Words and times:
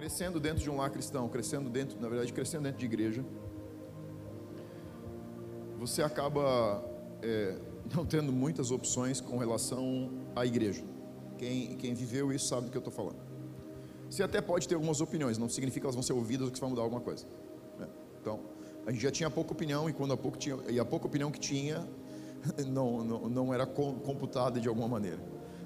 crescendo 0.00 0.40
dentro 0.40 0.62
de 0.62 0.70
um 0.70 0.78
lar 0.78 0.88
cristão, 0.88 1.28
crescendo 1.28 1.68
dentro, 1.68 2.00
na 2.00 2.08
verdade, 2.08 2.32
crescendo 2.32 2.62
dentro 2.62 2.78
de 2.78 2.86
igreja, 2.86 3.22
você 5.78 6.02
acaba 6.02 6.82
é, 7.22 7.58
não 7.94 8.06
tendo 8.06 8.32
muitas 8.32 8.70
opções 8.70 9.20
com 9.20 9.36
relação 9.36 10.10
à 10.34 10.46
igreja. 10.46 10.82
Quem, 11.36 11.76
quem 11.76 11.92
viveu 11.92 12.32
isso 12.32 12.48
sabe 12.48 12.66
do 12.66 12.70
que 12.70 12.78
eu 12.78 12.80
estou 12.80 12.92
falando. 12.92 13.18
Você 14.08 14.22
até 14.22 14.40
pode 14.40 14.66
ter 14.66 14.74
algumas 14.74 15.02
opiniões, 15.02 15.36
não 15.36 15.50
significa 15.50 15.80
que 15.80 15.86
elas 15.86 15.94
vão 15.94 16.02
ser 16.02 16.14
ouvidas 16.14 16.46
ou 16.46 16.50
que 16.50 16.56
você 16.56 16.62
vai 16.62 16.70
mudar 16.70 16.82
alguma 16.82 17.02
coisa. 17.02 17.26
Né? 17.78 17.86
Então, 18.22 18.40
a 18.86 18.92
gente 18.92 19.02
já 19.02 19.10
tinha 19.10 19.28
pouca 19.30 19.52
opinião 19.52 19.88
e 19.90 19.92
quando 19.92 20.14
a 20.14 20.16
pouco 20.16 20.38
tinha, 20.38 20.56
e 20.70 20.80
a 20.80 20.84
pouca 20.84 21.08
opinião 21.08 21.30
que 21.30 21.38
tinha 21.38 21.86
não, 22.66 23.04
não, 23.04 23.28
não 23.28 23.54
era 23.54 23.66
computada 23.66 24.58
de 24.58 24.66
alguma 24.66 24.88
maneira. 24.88 25.20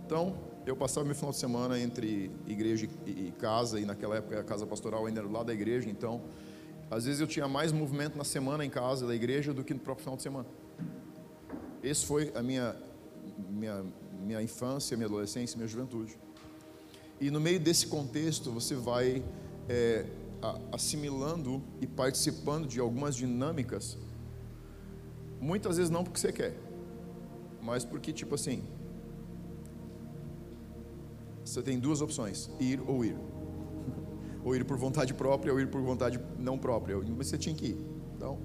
Então, 0.05 0.35
eu 0.67 0.75
passava 0.75 1.05
meu 1.05 1.15
final 1.15 1.31
de 1.31 1.37
semana 1.37 1.79
entre 1.79 2.31
igreja 2.47 2.89
e 3.07 3.33
casa, 3.39 3.79
e 3.79 3.85
naquela 3.85 4.17
época 4.17 4.41
a 4.41 4.45
casa 4.45 4.67
pastoral 4.67 5.07
ainda 5.07 5.21
era 5.21 5.29
do 5.29 5.35
lado 5.35 5.47
da 5.47 5.55
igreja, 5.55 5.91
então, 5.91 6.23
às 6.91 7.05
vezes 7.05 7.21
eu 7.21 7.27
tinha 7.27 7.47
mais 7.47 7.71
movimento 7.73 8.17
na 8.17 8.25
semana 8.25 8.65
em 8.65 8.71
casa 8.71 9.07
da 9.07 9.15
igreja 9.15 9.53
do 9.53 9.63
que 9.63 9.75
no 9.75 9.81
próprio 9.81 10.05
final 10.05 10.17
de 10.17 10.23
semana. 10.23 10.47
Esse 11.83 12.07
foi 12.07 12.33
a 12.35 12.43
minha, 12.43 12.75
minha, 13.51 13.85
minha 14.25 14.43
infância, 14.43 14.97
minha 14.97 15.07
adolescência, 15.07 15.57
minha 15.57 15.69
juventude. 15.69 16.17
E 17.21 17.31
no 17.31 17.41
meio 17.41 17.61
desse 17.61 17.87
contexto, 17.87 18.51
você 18.51 18.75
vai 18.75 19.23
é, 19.69 20.07
assimilando 20.73 21.63
e 21.81 21.87
participando 21.87 22.67
de 22.67 22.81
algumas 22.81 23.15
dinâmicas, 23.15 23.99
muitas 25.41 25.77
vezes 25.77 25.91
não 25.91 26.03
porque 26.03 26.19
você 26.19 26.33
quer, 26.33 26.57
mas 27.63 27.85
porque, 27.85 28.13
tipo 28.13 28.35
assim, 28.35 28.63
você 31.45 31.63
tem 31.63 31.79
duas 31.79 32.01
opções: 32.01 32.51
ir 32.59 32.81
ou 32.87 33.05
ir. 33.05 33.17
ou 34.45 34.55
ir 34.57 34.65
por 34.65 34.77
vontade 34.77 35.13
própria 35.15 35.53
ou 35.53 35.61
ir 35.61 35.69
por 35.69 35.81
vontade 35.83 36.21
não 36.39 36.59
própria. 36.59 36.99
Você 36.99 37.37
tinha 37.37 37.55
que 37.55 37.67
ir. 37.67 37.87
Então, 38.17 38.39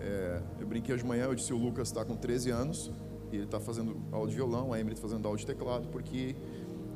é, 0.00 0.42
eu 0.60 0.66
brinquei 0.66 0.94
hoje 0.94 1.02
de 1.02 1.08
manhã, 1.08 1.24
eu 1.24 1.34
disse: 1.34 1.52
o 1.52 1.56
Lucas 1.56 1.88
está 1.88 2.04
com 2.04 2.16
13 2.16 2.50
anos 2.50 2.90
e 3.32 3.36
ele 3.36 3.44
está 3.44 3.60
fazendo 3.60 3.96
aula 4.12 4.28
de 4.28 4.34
violão, 4.34 4.72
a 4.72 4.78
Emily 4.78 4.94
está 4.94 5.08
fazendo 5.08 5.26
aula 5.26 5.38
de 5.38 5.46
teclado, 5.46 5.88
porque 5.88 6.36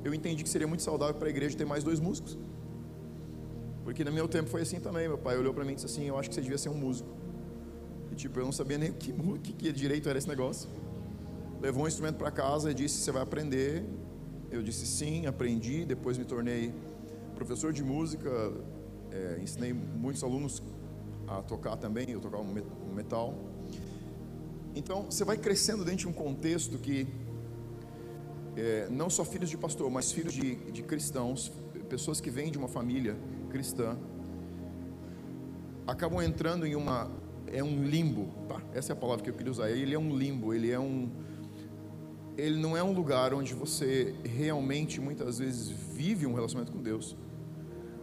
eu 0.05 0.13
entendi 0.15 0.43
que 0.43 0.49
seria 0.49 0.67
muito 0.67 0.83
saudável 0.83 1.15
para 1.15 1.29
a 1.29 1.31
igreja 1.31 1.57
ter 1.57 1.65
mais 1.65 1.83
dois 1.83 2.01
músicos. 2.01 2.39
Porque 3.85 4.05
no 4.05 4.13
meu 4.13 4.29
tempo 4.29 4.51
foi 4.51 4.63
assim 4.63 4.79
também. 4.79 5.09
Meu 5.09 5.17
pai 5.17 5.39
olhou 5.39 5.55
para 5.55 5.65
mim 5.65 5.73
e 5.73 5.75
disse 5.77 5.87
assim: 5.87 6.05
Eu 6.05 6.19
acho 6.19 6.29
que 6.29 6.35
você 6.35 6.43
devia 6.43 6.59
ser 6.59 6.69
um 6.69 6.75
músico. 6.75 7.09
E 8.13 8.15
tipo, 8.15 8.39
eu 8.39 8.45
não 8.45 8.53
sabia 8.53 8.77
nem 8.77 8.93
que, 8.93 9.13
que, 9.43 9.53
que 9.53 9.73
direito 9.73 10.09
era 10.09 10.19
esse 10.19 10.29
negócio. 10.29 10.69
Levou 11.61 11.85
um 11.85 11.89
instrumento 11.89 12.17
para 12.17 12.31
casa 12.31 12.71
e 12.71 12.75
disse: 12.75 12.99
Você 12.99 13.11
vai 13.11 13.23
aprender. 13.23 13.85
Eu 14.51 14.63
disse 14.63 14.87
sim, 14.87 15.27
aprendi. 15.27 15.85
Depois 15.85 16.17
me 16.17 16.25
tornei 16.25 16.73
professor 17.35 17.73
de 17.73 17.83
música. 17.83 18.31
É, 19.11 19.39
ensinei 19.43 19.73
muitos 19.73 20.23
alunos 20.23 20.63
a 21.27 21.43
tocar 21.43 21.77
também. 21.77 22.11
Eu 22.11 22.21
tocava 22.21 22.43
um 22.43 22.95
metal. 22.95 23.35
Então, 24.75 25.05
você 25.05 25.25
vai 25.25 25.37
crescendo 25.37 25.85
dentro 25.85 26.01
de 26.01 26.09
um 26.09 26.13
contexto 26.13 26.79
que 26.79 27.07
é, 28.57 28.89
não 28.91 29.11
só 29.11 29.25
filhos 29.25 29.51
de 29.51 29.57
pastor, 29.57 29.91
mas 29.91 30.13
filhos 30.13 30.33
de, 30.33 30.57
de 30.71 30.83
cristãos, 30.83 31.53
pessoas 31.89 32.21
que 32.21 32.31
vêm 32.31 32.51
de 32.51 32.59
uma 32.59 32.69
família 32.69 33.17
cristã, 33.51 33.97
acabam 35.87 36.23
entrando 36.23 36.67
em 36.67 36.75
uma 36.75 37.11
é 37.53 37.63
um 37.63 37.83
limbo, 37.83 38.29
tá? 38.47 38.61
Essa 38.75 38.93
é 38.93 38.95
a 38.95 38.97
palavra 38.97 39.25
que 39.25 39.31
eu 39.31 39.35
queria 39.35 39.51
usar. 39.51 39.71
Ele 39.71 39.95
é 39.95 39.99
um 39.99 40.17
limbo, 40.17 40.53
ele 40.53 40.71
é 40.71 40.79
um 40.79 41.09
ele 42.39 42.57
não 42.57 42.77
é 42.77 42.83
um 42.83 42.93
lugar 42.93 43.35
onde 43.35 43.53
você 43.53 44.15
realmente 44.25 45.01
muitas 45.01 45.41
vezes 45.41 45.69
vive 45.69 46.25
um 46.25 46.35
relacionamento 46.35 46.73
com 46.73 46.81
Deus, 46.81 47.17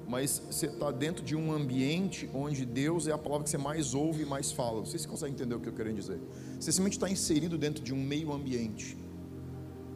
mas 0.06 0.42
você 0.52 0.66
está 0.66 0.92
dentro 0.92 1.24
de 1.24 1.38
um 1.38 1.54
ambiente 1.54 2.30
onde 2.34 2.66
Deus 2.66 3.08
é 3.08 3.14
a 3.14 3.18
palavra 3.18 3.46
que 3.46 3.50
você 3.50 3.58
mais 3.58 3.94
ouve 3.94 4.24
e 4.24 4.26
mais 4.26 4.52
fala. 4.52 4.80
Não 4.80 4.86
sei 4.86 5.00
se 5.00 5.06
você 5.06 5.10
consegue 5.10 5.34
entender 5.34 5.56
o 5.56 5.60
que 5.62 5.70
eu 5.70 5.74
quero 5.74 5.92
dizer. 5.94 6.20
Você 6.60 6.72
simplesmente 6.74 6.98
está 6.98 7.10
inserido 7.10 7.58
dentro 7.58 7.82
de 7.82 7.94
um 7.94 7.98
meio 7.98 8.34
ambiente 8.34 8.98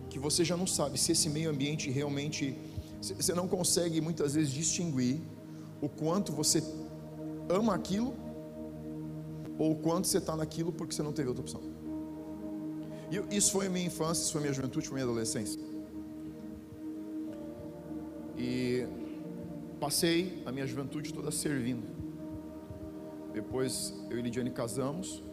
que 0.10 0.18
você 0.18 0.44
já 0.46 0.56
não 0.56 0.66
sabe 0.66 0.98
se 0.98 1.12
esse 1.12 1.30
meio 1.30 1.50
ambiente 1.50 1.92
realmente 1.92 2.56
você 3.02 3.34
não 3.34 3.48
consegue 3.48 4.00
muitas 4.00 4.36
vezes 4.36 4.52
distinguir 4.52 5.20
o 5.82 5.90
quanto 5.90 6.32
você 6.32 6.64
ama 7.50 7.76
aquilo 7.76 8.16
ou 9.58 9.74
o 9.74 9.76
quanto 9.76 10.08
você 10.08 10.18
está 10.18 10.36
naquilo 10.36 10.72
porque 10.72 10.96
você 10.96 11.04
não 11.04 11.12
teve 11.12 11.28
outra 11.28 11.42
opção. 11.42 11.62
E 13.12 13.36
isso 13.36 13.52
foi 13.52 13.68
minha 13.70 13.86
infância, 13.86 14.22
isso 14.24 14.32
foi 14.32 14.42
minha 14.42 14.54
juventude, 14.54 14.88
foi 14.88 14.96
minha 14.96 15.06
adolescência. 15.06 15.60
E 18.38 18.88
passei 19.80 20.42
a 20.46 20.52
minha 20.52 20.68
juventude 20.68 21.14
toda 21.14 21.32
servindo. 21.32 21.84
Depois 23.34 23.94
eu 24.10 24.18
e 24.18 24.22
Lidiane 24.22 24.52
casamos 24.52 25.24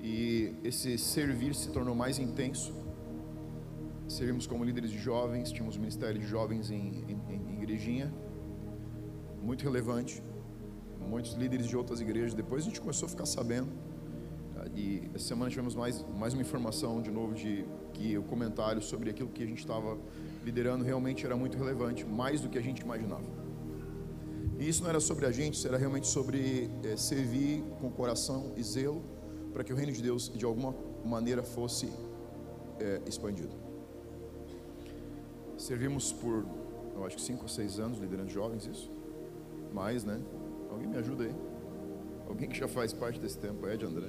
e 0.00 0.54
esse 0.62 0.98
servir 0.98 1.54
se 1.54 1.70
tornou 1.70 1.94
mais 1.94 2.18
intenso. 2.18 2.72
Servimos 4.06 4.46
como 4.46 4.62
líderes 4.64 4.90
de 4.90 4.98
jovens, 4.98 5.50
tínhamos 5.50 5.76
ministério 5.76 6.20
de 6.20 6.26
jovens 6.26 6.70
em, 6.70 7.04
em, 7.08 7.20
em 7.34 7.62
igrejinha, 7.62 8.12
muito 9.42 9.64
relevante. 9.64 10.22
Muitos 11.08 11.32
líderes 11.34 11.66
de 11.66 11.76
outras 11.76 12.00
igrejas. 12.00 12.34
Depois 12.34 12.62
a 12.62 12.66
gente 12.66 12.80
começou 12.80 13.06
a 13.06 13.08
ficar 13.08 13.26
sabendo. 13.26 13.70
E 14.74 15.10
essa 15.14 15.26
semana 15.28 15.50
tivemos 15.50 15.74
mais, 15.74 16.04
mais 16.16 16.32
uma 16.32 16.42
informação 16.42 17.02
de 17.02 17.10
novo 17.10 17.34
de 17.34 17.64
que 17.92 18.16
o 18.16 18.22
comentário 18.22 18.80
sobre 18.82 19.10
aquilo 19.10 19.28
que 19.28 19.42
a 19.42 19.46
gente 19.46 19.58
estava 19.58 19.98
liderando 20.44 20.84
realmente 20.84 21.24
era 21.24 21.36
muito 21.36 21.56
relevante, 21.56 22.04
mais 22.04 22.40
do 22.40 22.48
que 22.48 22.58
a 22.58 22.62
gente 22.62 22.80
imaginava. 22.80 23.24
E 24.58 24.68
isso 24.68 24.82
não 24.82 24.90
era 24.90 25.00
sobre 25.00 25.26
a 25.26 25.32
gente, 25.32 25.66
era 25.66 25.76
realmente 25.76 26.06
sobre 26.06 26.70
é, 26.84 26.96
servir 26.96 27.62
com 27.80 27.90
coração 27.90 28.52
e 28.56 28.62
zelo 28.62 29.02
para 29.52 29.62
que 29.64 29.72
o 29.72 29.76
reino 29.76 29.92
de 29.92 30.02
Deus 30.02 30.32
de 30.34 30.44
alguma 30.44 30.74
maneira 31.04 31.42
fosse 31.42 31.88
é, 32.80 33.00
expandido. 33.06 33.54
Servimos 35.56 36.12
por, 36.12 36.44
eu 36.96 37.04
acho 37.04 37.16
que 37.16 37.22
cinco 37.22 37.42
ou 37.42 37.48
seis 37.48 37.78
anos 37.78 37.98
liderando 37.98 38.30
jovens, 38.30 38.66
isso? 38.66 38.90
Mais, 39.72 40.04
né? 40.04 40.20
Alguém 40.70 40.88
me 40.88 40.96
ajuda 40.96 41.24
aí? 41.24 41.34
Alguém 42.28 42.48
que 42.48 42.58
já 42.58 42.66
faz 42.66 42.92
parte 42.92 43.20
desse 43.20 43.38
tempo, 43.38 43.68
Ed 43.68 43.84
André? 43.84 44.08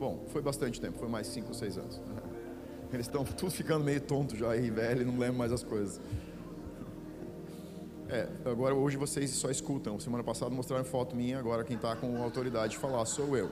Bom, 0.00 0.24
foi 0.28 0.40
bastante 0.40 0.80
tempo, 0.80 0.98
foi 0.98 1.08
mais 1.08 1.26
cinco 1.26 1.48
ou 1.48 1.54
seis 1.54 1.76
anos. 1.76 2.00
Eles 2.90 3.04
estão 3.04 3.22
tudo 3.22 3.50
ficando 3.50 3.84
meio 3.84 4.00
tonto 4.00 4.34
já 4.34 4.50
aí, 4.50 4.70
velho, 4.70 5.04
não 5.04 5.18
lembro 5.18 5.36
mais 5.36 5.52
as 5.52 5.62
coisas. 5.62 6.00
É, 8.08 8.26
agora 8.46 8.74
hoje 8.74 8.96
vocês 8.96 9.28
só 9.28 9.50
escutam. 9.50 10.00
Semana 10.00 10.24
passada 10.24 10.50
mostraram 10.54 10.86
foto 10.86 11.14
minha, 11.14 11.38
agora 11.38 11.64
quem 11.64 11.76
está 11.76 11.94
com 11.94 12.16
autoridade 12.22 12.72
de 12.72 12.78
falar 12.78 13.04
sou 13.04 13.36
eu. 13.36 13.50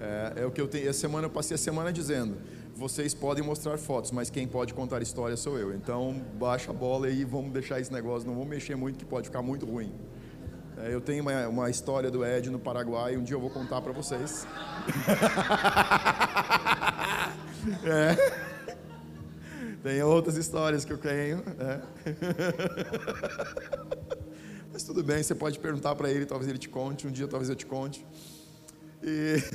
É, 0.00 0.32
é 0.40 0.46
o 0.46 0.50
que 0.50 0.62
eu 0.62 0.66
tenho. 0.66 0.88
Essa 0.88 1.00
semana 1.00 1.26
eu 1.26 1.30
passei 1.30 1.56
a 1.56 1.58
semana 1.58 1.92
dizendo: 1.92 2.38
vocês 2.74 3.12
podem 3.12 3.44
mostrar 3.44 3.76
fotos, 3.76 4.12
mas 4.12 4.30
quem 4.30 4.48
pode 4.48 4.72
contar 4.72 5.02
história 5.02 5.36
sou 5.36 5.58
eu. 5.58 5.74
Então 5.74 6.24
baixa 6.40 6.70
a 6.70 6.74
bola 6.74 7.10
e 7.10 7.22
vamos 7.22 7.52
deixar 7.52 7.78
esse 7.78 7.92
negócio, 7.92 8.26
não 8.26 8.34
vamos 8.34 8.48
mexer 8.48 8.76
muito 8.76 8.98
que 8.98 9.04
pode 9.04 9.28
ficar 9.28 9.42
muito 9.42 9.66
ruim. 9.66 9.92
É, 10.84 10.94
eu 10.94 11.00
tenho 11.00 11.22
uma, 11.22 11.48
uma, 11.48 11.70
história 11.70 12.10
do 12.10 12.22
Ed 12.24 12.50
no 12.50 12.58
Paraguai, 12.58 13.16
um 13.16 13.22
dia 13.22 13.36
eu 13.36 13.40
vou 13.40 13.48
contar 13.48 13.80
para 13.80 13.92
vocês. 13.92 14.44
é. 17.84 18.14
Tem 19.82 20.02
outras 20.02 20.36
histórias 20.36 20.84
que 20.84 20.92
eu 20.92 20.98
tenho. 20.98 21.42
É. 21.58 21.80
Mas 24.72 24.82
tudo 24.82 25.02
bem, 25.02 25.22
você 25.22 25.34
pode 25.34 25.58
perguntar 25.58 25.94
para 25.94 26.10
ele, 26.10 26.26
talvez 26.26 26.50
ele 26.50 26.58
te 26.58 26.68
conte, 26.68 27.06
um 27.06 27.10
dia 27.10 27.26
talvez 27.26 27.48
eu 27.48 27.56
te 27.56 27.64
conte. 27.64 28.04
E 29.02 29.36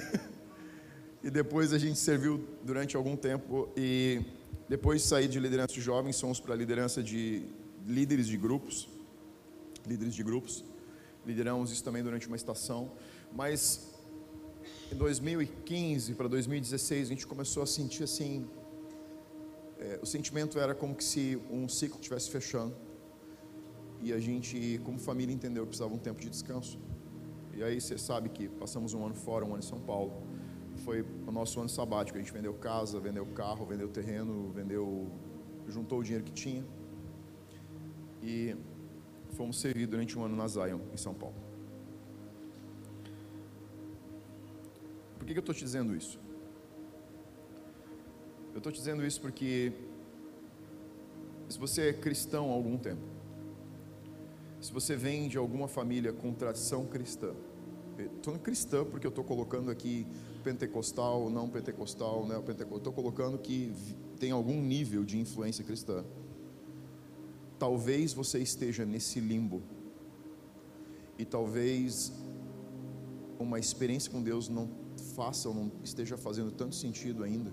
E 1.21 1.29
depois 1.29 1.73
a 1.73 1.77
gente 1.77 1.99
serviu 1.99 2.47
durante 2.63 2.95
algum 2.95 3.15
tempo 3.15 3.67
e 3.75 4.21
depois 4.69 5.01
de 5.01 5.07
sair 5.07 5.27
de 5.27 5.37
liderança 5.37 5.73
de 5.73 5.81
jovens, 5.81 6.19
fomos 6.19 6.39
para 6.39 6.55
liderança 6.55 7.03
de 7.03 7.43
líderes 7.85 8.27
de 8.27 8.37
grupos, 8.37 8.87
líderes 9.85 10.15
de 10.15 10.23
grupos. 10.23 10.63
Lideramos 11.25 11.71
isso 11.71 11.83
também 11.83 12.03
durante 12.03 12.27
uma 12.27 12.35
estação, 12.35 12.91
mas 13.33 13.93
em 14.91 14.95
2015 14.95 16.13
para 16.15 16.27
2016 16.27 17.07
a 17.07 17.09
gente 17.09 17.27
começou 17.27 17.61
a 17.61 17.65
sentir 17.65 18.03
assim, 18.03 18.47
é, 19.77 19.99
o 20.01 20.05
sentimento 20.05 20.59
era 20.59 20.73
como 20.73 20.95
que 20.95 21.03
se 21.03 21.39
um 21.51 21.67
ciclo 21.67 21.97
estivesse 21.99 22.29
fechando 22.29 22.75
e 24.01 24.13
a 24.13 24.19
gente, 24.19 24.79
como 24.85 24.97
família, 24.97 25.33
entendeu 25.33 25.63
que 25.63 25.69
precisava 25.69 25.93
um 25.93 25.97
tempo 25.97 26.21
de 26.21 26.29
descanso. 26.29 26.79
E 27.53 27.61
aí 27.61 27.81
você 27.81 27.97
sabe 27.97 28.29
que 28.29 28.47
passamos 28.47 28.93
um 28.93 29.05
ano 29.05 29.15
fora, 29.15 29.43
um 29.43 29.49
ano 29.49 29.59
em 29.59 29.67
São 29.67 29.79
Paulo 29.79 30.23
foi 30.85 31.05
o 31.27 31.31
nosso 31.31 31.59
ano 31.59 31.67
sabático. 31.67 32.17
A 32.17 32.21
gente 32.21 32.31
vendeu 32.31 32.53
casa, 32.53 32.99
vendeu 32.99 33.25
carro, 33.25 33.65
vendeu 33.65 33.89
terreno, 33.89 34.49
vendeu, 34.53 35.11
juntou 35.67 35.99
o 35.99 36.03
dinheiro 36.03 36.23
que 36.23 36.31
tinha 36.31 36.63
e 38.21 38.55
fomos 39.33 39.59
servir 39.59 39.87
durante 39.87 40.17
um 40.17 40.23
ano 40.23 40.35
na 40.35 40.47
Zion, 40.47 40.79
em 40.93 40.97
São 40.97 41.13
Paulo. 41.13 41.35
Por 45.17 45.25
que, 45.25 45.33
que 45.33 45.39
eu 45.39 45.41
estou 45.41 45.55
te 45.55 45.63
dizendo 45.63 45.95
isso? 45.95 46.19
Eu 48.53 48.57
estou 48.57 48.71
te 48.71 48.77
dizendo 48.77 49.05
isso 49.05 49.21
porque 49.21 49.71
se 51.47 51.57
você 51.57 51.89
é 51.89 51.93
cristão 51.93 52.49
há 52.49 52.53
algum 52.53 52.77
tempo, 52.77 53.01
se 54.61 54.73
você 54.73 54.95
vem 54.95 55.27
de 55.27 55.37
alguma 55.37 55.67
família 55.67 56.11
com 56.11 56.33
tradição 56.33 56.85
cristã, 56.85 57.33
estou 57.97 58.37
cristã 58.39 58.83
porque 58.83 59.07
eu 59.07 59.09
estou 59.09 59.23
colocando 59.23 59.71
aqui 59.71 60.05
pentecostal, 60.43 61.29
não 61.29 61.49
pentecostal, 61.49 62.25
né? 62.25 62.41
Estou 62.75 62.93
colocando 62.93 63.37
que 63.37 63.73
tem 64.19 64.31
algum 64.31 64.61
nível 64.61 65.03
de 65.03 65.17
influência 65.17 65.63
cristã. 65.63 66.03
Talvez 67.59 68.13
você 68.13 68.39
esteja 68.39 68.85
nesse 68.85 69.19
limbo 69.19 69.61
e 71.17 71.25
talvez 71.25 72.13
uma 73.37 73.59
experiência 73.59 74.09
com 74.09 74.23
Deus 74.23 74.47
não 74.47 74.69
faça 75.15 75.49
ou 75.49 75.55
não 75.55 75.71
esteja 75.83 76.17
fazendo 76.17 76.51
tanto 76.51 76.75
sentido 76.75 77.23
ainda 77.23 77.51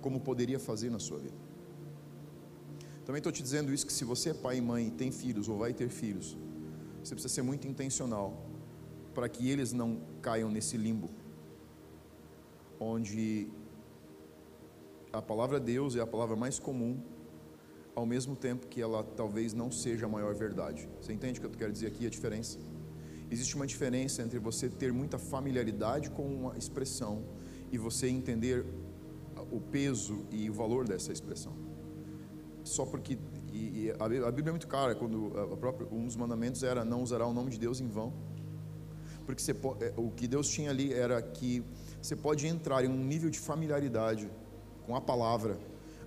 como 0.00 0.20
poderia 0.20 0.58
fazer 0.58 0.90
na 0.90 0.98
sua 0.98 1.18
vida. 1.18 1.36
Também 3.04 3.18
estou 3.18 3.32
te 3.32 3.42
dizendo 3.42 3.72
isso 3.72 3.86
que 3.86 3.92
se 3.92 4.04
você 4.04 4.30
é 4.30 4.34
pai 4.34 4.58
e 4.58 4.60
mãe, 4.60 4.90
tem 4.90 5.12
filhos 5.12 5.48
ou 5.48 5.58
vai 5.58 5.72
ter 5.72 5.88
filhos, 5.88 6.36
você 7.02 7.14
precisa 7.14 7.32
ser 7.32 7.42
muito 7.42 7.66
intencional 7.66 8.44
para 9.14 9.28
que 9.28 9.48
eles 9.48 9.72
não 9.72 10.00
caiam 10.20 10.50
nesse 10.50 10.76
limbo, 10.76 11.10
onde 12.80 13.48
a 15.12 15.20
palavra 15.20 15.60
Deus 15.60 15.94
é 15.94 16.00
a 16.00 16.06
palavra 16.06 16.34
mais 16.34 16.58
comum, 16.58 17.00
ao 17.94 18.06
mesmo 18.06 18.34
tempo 18.34 18.66
que 18.66 18.80
ela 18.80 19.02
talvez 19.02 19.52
não 19.52 19.70
seja 19.70 20.06
a 20.06 20.08
maior 20.08 20.34
verdade. 20.34 20.88
Você 21.00 21.12
entende 21.12 21.38
o 21.38 21.42
que 21.42 21.46
eu 21.46 21.50
quero 21.50 21.72
dizer 21.72 21.88
aqui, 21.88 22.06
a 22.06 22.10
diferença? 22.10 22.58
Existe 23.30 23.54
uma 23.54 23.66
diferença 23.66 24.22
entre 24.22 24.38
você 24.38 24.68
ter 24.68 24.92
muita 24.92 25.18
familiaridade 25.18 26.10
com 26.10 26.26
uma 26.26 26.56
expressão 26.56 27.24
e 27.70 27.78
você 27.78 28.08
entender 28.08 28.64
o 29.50 29.60
peso 29.60 30.26
e 30.30 30.48
o 30.48 30.52
valor 30.52 30.86
dessa 30.86 31.12
expressão 31.12 31.72
só 32.64 32.86
porque 32.86 33.18
e, 33.52 33.86
e 33.86 33.94
a, 33.98 34.30
Bíblia 34.30 34.48
é 34.48 34.52
muito 34.52 34.66
clara 34.66 34.94
quando 34.94 35.32
a 35.38 35.56
própria, 35.56 35.86
um 35.90 36.06
dos 36.06 36.16
mandamentos 36.16 36.62
era 36.62 36.84
não 36.84 37.02
usará 37.02 37.26
o 37.26 37.32
nome 37.32 37.50
de 37.50 37.58
Deus 37.58 37.80
em 37.80 37.88
vão 37.88 38.12
porque 39.26 39.42
você, 39.42 39.52
é, 39.52 39.92
o 39.96 40.10
que 40.10 40.26
Deus 40.26 40.48
tinha 40.48 40.70
ali 40.70 40.92
era 40.92 41.20
que 41.20 41.62
você 42.00 42.16
pode 42.16 42.46
entrar 42.46 42.84
em 42.84 42.88
um 42.88 43.04
nível 43.04 43.30
de 43.30 43.38
familiaridade 43.38 44.30
com 44.86 44.96
a 44.96 45.00
palavra 45.00 45.58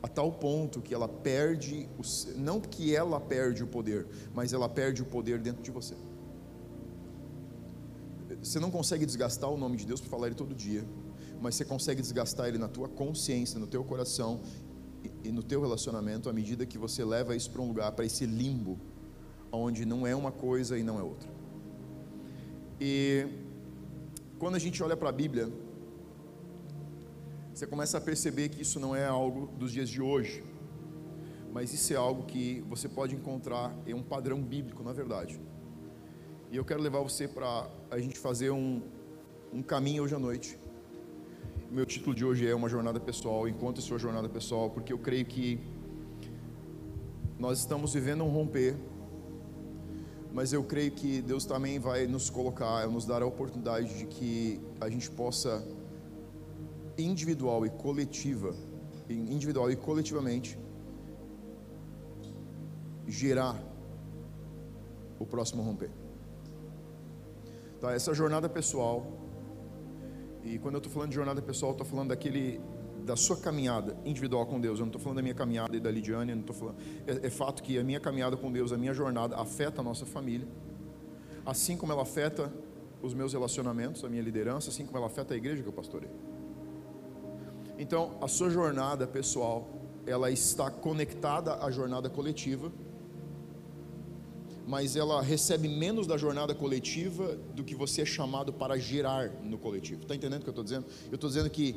a 0.05 0.07
tal 0.07 0.31
ponto 0.31 0.81
que 0.81 0.93
ela 0.93 1.07
perde 1.07 1.89
o, 1.97 2.03
não 2.37 2.61
que 2.61 2.95
ela 2.95 3.19
perde 3.19 3.63
o 3.63 3.67
poder 3.67 4.05
mas 4.33 4.53
ela 4.53 4.69
perde 4.69 5.01
o 5.01 5.05
poder 5.05 5.39
dentro 5.39 5.63
de 5.63 5.71
você 5.71 5.95
você 8.41 8.59
não 8.59 8.69
consegue 8.69 9.05
desgastar 9.05 9.49
o 9.49 9.57
nome 9.57 9.77
de 9.77 9.85
Deus 9.85 9.99
por 9.99 10.09
falar 10.09 10.27
ele 10.27 10.35
todo 10.35 10.53
dia 10.53 10.85
mas 11.41 11.55
você 11.55 11.65
consegue 11.65 12.01
desgastar 12.01 12.47
ele 12.47 12.57
na 12.57 12.67
tua 12.67 12.87
consciência, 12.87 13.59
no 13.59 13.67
teu 13.67 13.83
coração 13.83 14.41
e 15.23 15.31
no 15.31 15.43
teu 15.43 15.61
relacionamento 15.61 16.29
à 16.29 16.33
medida 16.33 16.65
que 16.65 16.77
você 16.77 17.03
leva 17.03 17.35
isso 17.35 17.51
para 17.51 17.61
um 17.61 17.67
lugar, 17.67 17.91
para 17.91 18.05
esse 18.05 18.25
limbo, 18.25 18.79
onde 19.51 19.85
não 19.85 20.05
é 20.05 20.15
uma 20.15 20.31
coisa 20.31 20.77
e 20.77 20.83
não 20.83 20.99
é 20.99 21.03
outra. 21.03 21.29
E 22.79 23.27
quando 24.39 24.55
a 24.55 24.59
gente 24.59 24.81
olha 24.81 24.97
para 24.97 25.09
a 25.09 25.11
Bíblia, 25.11 25.51
você 27.55 27.65
começa 27.65 27.97
a 27.97 28.01
perceber 28.01 28.49
que 28.49 28.61
isso 28.61 28.79
não 28.79 28.95
é 28.95 29.05
algo 29.05 29.47
dos 29.57 29.71
dias 29.71 29.89
de 29.89 30.01
hoje, 30.01 30.43
mas 31.51 31.73
isso 31.73 31.93
é 31.93 31.95
algo 31.95 32.23
que 32.23 32.63
você 32.69 32.87
pode 32.87 33.15
encontrar 33.15 33.73
em 33.87 33.93
um 33.93 34.03
padrão 34.03 34.41
bíblico, 34.41 34.83
na 34.83 34.93
verdade. 34.93 35.39
E 36.51 36.57
eu 36.57 36.65
quero 36.65 36.81
levar 36.81 36.99
você 36.99 37.27
para 37.27 37.67
a 37.89 37.97
gente 37.97 38.19
fazer 38.19 38.51
um, 38.51 38.81
um 39.51 39.63
caminho 39.63 40.03
hoje 40.03 40.13
à 40.13 40.19
noite 40.19 40.59
meu 41.75 41.85
título 41.85 42.15
de 42.15 42.23
hoje 42.23 42.47
é 42.47 42.55
uma 42.55 42.69
jornada 42.69 43.01
pessoal, 43.01 43.49
encontre 43.49 43.81
sua 43.81 43.97
jornada 43.97 44.29
pessoal, 44.29 44.69
porque 44.69 44.93
eu 44.93 44.97
creio 44.97 45.25
que 45.25 45.59
nós 47.37 47.59
estamos 47.59 47.93
vivendo 47.93 48.23
um 48.23 48.29
romper, 48.29 48.77
mas 50.31 50.53
eu 50.53 50.63
creio 50.63 50.91
que 50.91 51.21
Deus 51.21 51.45
também 51.45 51.77
vai 51.77 52.07
nos 52.07 52.29
colocar, 52.29 52.87
nos 52.87 53.05
dar 53.05 53.21
a 53.21 53.25
oportunidade 53.25 53.97
de 53.97 54.05
que 54.05 54.61
a 54.79 54.89
gente 54.89 55.11
possa 55.11 55.67
individual 56.97 57.65
e 57.65 57.69
coletiva, 57.69 58.53
individual 59.09 59.71
e 59.71 59.75
coletivamente 59.75 60.57
gerar 63.07 63.61
o 65.19 65.25
próximo 65.25 65.61
romper. 65.61 65.91
Tá, 67.79 67.93
essa 67.93 68.13
jornada 68.13 68.49
pessoal 68.49 69.05
e 70.43 70.59
quando 70.59 70.75
eu 70.75 70.77
estou 70.77 70.93
falando 70.93 71.09
de 71.09 71.15
jornada 71.15 71.41
pessoal, 71.41 71.71
estou 71.71 71.85
falando 71.85 72.09
daquele 72.09 72.61
da 73.03 73.15
sua 73.15 73.37
caminhada 73.37 73.95
individual 74.05 74.45
com 74.45 74.59
Deus. 74.59 74.79
Eu 74.79 74.85
não 74.85 74.89
estou 74.89 75.01
falando 75.01 75.17
da 75.17 75.21
minha 75.21 75.33
caminhada 75.33 75.75
e 75.75 75.79
da 75.79 75.91
Lidiane. 75.91 76.33
Não 76.33 76.43
tô 76.43 76.53
falando. 76.53 76.77
É, 77.05 77.27
é, 77.27 77.29
fato 77.29 77.61
que 77.61 77.77
a 77.77 77.83
minha 77.83 77.99
caminhada 77.99 78.37
com 78.37 78.51
Deus, 78.51 78.71
a 78.71 78.77
minha 78.77 78.93
jornada 78.93 79.35
afeta 79.35 79.81
a 79.81 79.83
nossa 79.83 80.05
família, 80.05 80.47
assim 81.45 81.77
como 81.77 81.91
ela 81.91 82.03
afeta 82.03 82.51
os 83.01 83.13
meus 83.13 83.33
relacionamentos, 83.33 84.03
a 84.03 84.09
minha 84.09 84.21
liderança, 84.21 84.69
assim 84.69 84.85
como 84.85 84.97
ela 84.97 85.07
afeta 85.07 85.33
a 85.33 85.37
igreja 85.37 85.61
que 85.61 85.69
eu 85.69 85.73
pastorei. 85.73 86.09
Então, 87.77 88.17
a 88.21 88.27
sua 88.27 88.49
jornada 88.49 89.05
pessoal, 89.05 89.67
ela 90.05 90.31
está 90.31 90.69
conectada 90.69 91.55
à 91.63 91.69
jornada 91.71 92.09
coletiva 92.09 92.71
mas 94.67 94.95
ela 94.95 95.21
recebe 95.21 95.67
menos 95.67 96.07
da 96.07 96.17
jornada 96.17 96.55
coletiva 96.55 97.37
do 97.53 97.63
que 97.63 97.75
você 97.75 98.01
é 98.01 98.05
chamado 98.05 98.51
para 98.51 98.77
gerar 98.77 99.29
no 99.43 99.57
coletivo. 99.57 100.01
Está 100.01 100.15
entendendo 100.15 100.41
o 100.41 100.43
que 100.43 100.49
eu 100.49 100.51
estou 100.51 100.63
dizendo? 100.63 100.85
Eu 101.11 101.15
estou 101.15 101.29
dizendo 101.29 101.49
que 101.49 101.75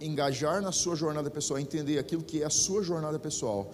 engajar 0.00 0.62
na 0.62 0.72
sua 0.72 0.96
jornada 0.96 1.30
pessoal, 1.30 1.60
entender 1.60 1.98
aquilo 1.98 2.22
que 2.22 2.42
é 2.42 2.46
a 2.46 2.50
sua 2.50 2.82
jornada 2.82 3.18
pessoal, 3.18 3.70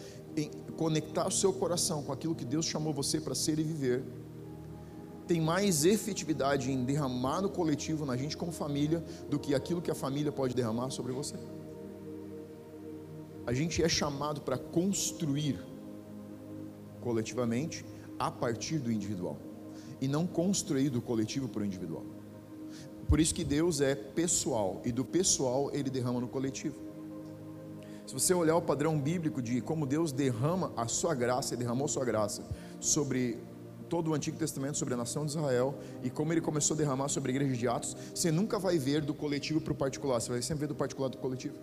conectar 0.76 1.26
o 1.28 1.30
seu 1.30 1.52
coração 1.52 2.02
com 2.02 2.12
aquilo 2.12 2.34
que 2.34 2.44
Deus 2.44 2.66
chamou 2.66 2.92
você 2.92 3.20
para 3.20 3.34
ser 3.34 3.58
e 3.58 3.62
viver, 3.62 4.02
tem 5.28 5.40
mais 5.40 5.84
efetividade 5.84 6.70
em 6.70 6.84
derramar 6.84 7.40
no 7.40 7.48
coletivo, 7.48 8.04
na 8.04 8.16
gente 8.16 8.36
como 8.36 8.50
família, 8.50 9.02
do 9.30 9.38
que 9.38 9.54
aquilo 9.54 9.80
que 9.80 9.90
a 9.90 9.94
família 9.94 10.32
pode 10.32 10.54
derramar 10.54 10.90
sobre 10.90 11.12
você. 11.12 11.36
A 13.46 13.52
gente 13.52 13.82
é 13.82 13.88
chamado 13.88 14.40
para 14.40 14.58
construir 14.58 15.64
coletivamente 17.00 17.84
a 18.18 18.30
partir 18.30 18.78
do 18.78 18.90
individual 18.90 19.38
e 20.00 20.08
não 20.08 20.26
construir 20.26 20.90
do 20.90 21.00
coletivo 21.00 21.48
para 21.48 21.62
o 21.62 21.64
individual. 21.64 22.04
Por 23.08 23.20
isso 23.20 23.32
que 23.32 23.44
Deus 23.44 23.80
é 23.80 23.94
pessoal 23.94 24.82
e 24.84 24.90
do 24.90 25.04
pessoal 25.04 25.70
ele 25.72 25.88
derrama 25.88 26.20
no 26.20 26.26
coletivo. 26.26 26.74
Se 28.04 28.12
você 28.12 28.34
olhar 28.34 28.56
o 28.56 28.62
padrão 28.62 29.00
bíblico 29.00 29.40
de 29.40 29.60
como 29.60 29.86
Deus 29.86 30.10
derrama 30.10 30.72
a 30.76 30.88
sua 30.88 31.14
graça 31.14 31.54
e 31.54 31.56
derramou 31.56 31.86
sua 31.86 32.04
graça 32.04 32.44
sobre 32.80 33.38
todo 33.88 34.10
o 34.10 34.14
Antigo 34.14 34.36
Testamento, 34.36 34.76
sobre 34.76 34.94
a 34.94 34.96
nação 34.96 35.24
de 35.24 35.30
Israel 35.32 35.78
e 36.02 36.10
como 36.10 36.32
ele 36.32 36.40
começou 36.40 36.74
a 36.74 36.78
derramar 36.78 37.08
sobre 37.08 37.30
a 37.30 37.34
igreja 37.36 37.56
de 37.56 37.68
Atos, 37.68 37.96
você 38.12 38.32
nunca 38.32 38.58
vai 38.58 38.78
ver 38.78 39.02
do 39.02 39.14
coletivo 39.14 39.60
para 39.60 39.72
o 39.72 39.76
particular, 39.76 40.20
você 40.20 40.30
vai 40.30 40.42
sempre 40.42 40.62
ver 40.62 40.68
do 40.68 40.74
particular 40.74 41.08
do 41.08 41.18
coletivo. 41.18 41.54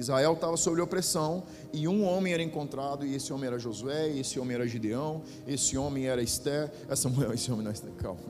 Israel 0.00 0.32
estava 0.32 0.56
sob 0.56 0.80
opressão 0.80 1.44
e 1.72 1.86
um 1.86 2.04
homem 2.04 2.32
era 2.32 2.42
encontrado, 2.42 3.06
e 3.06 3.14
esse 3.14 3.32
homem 3.32 3.46
era 3.46 3.58
Josué, 3.58 4.08
esse 4.16 4.40
homem 4.40 4.54
era 4.54 4.66
Gideão, 4.66 5.22
esse 5.46 5.76
homem 5.76 6.06
era 6.06 6.22
Esther, 6.22 6.72
essa 6.88 7.08
mulher, 7.08 7.32
esse 7.34 7.50
homem 7.52 7.64
não 7.64 7.70
é 7.70 7.74
Esther, 7.74 7.92
calma. 7.92 8.20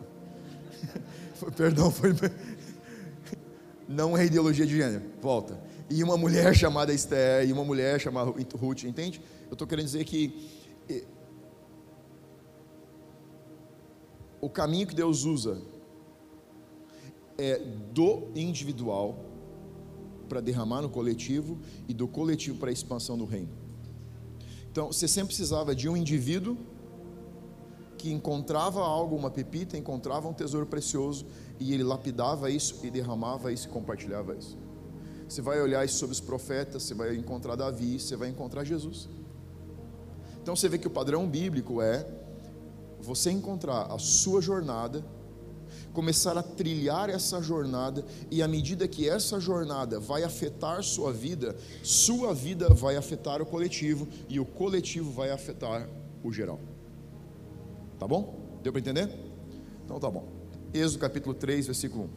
Foi, 1.35 1.51
perdão, 1.51 1.91
foi. 1.91 2.11
Não 3.89 4.17
é 4.17 4.25
ideologia 4.27 4.65
de 4.65 4.77
gênero, 4.77 5.03
volta. 5.21 5.59
E 5.89 6.05
uma 6.05 6.17
mulher 6.17 6.55
chamada 6.55 6.93
Esther, 6.93 7.49
e 7.49 7.53
uma 7.53 7.65
mulher 7.65 7.99
chamada 7.99 8.31
Ruth, 8.31 8.85
entende? 8.85 9.21
Eu 9.49 9.55
estou 9.55 9.67
querendo 9.67 9.87
dizer 9.87 10.05
que 10.05 10.33
o 14.41 14.49
caminho 14.49 14.87
que 14.87 14.95
Deus 14.95 15.25
usa 15.25 15.61
é 17.37 17.59
do 17.93 18.29
individual 18.35 19.30
para 20.31 20.41
derramar 20.41 20.81
no 20.81 20.89
coletivo 20.89 21.59
e 21.89 21.93
do 21.93 22.07
coletivo 22.07 22.59
para 22.59 22.71
a 22.71 22.73
expansão 22.73 23.19
do 23.19 23.25
reino. 23.25 23.51
Então, 24.71 24.87
você 24.87 25.09
sempre 25.09 25.35
precisava 25.35 25.75
de 25.75 25.89
um 25.89 25.97
indivíduo 25.97 26.57
que 27.99 28.13
encontrava 28.13 28.81
algo, 28.81 29.17
uma 29.17 29.31
pepita, 29.31 29.77
encontrava 29.77 30.29
um 30.29 30.33
tesouro 30.33 30.65
precioso 30.65 31.27
e 31.59 31.75
ele 31.75 31.83
lapidava 31.83 32.49
isso 32.49 32.79
e 32.85 32.91
derramava 32.91 33.53
isso 33.53 33.67
e 33.67 33.71
compartilhava 33.71 34.37
isso. 34.37 34.57
Você 35.29 35.43
vai 35.43 35.61
olhar 35.61 35.85
isso 35.85 35.99
sobre 35.99 36.13
os 36.13 36.21
profetas, 36.21 36.85
você 36.85 36.95
vai 36.95 37.17
encontrar 37.17 37.57
Davi, 37.57 37.99
você 37.99 38.17
vai 38.17 38.29
encontrar 38.29 38.65
Jesus. 38.65 39.09
Então 40.41 40.55
você 40.55 40.69
vê 40.69 40.79
que 40.79 40.87
o 40.87 40.91
padrão 40.91 41.29
bíblico 41.29 41.83
é 41.83 42.07
você 43.01 43.31
encontrar 43.31 43.93
a 43.93 43.99
sua 43.99 44.41
jornada 44.41 45.05
começar 45.93 46.37
a 46.37 46.43
trilhar 46.43 47.11
essa 47.11 47.43
jornada, 47.43 48.05
e 48.31 48.43
à 48.43 48.49
medida 48.49 48.87
que 48.87 49.09
essa 49.09 49.41
jornada 49.41 49.99
vai 49.99 50.23
afetar 50.23 50.83
sua 50.83 51.13
vida, 51.13 51.57
sua 51.83 52.35
vida 52.35 52.73
vai 52.73 52.97
afetar 52.97 53.43
o 53.43 53.47
coletivo, 53.47 54.07
e 54.29 54.39
o 54.39 54.45
coletivo 54.45 55.11
vai 55.11 55.31
afetar 55.31 55.89
o 56.23 56.33
geral. 56.33 56.61
Tá 57.99 58.07
bom? 58.07 58.59
Deu 58.63 58.73
para 58.73 58.81
entender? 58.81 59.11
Então 59.85 59.99
tá 59.99 60.11
bom. 60.11 60.29
Êxodo 60.73 61.01
capítulo 61.01 61.35
3, 61.35 61.67
versículo 61.67 62.05
1. 62.05 62.09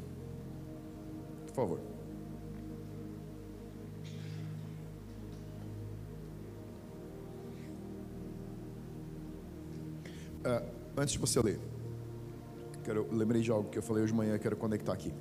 Por 1.47 1.55
favor. 1.55 1.79
Uh, 10.45 10.61
antes 10.97 11.13
de 11.13 11.19
você 11.19 11.41
ler 11.41 11.72
quero, 12.83 13.07
lembrei 13.11 13.41
de 13.41 13.49
algo 13.49 13.69
que 13.69 13.77
eu 13.77 13.83
falei 13.83 14.03
hoje 14.03 14.11
de 14.11 14.17
manhã, 14.17 14.37
quero 14.37 14.57
conectar 14.57 14.93
aqui. 14.93 15.13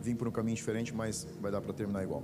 Vim 0.00 0.14
por 0.14 0.28
um 0.28 0.30
caminho 0.30 0.56
diferente, 0.56 0.94
mas 0.94 1.26
vai 1.40 1.50
dar 1.50 1.60
para 1.60 1.72
terminar 1.72 2.02
igual. 2.02 2.22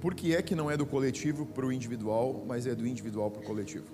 Por 0.00 0.14
que 0.14 0.34
é 0.34 0.42
que 0.42 0.54
não 0.54 0.70
é 0.70 0.76
do 0.76 0.86
coletivo 0.86 1.46
para 1.46 1.66
o 1.66 1.72
individual, 1.72 2.44
mas 2.46 2.66
é 2.66 2.74
do 2.74 2.86
individual 2.86 3.30
para 3.30 3.42
o 3.42 3.44
coletivo? 3.44 3.86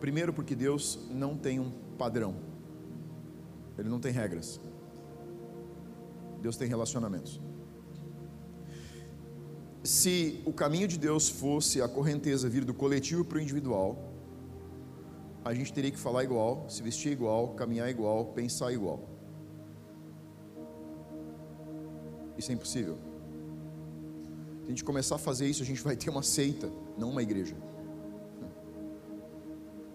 Primeiro, 0.00 0.32
porque 0.32 0.54
Deus 0.54 0.98
não 1.10 1.36
tem 1.36 1.60
um 1.60 1.70
padrão, 1.98 2.34
Ele 3.78 3.88
não 3.88 4.00
tem 4.00 4.12
regras. 4.12 4.60
Deus 6.40 6.56
tem 6.56 6.66
relacionamentos. 6.66 7.40
Se 9.82 10.42
o 10.44 10.52
caminho 10.52 10.88
de 10.88 10.98
Deus 10.98 11.28
fosse 11.28 11.80
a 11.80 11.88
correnteza 11.88 12.48
vir 12.48 12.64
do 12.64 12.74
coletivo 12.74 13.24
para 13.24 13.38
o 13.38 13.40
individual, 13.40 14.09
a 15.44 15.54
gente 15.54 15.72
teria 15.72 15.90
que 15.90 15.98
falar 15.98 16.24
igual, 16.24 16.66
se 16.68 16.82
vestir 16.82 17.12
igual, 17.12 17.48
caminhar 17.54 17.88
igual, 17.88 18.26
pensar 18.26 18.72
igual. 18.72 19.00
Isso 22.36 22.50
é 22.50 22.54
impossível. 22.54 22.98
Se 24.60 24.66
a 24.66 24.68
gente 24.68 24.84
começar 24.84 25.16
a 25.16 25.18
fazer 25.18 25.46
isso, 25.46 25.62
a 25.62 25.66
gente 25.66 25.82
vai 25.82 25.96
ter 25.96 26.10
uma 26.10 26.22
seita, 26.22 26.70
não 26.96 27.10
uma 27.10 27.22
igreja. 27.22 27.56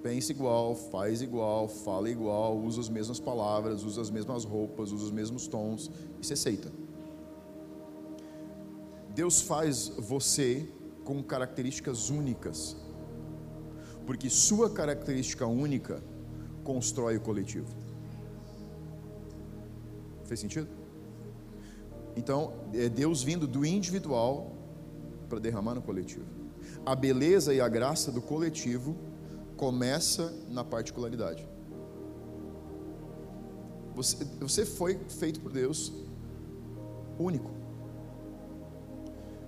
Pensa 0.02 0.32
igual, 0.32 0.76
faz 0.76 1.22
igual, 1.22 1.68
fala 1.68 2.10
igual, 2.10 2.58
usa 2.58 2.82
as 2.82 2.90
mesmas 2.90 3.20
palavras, 3.20 3.84
usa 3.84 4.02
as 4.02 4.10
mesmas 4.10 4.44
roupas, 4.44 4.92
usa 4.92 5.06
os 5.06 5.12
mesmos 5.12 5.48
tons. 5.48 5.90
Isso 6.22 6.34
é 6.34 6.36
seita. 6.36 6.72
Deus 9.16 9.42
faz 9.42 9.88
você 9.98 10.68
com 11.04 11.24
características 11.24 12.10
únicas, 12.10 12.76
porque 14.06 14.30
sua 14.30 14.70
característica 14.70 15.46
única 15.46 16.02
constrói 16.64 17.18
o 17.18 17.22
coletivo. 17.22 17.68
Fez 20.26 20.40
sentido? 20.40 20.68
Então, 22.16 22.54
é 22.74 22.88
Deus 22.88 23.22
vindo 23.22 23.46
do 23.48 23.66
individual 23.66 24.52
para 25.28 25.40
derramar 25.40 25.76
no 25.76 25.82
coletivo. 25.82 26.26
A 26.86 26.96
beleza 26.96 27.54
e 27.54 27.60
a 27.60 27.68
graça 27.68 28.12
do 28.12 28.22
coletivo 28.22 28.96
começa 29.58 30.34
na 30.50 30.64
particularidade. 30.64 31.48
Você, 33.96 34.26
você 34.40 34.66
foi 34.66 35.00
feito 35.08 35.40
por 35.40 35.52
Deus 35.52 35.94
único. 37.18 37.52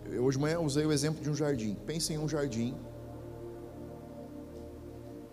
Eu, 0.06 0.24
hoje 0.24 0.38
de 0.38 0.42
manhã 0.42 0.60
usei 0.60 0.86
o 0.86 0.92
exemplo 0.92 1.22
de 1.22 1.30
um 1.30 1.36
jardim. 1.36 1.76
Pense 1.86 2.14
em 2.14 2.18
um 2.18 2.30
jardim. 2.30 2.76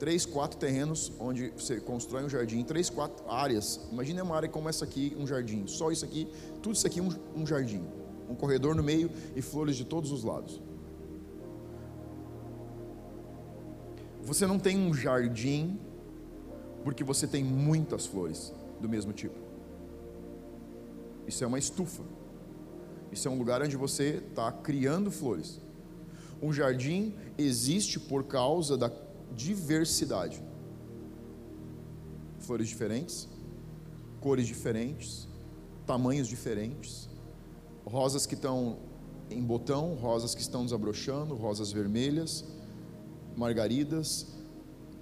Três, 0.05 0.27
quatro 0.27 0.59
terrenos 0.59 1.11
onde 1.19 1.49
você 1.57 1.81
constrói 1.81 2.25
um 2.25 2.29
jardim, 2.29 2.63
três, 2.63 2.91
quatro 2.91 3.27
áreas. 3.27 3.81
Imagine 3.91 4.21
uma 4.21 4.37
área 4.37 4.51
como 4.51 4.69
essa 4.69 4.85
aqui, 4.85 5.17
um 5.19 5.27
jardim. 5.27 5.67
Só 5.67 5.91
isso 5.91 6.05
aqui, 6.05 6.29
tudo 6.63 6.75
isso 6.75 6.87
aqui 6.87 7.01
um, 7.01 7.09
um 7.35 7.47
jardim. 7.47 7.83
Um 8.29 8.35
corredor 8.35 8.75
no 8.75 8.83
meio 8.83 9.11
e 9.35 9.41
flores 9.41 9.77
de 9.77 9.85
todos 9.87 10.13
os 10.13 10.23
lados. 10.23 10.61
Você 14.21 14.47
não 14.47 14.59
tem 14.59 14.77
um 14.77 14.93
jardim 14.93 15.81
porque 16.85 17.03
você 17.03 17.27
tem 17.27 17.43
muitas 17.43 18.05
flores 18.05 18.53
do 18.83 18.89
mesmo 18.91 19.11
tipo. 19.11 19.39
Isso 21.27 21.43
é 21.43 21.47
uma 21.47 21.59
estufa. 21.59 22.03
Isso 23.11 23.27
é 23.27 23.31
um 23.31 23.39
lugar 23.39 23.63
onde 23.63 23.75
você 23.75 24.23
está 24.29 24.53
criando 24.53 25.11
flores. 25.11 25.59
Um 26.43 26.53
jardim 26.53 27.15
existe 27.39 27.99
por 27.99 28.25
causa 28.25 28.77
da 28.77 28.91
diversidade. 29.35 30.43
Flores 32.39 32.69
diferentes, 32.69 33.29
cores 34.21 34.47
diferentes, 34.47 35.29
tamanhos 35.87 36.29
diferentes, 36.29 37.09
rosas 37.85 38.27
que 38.27 38.35
estão 38.35 38.79
em 39.31 39.43
botão, 39.43 39.95
rosas 39.95 40.35
que 40.35 40.41
estão 40.41 40.65
desabrochando, 40.65 41.35
rosas 41.35 41.73
vermelhas, 41.73 42.45
margaridas. 43.37 44.27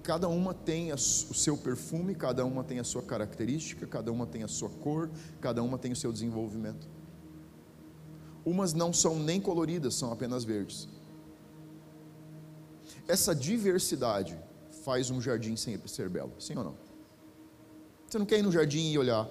Cada 0.01 0.27
uma 0.27 0.53
tem 0.53 0.91
o 0.91 0.97
seu 0.97 1.55
perfume, 1.55 2.13
cada 2.13 2.45
uma 2.45 2.63
tem 2.63 2.79
a 2.79 2.83
sua 2.83 3.01
característica, 3.01 3.87
cada 3.87 4.11
uma 4.11 4.25
tem 4.25 4.43
a 4.43 4.47
sua 4.47 4.69
cor, 4.69 5.09
cada 5.39 5.63
uma 5.63 5.77
tem 5.77 5.93
o 5.93 5.95
seu 5.95 6.11
desenvolvimento. 6.11 6.87
Umas 8.45 8.73
não 8.73 8.91
são 8.91 9.17
nem 9.17 9.39
coloridas, 9.39 9.95
são 9.95 10.11
apenas 10.11 10.43
verdes. 10.43 10.89
Essa 13.07 13.35
diversidade 13.35 14.39
faz 14.83 15.09
um 15.09 15.21
jardim 15.21 15.55
sempre 15.55 15.89
ser 15.89 16.09
belo, 16.09 16.33
sim 16.39 16.57
ou 16.57 16.63
não? 16.63 16.75
Você 18.07 18.17
não 18.17 18.25
quer 18.25 18.39
ir 18.39 18.43
no 18.43 18.51
jardim 18.51 18.91
e 18.91 18.97
olhar 18.97 19.29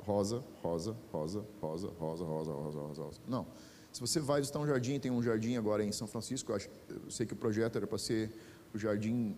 rosa, 0.00 0.44
rosa, 0.62 0.96
rosa, 1.12 1.44
rosa, 1.60 1.88
rosa, 1.98 2.24
rosa, 2.24 2.52
rosa, 2.52 2.80
rosa, 2.80 3.02
rosa. 3.02 3.20
Não. 3.26 3.46
Se 3.92 4.00
você 4.00 4.18
vai 4.20 4.40
visitar 4.40 4.58
um 4.58 4.66
jardim, 4.66 4.98
tem 4.98 5.10
um 5.10 5.22
jardim 5.22 5.56
agora 5.56 5.84
em 5.84 5.92
São 5.92 6.06
Francisco, 6.06 6.50
eu, 6.50 6.56
acho, 6.56 6.68
eu 6.88 7.10
sei 7.10 7.24
que 7.24 7.32
o 7.32 7.36
projeto 7.36 7.76
era 7.76 7.86
para 7.86 7.96
ser 7.96 8.30
o 8.74 8.78
jardim 8.78 9.36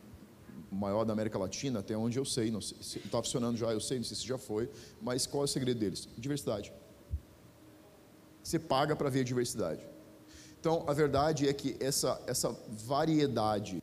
maior 0.72 1.04
da 1.04 1.12
América 1.12 1.38
Latina, 1.38 1.80
até 1.80 1.96
onde 1.96 2.18
eu 2.18 2.24
sei, 2.24 2.50
não 2.50 2.60
sei, 2.62 2.78
está 3.04 3.22
funcionando 3.22 3.56
já, 3.56 3.70
eu 3.72 3.80
sei, 3.80 3.98
não 3.98 4.04
sei 4.04 4.16
se 4.16 4.26
já 4.26 4.38
foi, 4.38 4.70
mas 5.00 5.26
qual 5.26 5.42
é 5.42 5.44
o 5.44 5.48
segredo 5.48 5.78
deles? 5.78 6.08
Diversidade. 6.16 6.72
Você 8.42 8.58
paga 8.58 8.96
para 8.96 9.10
ver 9.10 9.20
a 9.20 9.24
diversidade. 9.24 9.86
Então, 10.60 10.84
a 10.86 10.92
verdade 10.92 11.48
é 11.48 11.52
que 11.52 11.76
essa, 11.80 12.20
essa 12.26 12.56
variedade 12.68 13.82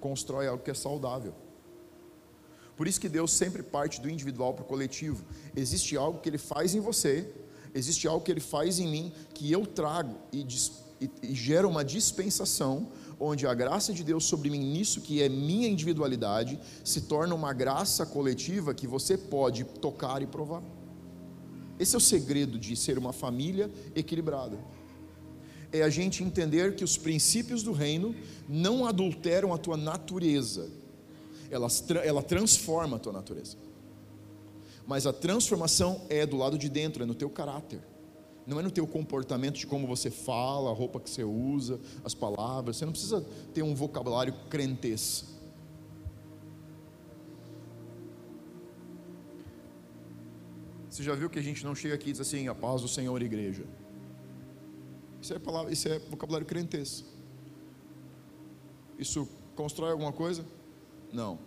constrói 0.00 0.46
algo 0.46 0.62
que 0.62 0.70
é 0.70 0.74
saudável. 0.74 1.34
Por 2.76 2.88
isso 2.88 3.00
que 3.00 3.08
Deus 3.08 3.32
sempre 3.32 3.62
parte 3.62 4.00
do 4.00 4.10
individual 4.10 4.52
para 4.52 4.64
o 4.64 4.66
coletivo. 4.66 5.24
Existe 5.54 5.96
algo 5.96 6.20
que 6.20 6.28
Ele 6.28 6.38
faz 6.38 6.74
em 6.74 6.80
você, 6.80 7.30
existe 7.74 8.06
algo 8.08 8.24
que 8.24 8.30
Ele 8.30 8.40
faz 8.40 8.78
em 8.78 8.88
mim, 8.88 9.12
que 9.32 9.50
eu 9.50 9.64
trago 9.64 10.16
e, 10.32 10.46
e, 11.00 11.10
e 11.22 11.34
gera 11.34 11.66
uma 11.66 11.84
dispensação, 11.84 12.88
onde 13.18 13.46
a 13.46 13.54
graça 13.54 13.92
de 13.92 14.02
Deus 14.02 14.24
sobre 14.24 14.50
mim, 14.50 14.58
nisso 14.58 15.00
que 15.00 15.22
é 15.22 15.28
minha 15.28 15.68
individualidade, 15.68 16.58
se 16.84 17.02
torna 17.02 17.34
uma 17.34 17.52
graça 17.52 18.04
coletiva 18.04 18.74
que 18.74 18.86
você 18.86 19.16
pode 19.16 19.64
tocar 19.64 20.20
e 20.20 20.26
provar. 20.26 20.62
Esse 21.78 21.94
é 21.94 21.98
o 21.98 22.00
segredo 22.00 22.58
de 22.58 22.76
ser 22.76 22.98
uma 22.98 23.12
família 23.12 23.70
equilibrada. 23.94 24.58
É 25.76 25.82
a 25.82 25.90
gente 25.90 26.22
entender 26.22 26.76
que 26.76 26.84
os 26.84 26.96
princípios 26.96 27.64
do 27.64 27.72
reino 27.72 28.14
não 28.48 28.86
adulteram 28.86 29.52
a 29.52 29.58
tua 29.58 29.76
natureza, 29.76 30.70
ela 31.50 32.22
transforma 32.22 32.94
a 32.94 33.00
tua 33.00 33.12
natureza. 33.12 33.56
Mas 34.86 35.04
a 35.04 35.12
transformação 35.12 36.02
é 36.08 36.24
do 36.24 36.36
lado 36.36 36.56
de 36.56 36.68
dentro, 36.68 37.02
é 37.02 37.06
no 37.06 37.14
teu 37.14 37.28
caráter. 37.28 37.80
Não 38.46 38.60
é 38.60 38.62
no 38.62 38.70
teu 38.70 38.86
comportamento 38.86 39.56
de 39.56 39.66
como 39.66 39.84
você 39.84 40.10
fala, 40.10 40.70
a 40.70 40.72
roupa 40.72 41.00
que 41.00 41.10
você 41.10 41.24
usa, 41.24 41.80
as 42.04 42.14
palavras. 42.14 42.76
Você 42.76 42.84
não 42.84 42.92
precisa 42.92 43.26
ter 43.52 43.62
um 43.62 43.74
vocabulário 43.74 44.32
crentez. 44.48 45.24
Você 50.88 51.02
já 51.02 51.16
viu 51.16 51.28
que 51.28 51.40
a 51.40 51.42
gente 51.42 51.64
não 51.64 51.74
chega 51.74 51.96
aqui 51.96 52.10
e 52.10 52.12
diz 52.12 52.20
assim, 52.20 52.46
a 52.46 52.54
paz 52.54 52.80
do 52.80 52.86
Senhor, 52.86 53.20
igreja. 53.20 53.64
Isso 55.24 55.32
é, 55.32 55.38
palavra, 55.38 55.72
isso 55.72 55.88
é 55.88 55.98
vocabulário 56.00 56.46
crentez. 56.46 57.02
Isso 58.98 59.26
constrói 59.56 59.90
alguma 59.90 60.12
coisa? 60.12 60.44
Não. 61.10 61.38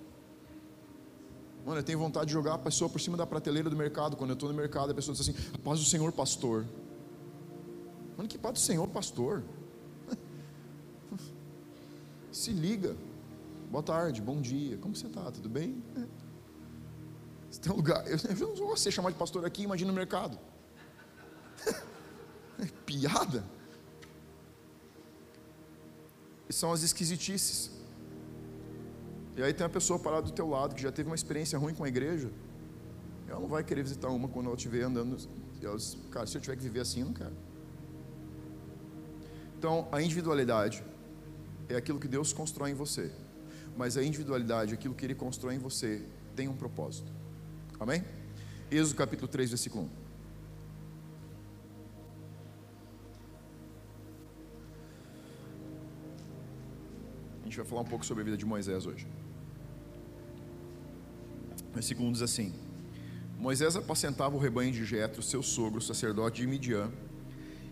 Mano, 1.64 1.82
eu 1.82 1.84
tenho 1.84 2.00
vontade 2.00 2.26
de 2.26 2.34
jogar 2.34 2.56
a 2.56 2.58
pessoa 2.58 2.90
por 2.90 3.00
cima 3.00 3.16
da 3.16 3.28
prateleira 3.28 3.70
do 3.70 3.76
mercado. 3.76 4.18
Quando 4.18 4.32
eu 4.32 4.34
estou 4.34 4.50
no 4.50 4.56
mercado, 4.56 4.90
a 4.90 4.96
pessoa 4.96 5.16
diz 5.16 5.30
assim: 5.30 5.38
a 5.54 5.60
paz 5.60 5.80
do 5.80 5.86
Senhor, 5.86 6.12
pastor. 6.12 6.66
Mano, 8.18 8.28
que 8.28 8.36
paz 8.36 8.54
do 8.56 8.60
Senhor, 8.60 8.88
pastor. 8.88 9.44
Se 12.32 12.50
liga. 12.50 12.98
Boa 13.70 13.84
tarde, 13.84 14.24
bom 14.24 14.42
dia. 14.42 14.76
Como 14.80 14.96
você 14.96 15.06
está? 15.06 15.32
Tudo 15.32 15.50
bem? 15.50 15.84
Você 17.52 17.62
tem 17.62 17.72
um 17.72 17.76
lugar. 17.76 18.06
Eu, 18.08 18.18
eu 18.28 18.48
não 18.50 18.56
vou 18.56 18.76
ser 18.76 18.90
chamado 18.90 19.14
de 19.14 19.20
pastor 19.20 19.46
aqui, 19.46 19.62
imagina 19.62 19.92
no 19.92 19.96
mercado. 19.96 20.38
É 22.60 22.66
piada. 22.86 23.57
São 26.50 26.72
as 26.72 26.82
esquisitices. 26.82 27.72
E 29.36 29.44
aí 29.44 29.54
tem 29.54 29.64
uma 29.64 29.72
pessoa 29.72 30.00
parada 30.00 30.24
do 30.24 30.32
teu 30.32 30.48
lado 30.48 30.74
que 30.74 30.82
já 30.82 30.92
teve 30.92 31.10
uma 31.10 31.16
experiência 31.16 31.60
ruim 31.60 31.74
com 31.74 31.84
a 31.84 31.88
igreja. 31.88 32.32
Ela 33.28 33.40
não 33.40 33.48
vai 33.48 33.64
querer 33.64 33.84
visitar 33.84 34.10
uma 34.10 34.28
quando 34.28 34.48
ela 34.48 34.56
estiver 34.56 34.82
andando. 34.84 35.18
Ela 35.62 35.76
diz, 35.76 35.98
cara, 36.10 36.26
se 36.26 36.38
eu 36.38 36.42
tiver 36.42 36.56
que 36.56 36.64
viver 36.64 36.80
assim, 36.80 37.02
eu 37.02 37.08
não 37.08 37.14
quero. 37.14 37.36
Então, 39.58 39.88
a 39.92 40.02
individualidade 40.02 40.84
é 41.68 41.76
aquilo 41.76 42.00
que 42.00 42.08
Deus 42.08 42.32
constrói 42.32 42.72
em 42.72 42.74
você. 42.74 43.12
Mas 43.76 43.98
a 43.98 44.04
individualidade, 44.04 44.74
aquilo 44.74 44.96
que 44.96 45.06
Ele 45.06 45.16
constrói 45.16 45.56
em 45.56 45.60
você, 45.60 46.04
tem 46.36 46.48
um 46.48 46.56
propósito. 46.56 47.12
Amém? 47.80 48.04
Êxodo 48.72 48.96
capítulo 48.96 49.28
3, 49.28 49.50
versículo 49.50 49.84
1. 49.84 50.07
Gente 57.48 57.58
vai 57.58 57.66
falar 57.66 57.82
um 57.82 57.86
pouco 57.86 58.06
sobre 58.06 58.22
a 58.22 58.26
vida 58.26 58.38
de 58.38 58.46
Moisés 58.46 58.86
hoje. 58.86 59.08
Versículo 61.74 62.10
1 62.10 62.12
diz 62.12 62.22
assim: 62.22 62.54
Moisés 63.38 63.76
apacentava 63.76 64.36
o 64.36 64.40
rebanho 64.40 64.72
de 64.72 64.84
Jetro, 64.84 65.22
seu 65.22 65.42
sogro, 65.42 65.82
sacerdote 65.82 66.42
de 66.42 66.48
Midian, 66.48 66.92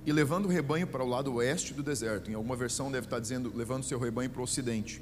e 0.06 0.12
levando 0.12 0.46
o 0.46 0.50
rebanho 0.50 0.88
para 0.88 1.04
o 1.04 1.08
lado 1.08 1.34
oeste 1.36 1.74
do 1.74 1.84
deserto. 1.84 2.30
Em 2.30 2.34
alguma 2.34 2.56
versão 2.56 2.92
deve 2.92 3.08
estar 3.08 3.20
dizendo 3.20 3.52
levando 3.56 3.84
seu 3.84 4.00
rebanho 4.00 4.30
para 4.30 4.42
o 4.42 4.44
ocidente. 4.44 5.02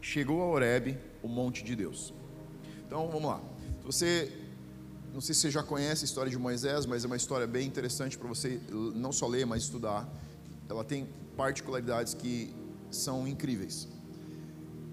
Chegou 0.00 0.42
a 0.42 0.46
Horebe, 0.46 0.96
o 1.22 1.28
monte 1.28 1.62
de 1.62 1.76
Deus. 1.76 2.14
Então 2.86 3.08
vamos 3.08 3.28
lá. 3.28 3.40
Você 3.84 4.32
não 5.12 5.20
sei 5.20 5.34
se 5.34 5.40
você 5.42 5.50
já 5.50 5.62
conhece 5.62 6.04
a 6.04 6.06
história 6.06 6.30
de 6.30 6.38
Moisés, 6.38 6.86
mas 6.86 7.04
é 7.04 7.06
uma 7.06 7.16
história 7.16 7.46
bem 7.46 7.66
interessante 7.66 8.16
para 8.16 8.28
você 8.28 8.60
não 8.94 9.10
só 9.12 9.26
ler, 9.26 9.44
mas 9.44 9.64
estudar. 9.64 10.08
Ela 10.68 10.84
tem 10.84 11.08
particularidades 11.36 12.14
que 12.14 12.54
são 12.90 13.26
incríveis. 13.26 13.88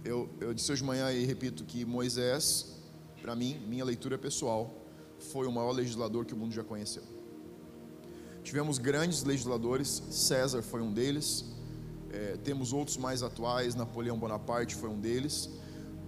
Eu, 0.03 0.29
eu 0.39 0.53
disse 0.53 0.71
hoje 0.71 0.81
de 0.81 0.87
manhã 0.87 1.11
e 1.11 1.25
repito 1.25 1.63
que 1.65 1.83
Moisés, 1.83 2.77
para 3.21 3.35
mim, 3.35 3.59
minha 3.67 3.83
leitura 3.83 4.17
pessoal, 4.17 4.73
foi 5.19 5.47
o 5.47 5.51
maior 5.51 5.71
legislador 5.71 6.25
que 6.25 6.33
o 6.33 6.37
mundo 6.37 6.53
já 6.53 6.63
conheceu. 6.63 7.03
Tivemos 8.43 8.77
grandes 8.77 9.23
legisladores, 9.23 10.01
César 10.09 10.61
foi 10.61 10.81
um 10.81 10.93
deles, 10.93 11.45
é, 12.11 12.37
temos 12.37 12.71
outros 12.71 12.95
mais 12.95 13.21
atuais, 13.21 13.75
Napoleão 13.75 14.17
Bonaparte 14.17 14.75
foi 14.75 14.89
um 14.89 14.99
deles, 14.99 15.49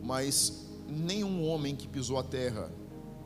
mas 0.01 0.65
nenhum 0.87 1.45
homem 1.45 1.75
que 1.75 1.87
pisou 1.87 2.17
a 2.17 2.23
terra 2.23 2.71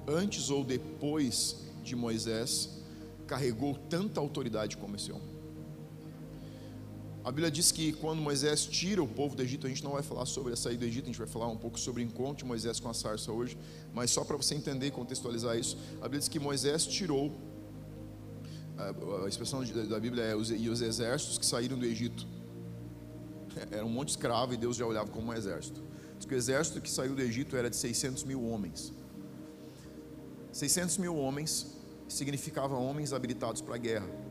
antes 0.08 0.50
ou 0.50 0.64
depois 0.64 1.64
de 1.84 1.96
Moisés, 1.96 2.82
carregou 3.28 3.76
tanta 3.76 4.20
autoridade 4.20 4.78
como 4.78 4.96
esse 4.96 5.12
homem. 5.12 5.33
A 7.24 7.32
Bíblia 7.32 7.50
diz 7.50 7.72
que 7.72 7.94
quando 7.94 8.22
Moisés 8.22 8.66
tira 8.66 9.02
o 9.02 9.08
povo 9.08 9.34
do 9.34 9.42
Egito, 9.42 9.66
a 9.66 9.70
gente 9.70 9.82
não 9.82 9.92
vai 9.92 10.04
falar 10.04 10.26
sobre 10.26 10.52
a 10.52 10.58
saída 10.58 10.80
do 10.80 10.86
Egito, 10.86 11.06
a 11.06 11.08
gente 11.08 11.18
vai 11.18 11.28
falar 11.28 11.48
um 11.48 11.56
pouco 11.56 11.80
sobre 11.80 12.02
o 12.02 12.06
encontro 12.06 12.38
de 12.38 12.46
Moisés 12.46 12.82
com 12.82 12.90
a 12.90 12.94
sarça 12.94 13.32
hoje, 13.32 13.58
mas 13.94 14.12
só 14.12 14.26
para 14.26 14.36
você 14.36 14.56
entender 14.56 14.88
e 14.88 14.92
contextualizar 14.92 15.58
isso, 15.58 15.78
a 16.00 16.04
Bíblia 16.04 16.20
diz 16.20 16.28
que 16.28 16.38
Moisés 16.38 16.86
tirou, 16.86 17.32
a 19.24 19.28
expressão 19.28 19.64
da 19.64 20.00
Bíblia 20.00 20.24
é 20.24 20.32
e 20.34 20.68
os 20.68 20.82
exércitos 20.82 21.38
que 21.38 21.46
saíram 21.46 21.78
do 21.78 21.86
Egito. 21.86 22.28
Era 23.72 23.86
um 23.86 23.90
monte 23.90 24.08
de 24.08 24.14
escravo 24.14 24.54
e 24.54 24.58
Deus 24.58 24.76
já 24.76 24.86
olhava 24.86 25.10
como 25.10 25.32
um 25.32 25.34
exército. 25.34 25.82
Diz 26.18 26.26
que 26.26 26.34
o 26.34 26.38
exército 26.38 26.82
que 26.82 26.90
saiu 26.90 27.16
do 27.16 27.22
Egito 27.22 27.56
era 27.56 27.70
de 27.70 27.76
600 27.76 28.24
mil 28.24 28.44
homens. 28.44 28.94
600 30.52 30.98
mil 30.98 31.16
homens 31.16 31.78
significava 32.08 32.76
homens 32.76 33.14
habilitados 33.14 33.62
para 33.62 33.76
a 33.76 33.78
guerra. 33.78 34.23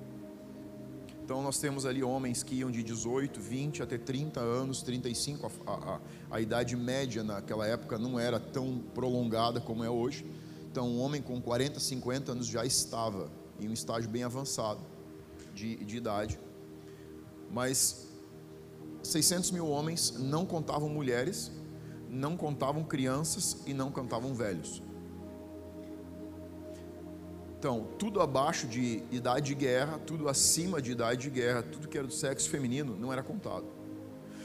Então 1.25 1.41
nós 1.41 1.59
temos 1.59 1.87
ali 1.87 2.02
homens 2.02 2.43
que 2.43 2.57
iam 2.57 2.71
de 2.71 2.83
18, 2.83 3.41
20 3.41 3.83
até 3.83 3.97
30 3.97 4.41
anos, 4.41 4.83
35. 4.83 5.50
A, 5.67 5.73
a, 5.73 6.00
a 6.33 6.41
idade 6.41 6.76
média 6.76 7.23
naquela 7.23 7.67
época 7.67 7.97
não 7.97 8.19
era 8.19 8.41
tão 8.41 8.83
prolongada 8.93 9.61
como 9.61 9.85
é 9.85 9.91
hoje. 9.91 10.26
Então 10.71 10.88
um 10.88 11.00
homem 11.00 11.23
com 11.23 11.41
40, 11.41 11.79
50 11.79 12.33
anos 12.33 12.47
já 12.47 12.64
estava 12.64 13.31
em 13.61 13.69
um 13.69 13.73
estágio 13.73 14.11
bem 14.11 14.25
avançado 14.25 14.81
de, 15.55 15.76
de 15.85 15.97
idade. 15.97 16.41
Mas 17.50 18.09
600 19.02 19.52
mil 19.52 19.69
homens 19.69 20.14
não 20.19 20.45
contavam 20.45 20.88
mulheres, 20.88 21.52
não 22.09 22.37
contavam 22.37 22.83
crianças 22.83 23.59
e 23.64 23.73
não 23.73 23.93
contavam 23.93 24.35
velhos. 24.35 24.83
Então, 27.63 27.87
tudo 27.97 28.21
abaixo 28.21 28.67
de 28.67 29.05
idade 29.13 29.47
de 29.47 29.55
guerra, 29.55 29.97
tudo 30.05 30.29
acima 30.29 30.83
de 30.83 30.91
idade 30.91 31.23
de 31.23 31.31
guerra, 31.31 31.63
tudo 31.63 31.87
que 31.87 31.97
era 31.97 32.09
do 32.09 32.13
sexo 32.13 32.51
feminino 32.51 32.97
não 32.99 33.13
era 33.13 33.23
contado. 33.23 33.65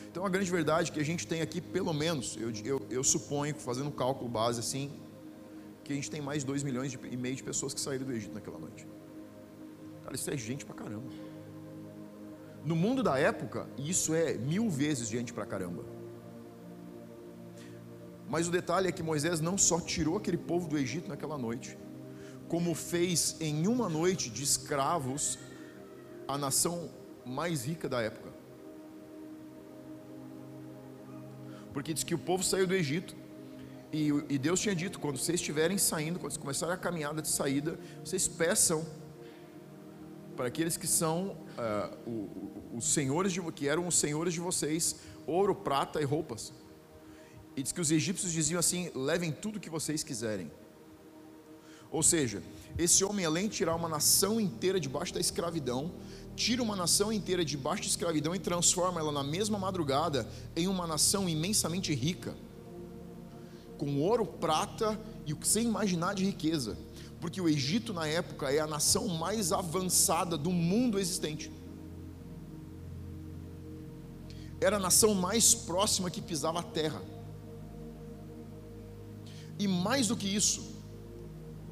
Então, 0.07 0.23
a 0.23 0.29
grande 0.29 0.51
verdade 0.51 0.91
é 0.91 0.93
que 0.93 0.99
a 0.99 1.03
gente 1.03 1.25
tem 1.25 1.41
aqui, 1.41 1.59
pelo 1.59 1.91
menos, 1.93 2.37
eu, 2.39 2.51
eu, 2.63 2.79
eu 2.91 3.03
suponho, 3.03 3.55
fazendo 3.55 3.87
um 3.87 3.91
cálculo 3.91 4.29
base 4.29 4.59
assim, 4.59 4.91
que 5.83 5.91
a 5.91 5.95
gente 5.95 6.11
tem 6.11 6.21
mais 6.21 6.41
de 6.41 6.45
2 6.45 6.61
milhões 6.61 6.91
de, 6.91 6.99
e 7.09 7.17
meio 7.17 7.35
de 7.35 7.41
pessoas 7.41 7.73
que 7.73 7.81
saíram 7.81 8.05
do 8.05 8.13
Egito 8.13 8.35
naquela 8.35 8.59
noite. 8.59 8.87
Cara, 10.03 10.13
isso 10.13 10.29
é 10.29 10.37
gente 10.37 10.63
pra 10.63 10.75
caramba. 10.75 11.09
No 12.63 12.75
mundo 12.75 13.01
da 13.01 13.17
época, 13.17 13.67
isso 13.79 14.13
é 14.13 14.35
mil 14.35 14.69
vezes 14.69 15.09
gente 15.09 15.33
pra 15.33 15.43
caramba. 15.43 15.83
Mas 18.29 18.47
o 18.47 18.51
detalhe 18.51 18.87
é 18.87 18.91
que 18.91 19.01
Moisés 19.01 19.41
não 19.41 19.57
só 19.57 19.79
tirou 19.81 20.17
aquele 20.17 20.37
povo 20.37 20.67
do 20.67 20.77
Egito 20.77 21.09
naquela 21.09 21.35
noite, 21.35 21.75
como 22.47 22.73
fez 22.73 23.35
em 23.39 23.67
uma 23.67 23.89
noite 23.89 24.29
de 24.29 24.43
escravos 24.43 25.37
a 26.27 26.37
nação 26.37 26.89
mais 27.25 27.65
rica 27.65 27.89
da 27.89 28.01
época. 28.01 28.31
Porque 31.73 31.93
diz 31.93 32.03
que 32.03 32.15
o 32.15 32.17
povo 32.17 32.43
saiu 32.43 32.65
do 32.65 32.73
Egito 32.73 33.15
e, 33.91 34.09
e 34.29 34.37
Deus 34.37 34.59
tinha 34.59 34.75
dito: 34.75 34.99
quando 34.99 35.17
vocês 35.17 35.39
estiverem 35.39 35.77
saindo, 35.77 36.19
quando 36.19 36.31
vocês 36.31 36.41
começarem 36.41 36.73
a 36.73 36.77
caminhada 36.77 37.21
de 37.21 37.27
saída, 37.27 37.79
vocês 38.03 38.27
peçam 38.27 38.85
para 40.35 40.47
aqueles 40.47 40.77
que 40.77 40.87
são 40.87 41.37
uh, 41.57 42.29
os 42.73 42.85
senhores 42.93 43.31
de, 43.33 43.41
que 43.51 43.67
eram 43.67 43.87
os 43.87 43.97
senhores 43.97 44.33
de 44.33 44.39
vocês 44.39 44.97
ouro, 45.25 45.53
prata 45.55 45.99
e 46.01 46.05
roupas. 46.05 46.53
E 47.55 47.63
diz 47.63 47.71
que 47.71 47.81
os 47.81 47.91
egípcios 47.91 48.31
diziam 48.31 48.59
assim: 48.59 48.91
levem 48.95 49.31
tudo 49.31 49.59
que 49.59 49.69
vocês 49.69 50.03
quiserem. 50.03 50.51
Ou 51.91 52.03
seja, 52.03 52.43
esse 52.77 53.03
homem, 53.03 53.25
além 53.25 53.47
de 53.47 53.55
tirar 53.55 53.75
uma 53.75 53.89
nação 53.89 54.39
inteira 54.39 54.79
debaixo 54.79 55.13
da 55.13 55.19
escravidão, 55.19 55.91
tira 56.35 56.61
uma 56.61 56.75
nação 56.75 57.11
inteira 57.11 57.43
debaixo 57.43 57.83
da 57.83 57.89
escravidão 57.89 58.35
e 58.35 58.39
transforma 58.39 58.99
ela 58.99 59.11
na 59.11 59.23
mesma 59.23 59.57
madrugada 59.57 60.29
em 60.55 60.67
uma 60.67 60.85
nação 60.85 61.27
imensamente 61.27 61.93
rica, 61.93 62.35
com 63.77 63.99
ouro, 63.99 64.25
prata 64.25 64.99
e 65.25 65.33
o 65.33 65.35
que 65.35 65.47
você 65.47 65.61
imaginar 65.61 66.13
de 66.13 66.23
riqueza, 66.23 66.77
porque 67.19 67.41
o 67.41 67.49
Egito 67.49 67.93
na 67.93 68.07
época 68.07 68.51
é 68.51 68.59
a 68.59 68.67
nação 68.67 69.07
mais 69.07 69.51
avançada 69.51 70.37
do 70.37 70.51
mundo 70.51 70.99
existente. 70.99 71.51
Era 74.61 74.77
a 74.77 74.79
nação 74.79 75.13
mais 75.13 75.53
próxima 75.53 76.09
que 76.09 76.21
pisava 76.21 76.59
a 76.59 76.63
terra. 76.63 77.01
E 79.59 79.67
mais 79.67 80.07
do 80.07 80.15
que 80.15 80.27
isso, 80.27 80.76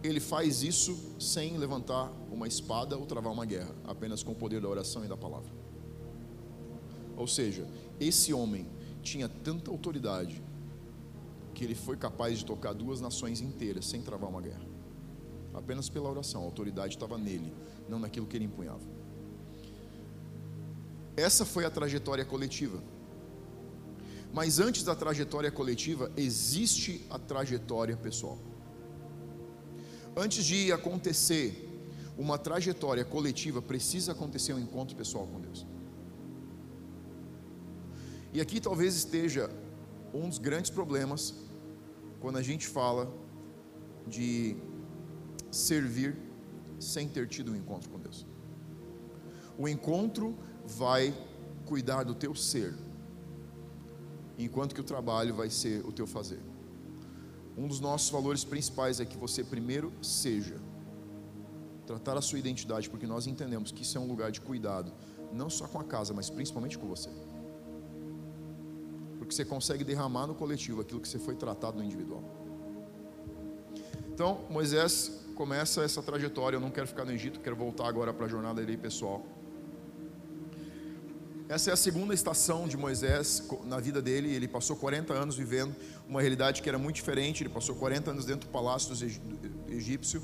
ele 0.06 0.20
faz 0.20 0.64
isso 0.64 1.16
sem 1.20 1.58
levantar 1.58 2.12
uma 2.32 2.48
espada 2.48 2.98
ou 2.98 3.06
travar 3.06 3.32
uma 3.32 3.46
guerra, 3.46 3.74
apenas 3.86 4.24
com 4.24 4.32
o 4.32 4.36
poder 4.36 4.62
da 4.62 4.68
oração 4.68 5.06
e 5.06 5.08
da 5.08 5.16
palavra. 5.16 5.52
Ou 7.16 7.28
seja, 7.28 7.68
esse 8.00 8.34
homem 8.34 8.68
tinha 9.02 9.30
tanta 9.30 9.72
autoridade 9.72 10.44
que 11.54 11.64
ele 11.64 11.76
foi 11.76 11.96
capaz 11.96 12.40
de 12.40 12.46
tocar 12.46 12.74
duas 12.74 13.00
nações 13.00 13.40
inteiras 13.40 13.86
sem 13.86 14.02
travar 14.02 14.30
uma 14.30 14.42
guerra. 14.42 14.66
Apenas 15.54 15.88
pela 15.88 16.10
oração, 16.10 16.42
a 16.42 16.46
autoridade 16.46 16.96
estava 16.96 17.18
nele, 17.18 17.54
não 17.88 17.98
naquilo 17.98 18.28
que 18.28 18.36
ele 18.36 18.46
empunhava. 18.46 18.84
Essa 21.16 21.46
foi 21.46 21.64
a 21.64 21.72
trajetória 21.72 22.26
coletiva. 22.26 22.84
Mas 24.34 24.60
antes 24.60 24.84
da 24.84 24.94
trajetória 24.94 25.50
coletiva, 25.50 26.12
existe 26.18 27.06
a 27.10 27.18
trajetória 27.18 27.96
pessoal. 27.96 28.38
Antes 30.16 30.46
de 30.46 30.72
acontecer 30.72 31.70
uma 32.18 32.38
trajetória 32.38 33.04
coletiva, 33.04 33.62
precisa 33.62 34.14
acontecer 34.14 34.54
um 34.54 34.60
encontro 34.60 34.96
pessoal 34.96 35.28
com 35.28 35.42
Deus. 35.42 35.68
E 38.32 38.40
aqui 38.40 38.62
talvez 38.62 38.96
esteja 38.96 39.50
um 40.14 40.30
dos 40.30 40.38
grandes 40.38 40.72
problemas 40.72 41.34
quando 42.22 42.38
a 42.38 42.42
gente 42.42 42.66
fala 42.66 43.14
de 44.08 44.56
servir 45.52 46.18
sem 46.80 47.08
ter 47.08 47.28
tido 47.28 47.52
um 47.52 47.56
encontro 47.56 47.90
com 47.90 48.00
Deus. 48.00 48.26
O 49.58 49.68
encontro 49.68 50.38
vai 50.66 51.14
cuidar 51.66 52.04
do 52.04 52.16
teu 52.16 52.34
ser, 52.36 52.74
enquanto 54.38 54.76
que 54.76 54.82
o 54.82 54.84
trabalho 54.84 55.34
vai 55.34 55.50
ser 55.50 55.86
o 55.86 55.92
teu 55.92 56.08
fazer. 56.08 56.40
Um 57.58 57.68
dos 57.68 57.80
nossos 57.80 58.10
valores 58.10 58.44
principais 58.44 59.00
é 59.00 59.06
que 59.06 59.18
você 59.18 59.44
primeiro 59.44 59.92
seja. 60.02 60.56
Tratar 61.86 62.18
a 62.18 62.22
sua 62.22 62.40
identidade, 62.40 62.90
porque 62.90 63.08
nós 63.08 63.28
entendemos 63.28 63.72
que 63.72 63.84
isso 63.84 63.98
é 63.98 64.02
um 64.02 64.08
lugar 64.08 64.32
de 64.32 64.42
cuidado, 64.42 64.92
não 65.32 65.50
só 65.50 65.68
com 65.68 65.80
a 65.80 65.84
casa, 65.84 66.14
mas 66.14 66.30
principalmente 66.30 66.78
com 66.78 66.88
você. 66.88 67.10
Porque 69.18 69.34
você 69.34 69.46
consegue 69.46 69.84
derramar 69.84 70.28
no 70.28 70.36
coletivo 70.36 70.82
aquilo 70.82 71.00
que 71.00 71.08
você 71.08 71.20
foi 71.20 71.36
tratado 71.36 71.78
no 71.78 71.84
individual. 71.84 72.24
Então, 74.14 74.42
Moisés 74.50 75.26
começa 75.36 75.84
essa 75.84 76.02
trajetória. 76.02 76.56
Eu 76.56 76.62
não 76.62 76.72
quero 76.72 76.88
ficar 76.88 77.06
no 77.06 77.12
Egito, 77.12 77.40
quero 77.40 77.56
voltar 77.56 77.88
agora 77.88 78.14
para 78.14 78.26
a 78.26 78.30
jornada 78.30 78.62
dele 78.62 78.78
pessoal. 78.78 79.26
Essa 81.48 81.70
é 81.70 81.74
a 81.74 81.78
segunda 81.78 82.12
estação 82.12 82.68
de 82.68 82.76
Moisés 82.76 83.44
na 83.66 83.80
vida 83.80 84.02
dele. 84.02 84.34
Ele 84.34 84.48
passou 84.48 84.76
40 84.76 85.14
anos 85.14 85.36
vivendo 85.36 85.76
uma 86.10 86.20
realidade 86.20 86.60
que 86.60 86.68
era 86.68 86.80
muito 86.80 86.96
diferente. 86.96 87.44
Ele 87.44 87.52
passou 87.52 87.76
40 87.76 88.10
anos 88.10 88.26
dentro 88.26 88.50
do 88.50 88.52
palácio 88.52 88.96
do 88.96 89.72
egípcio. 89.72 90.24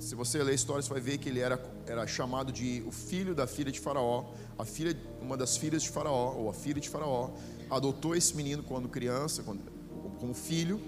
Se 0.00 0.16
você 0.16 0.42
ler 0.42 0.50
a 0.50 0.54
história, 0.54 0.82
você 0.82 0.88
vai 0.88 1.00
ver 1.00 1.18
que 1.18 1.28
ele 1.28 1.38
era, 1.38 1.56
era 1.86 2.04
chamado 2.08 2.50
de 2.50 2.82
o 2.84 2.90
filho 2.90 3.32
da 3.32 3.46
filha 3.46 3.70
de 3.70 3.78
Faraó, 3.78 4.32
a 4.58 4.64
filha, 4.64 4.98
uma 5.20 5.36
das 5.36 5.56
filhas 5.56 5.84
de 5.84 5.90
Faraó, 5.90 6.34
ou 6.36 6.50
a 6.50 6.52
filha 6.52 6.80
de 6.80 6.88
Faraó. 6.88 7.30
adotou 7.70 8.16
esse 8.16 8.36
menino 8.36 8.64
quando 8.64 8.88
criança, 8.88 9.44
quando, 9.44 9.60
como 10.18 10.34
filho, 10.34 10.80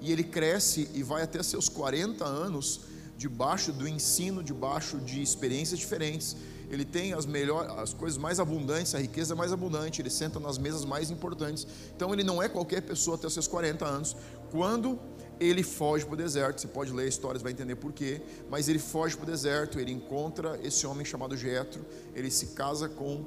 e 0.00 0.12
ele 0.12 0.22
cresce 0.22 0.88
e 0.94 1.02
vai 1.02 1.22
até 1.24 1.42
seus 1.42 1.68
40 1.68 2.24
anos 2.24 2.82
debaixo 3.16 3.72
do 3.72 3.88
ensino, 3.88 4.44
debaixo 4.44 4.98
de 4.98 5.20
experiências 5.20 5.80
diferentes. 5.80 6.36
Ele 6.70 6.84
tem 6.84 7.12
as 7.12 7.26
melhores, 7.26 7.70
as 7.72 7.92
coisas 7.92 8.16
mais 8.16 8.38
abundantes, 8.38 8.94
a 8.94 8.98
riqueza 8.98 9.34
mais 9.34 9.52
abundante, 9.52 10.00
ele 10.00 10.10
senta 10.10 10.38
nas 10.38 10.56
mesas 10.56 10.84
mais 10.84 11.10
importantes. 11.10 11.66
Então 11.96 12.12
ele 12.14 12.22
não 12.22 12.40
é 12.40 12.48
qualquer 12.48 12.80
pessoa 12.82 13.16
até 13.16 13.28
seus 13.28 13.48
40 13.48 13.84
anos. 13.84 14.16
Quando 14.50 14.98
ele 15.40 15.62
foge 15.62 16.04
para 16.04 16.14
o 16.14 16.16
deserto, 16.16 16.60
você 16.60 16.68
pode 16.68 16.92
ler 16.92 17.04
a 17.04 17.08
história, 17.08 17.38
você 17.38 17.42
vai 17.42 17.52
entender 17.52 17.74
porquê, 17.74 18.22
mas 18.48 18.68
ele 18.68 18.78
foge 18.78 19.16
para 19.16 19.24
o 19.24 19.26
deserto, 19.26 19.80
ele 19.80 19.90
encontra 19.90 20.60
esse 20.62 20.86
homem 20.86 21.04
chamado 21.04 21.36
Jetro, 21.36 21.84
ele 22.14 22.30
se 22.30 22.48
casa 22.48 22.88
com 22.88 23.24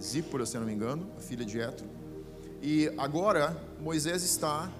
Zípora, 0.00 0.46
se 0.46 0.56
não 0.56 0.64
me 0.64 0.72
engano, 0.72 1.10
a 1.18 1.20
filha 1.20 1.44
de 1.44 1.52
Jetro. 1.52 1.86
E 2.62 2.90
agora 2.96 3.60
Moisés 3.80 4.22
está 4.22 4.70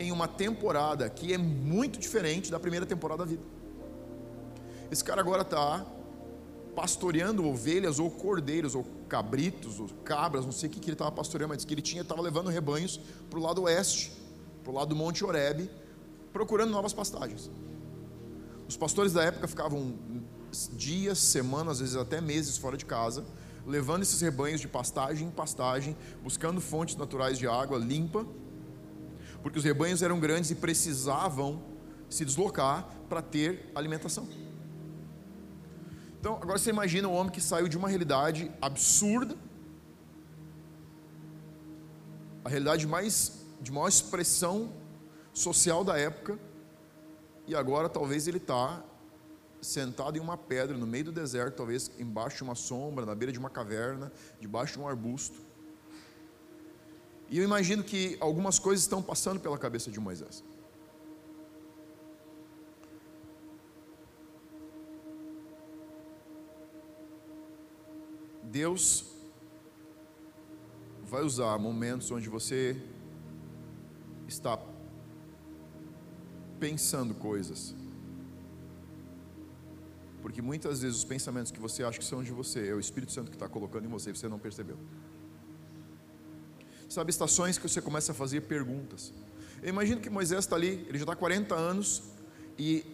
em 0.00 0.10
uma 0.10 0.26
temporada 0.26 1.08
que 1.08 1.32
é 1.32 1.38
muito 1.38 1.98
diferente 1.98 2.50
da 2.50 2.58
primeira 2.58 2.86
temporada 2.86 3.24
da 3.24 3.30
vida. 3.30 3.42
Esse 4.90 5.04
cara 5.04 5.20
agora 5.20 5.42
está 5.42 5.84
pastoreando 6.78 7.44
ovelhas 7.44 7.98
ou 7.98 8.08
cordeiros 8.08 8.76
ou 8.76 8.86
cabritos 9.08 9.80
ou 9.80 9.88
cabras, 10.04 10.44
não 10.44 10.52
sei 10.52 10.68
o 10.68 10.72
que, 10.72 10.78
que 10.78 10.86
ele 10.86 10.94
estava 10.94 11.10
pastoreando, 11.10 11.52
mas 11.52 11.64
que 11.64 11.74
ele 11.74 11.82
tinha 11.82 12.02
estava 12.02 12.22
levando 12.22 12.48
rebanhos 12.48 13.00
para 13.28 13.36
o 13.36 13.42
lado 13.42 13.62
oeste, 13.62 14.12
para 14.62 14.70
o 14.70 14.74
lado 14.76 14.90
do 14.90 14.94
Monte 14.94 15.24
Oreb, 15.24 15.68
procurando 16.32 16.70
novas 16.70 16.92
pastagens. 16.92 17.50
Os 18.68 18.76
pastores 18.76 19.12
da 19.12 19.24
época 19.24 19.48
ficavam 19.48 19.92
dias, 20.74 21.18
semanas, 21.18 21.72
às 21.72 21.80
vezes 21.80 21.96
até 21.96 22.20
meses 22.20 22.56
fora 22.56 22.76
de 22.76 22.86
casa, 22.86 23.24
levando 23.66 24.02
esses 24.02 24.20
rebanhos 24.20 24.60
de 24.60 24.68
pastagem 24.68 25.26
em 25.26 25.30
pastagem, 25.32 25.96
buscando 26.22 26.60
fontes 26.60 26.94
naturais 26.94 27.38
de 27.38 27.48
água 27.48 27.76
limpa 27.76 28.24
porque 29.42 29.58
os 29.58 29.64
rebanhos 29.64 30.00
eram 30.00 30.20
grandes 30.20 30.52
e 30.52 30.54
precisavam 30.54 31.60
se 32.08 32.24
deslocar 32.24 32.88
para 33.08 33.20
ter 33.20 33.72
alimentação. 33.74 34.47
Então, 36.20 36.34
agora 36.34 36.58
você 36.58 36.70
imagina 36.70 37.06
um 37.06 37.14
homem 37.14 37.32
que 37.32 37.40
saiu 37.40 37.68
de 37.68 37.76
uma 37.76 37.88
realidade 37.88 38.50
absurda, 38.60 39.36
a 42.44 42.48
realidade 42.48 42.86
mais 42.86 43.44
de 43.60 43.70
maior 43.70 43.88
expressão 43.88 44.72
social 45.32 45.84
da 45.84 45.96
época, 45.96 46.38
e 47.46 47.54
agora 47.54 47.88
talvez 47.88 48.26
ele 48.26 48.38
está 48.38 48.82
sentado 49.62 50.16
em 50.16 50.20
uma 50.20 50.36
pedra 50.36 50.76
no 50.76 50.86
meio 50.86 51.04
do 51.06 51.12
deserto, 51.12 51.56
talvez 51.56 51.90
embaixo 51.98 52.38
de 52.38 52.42
uma 52.42 52.54
sombra, 52.54 53.06
na 53.06 53.14
beira 53.14 53.32
de 53.32 53.38
uma 53.38 53.50
caverna, 53.50 54.12
debaixo 54.40 54.74
de 54.74 54.80
um 54.80 54.88
arbusto. 54.88 55.38
E 57.30 57.38
eu 57.38 57.44
imagino 57.44 57.84
que 57.84 58.16
algumas 58.20 58.58
coisas 58.58 58.84
estão 58.84 59.02
passando 59.02 59.38
pela 59.38 59.58
cabeça 59.58 59.90
de 59.90 60.00
Moisés. 60.00 60.42
Deus 68.50 69.04
vai 71.04 71.22
usar 71.22 71.58
momentos 71.58 72.10
onde 72.10 72.28
você 72.28 72.80
está 74.26 74.58
pensando 76.58 77.14
coisas. 77.14 77.74
Porque 80.22 80.42
muitas 80.42 80.80
vezes 80.82 80.98
os 80.98 81.04
pensamentos 81.04 81.52
que 81.52 81.60
você 81.60 81.82
acha 81.84 81.98
que 81.98 82.04
são 82.04 82.22
de 82.22 82.32
você 82.32 82.68
é 82.68 82.74
o 82.74 82.80
Espírito 82.80 83.12
Santo 83.12 83.30
que 83.30 83.36
está 83.36 83.48
colocando 83.48 83.84
em 83.84 83.88
você 83.88 84.10
e 84.10 84.16
você 84.16 84.28
não 84.28 84.38
percebeu. 84.38 84.78
Sabe, 86.88 87.10
estações 87.10 87.58
que 87.58 87.68
você 87.68 87.80
começa 87.82 88.12
a 88.12 88.14
fazer 88.14 88.42
perguntas. 88.42 89.12
Eu 89.62 89.68
imagino 89.68 90.00
que 90.00 90.08
Moisés 90.08 90.40
está 90.40 90.56
ali, 90.56 90.86
ele 90.88 90.98
já 90.98 91.04
está 91.04 91.14
40 91.14 91.54
anos, 91.54 92.02
e 92.58 92.84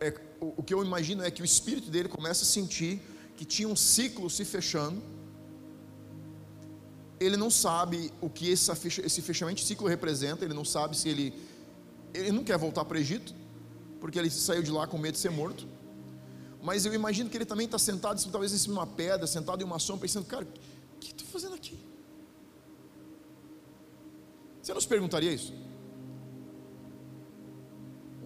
é, 0.00 0.14
o, 0.40 0.54
o 0.58 0.62
que 0.62 0.72
eu 0.72 0.84
imagino 0.84 1.22
é 1.24 1.30
que 1.30 1.42
o 1.42 1.44
espírito 1.44 1.90
dele 1.90 2.08
começa 2.08 2.44
a 2.44 2.46
sentir 2.46 3.02
que 3.38 3.44
tinha 3.44 3.68
um 3.68 3.76
ciclo 3.76 4.28
se 4.28 4.44
fechando. 4.44 5.00
Ele 7.20 7.36
não 7.36 7.50
sabe 7.50 8.12
o 8.20 8.28
que 8.28 8.50
esse, 8.50 8.70
esse 9.08 9.22
fechamento 9.22 9.60
de 9.60 9.66
ciclo 9.66 9.86
representa, 9.86 10.44
ele 10.44 10.54
não 10.54 10.64
sabe 10.64 10.96
se 10.96 11.08
ele. 11.08 11.32
Ele 12.12 12.32
não 12.32 12.42
quer 12.42 12.58
voltar 12.58 12.84
para 12.84 12.96
o 12.96 13.00
Egito, 13.00 13.32
porque 14.00 14.18
ele 14.18 14.28
saiu 14.28 14.62
de 14.62 14.72
lá 14.72 14.86
com 14.88 14.98
medo 14.98 15.14
de 15.14 15.20
ser 15.20 15.30
morto. 15.30 15.68
Mas 16.60 16.84
eu 16.84 16.92
imagino 16.92 17.30
que 17.30 17.36
ele 17.36 17.44
também 17.44 17.66
está 17.66 17.78
sentado, 17.78 18.20
talvez 18.32 18.52
em 18.52 18.58
cima 18.58 18.74
de 18.74 18.80
uma 18.80 18.86
pedra, 18.86 19.26
sentado 19.26 19.62
em 19.62 19.64
uma 19.64 19.78
sombra, 19.78 20.02
pensando: 20.02 20.26
cara, 20.26 20.44
o 20.44 20.98
que 20.98 21.12
estou 21.12 21.26
fazendo 21.28 21.54
aqui? 21.54 21.78
Você 24.60 24.74
não 24.74 24.80
se 24.80 24.88
perguntaria 24.88 25.32
isso? 25.32 25.54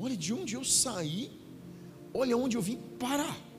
Olha 0.01 0.17
de 0.17 0.33
onde 0.33 0.55
eu 0.55 0.65
saí, 0.65 1.39
olha 2.15 2.35
onde 2.35 2.57
eu 2.57 2.63
vim 2.63 2.79
parar. 2.99 3.52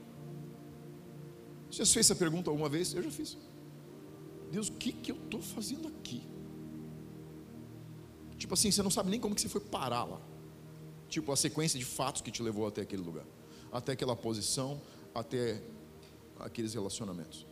Você 1.74 1.86
fez 1.86 2.06
essa 2.06 2.16
pergunta 2.16 2.50
alguma 2.50 2.70
vez? 2.70 2.94
Eu 2.94 3.02
já 3.02 3.10
fiz. 3.10 3.38
Deus, 4.52 4.68
o 4.68 4.74
que, 4.74 4.92
que 4.92 5.12
eu 5.12 5.16
estou 5.16 5.42
fazendo 5.42 5.88
aqui? 5.88 6.22
Tipo 8.38 8.54
assim, 8.54 8.70
você 8.70 8.84
não 8.84 8.92
sabe 8.92 9.10
nem 9.10 9.20
como 9.20 9.34
que 9.34 9.42
você 9.42 9.50
foi 9.50 9.62
parar 9.62 10.04
lá. 10.04 10.22
Tipo, 11.10 11.32
a 11.32 11.36
sequência 11.36 11.80
de 11.80 11.86
fatos 11.86 12.22
que 12.22 12.30
te 12.30 12.44
levou 12.44 12.68
até 12.68 12.82
aquele 12.82 13.02
lugar, 13.02 13.26
até 13.72 13.94
aquela 13.94 14.16
posição, 14.16 14.80
até 15.16 15.62
aqueles 16.40 16.74
relacionamentos. 16.74 17.46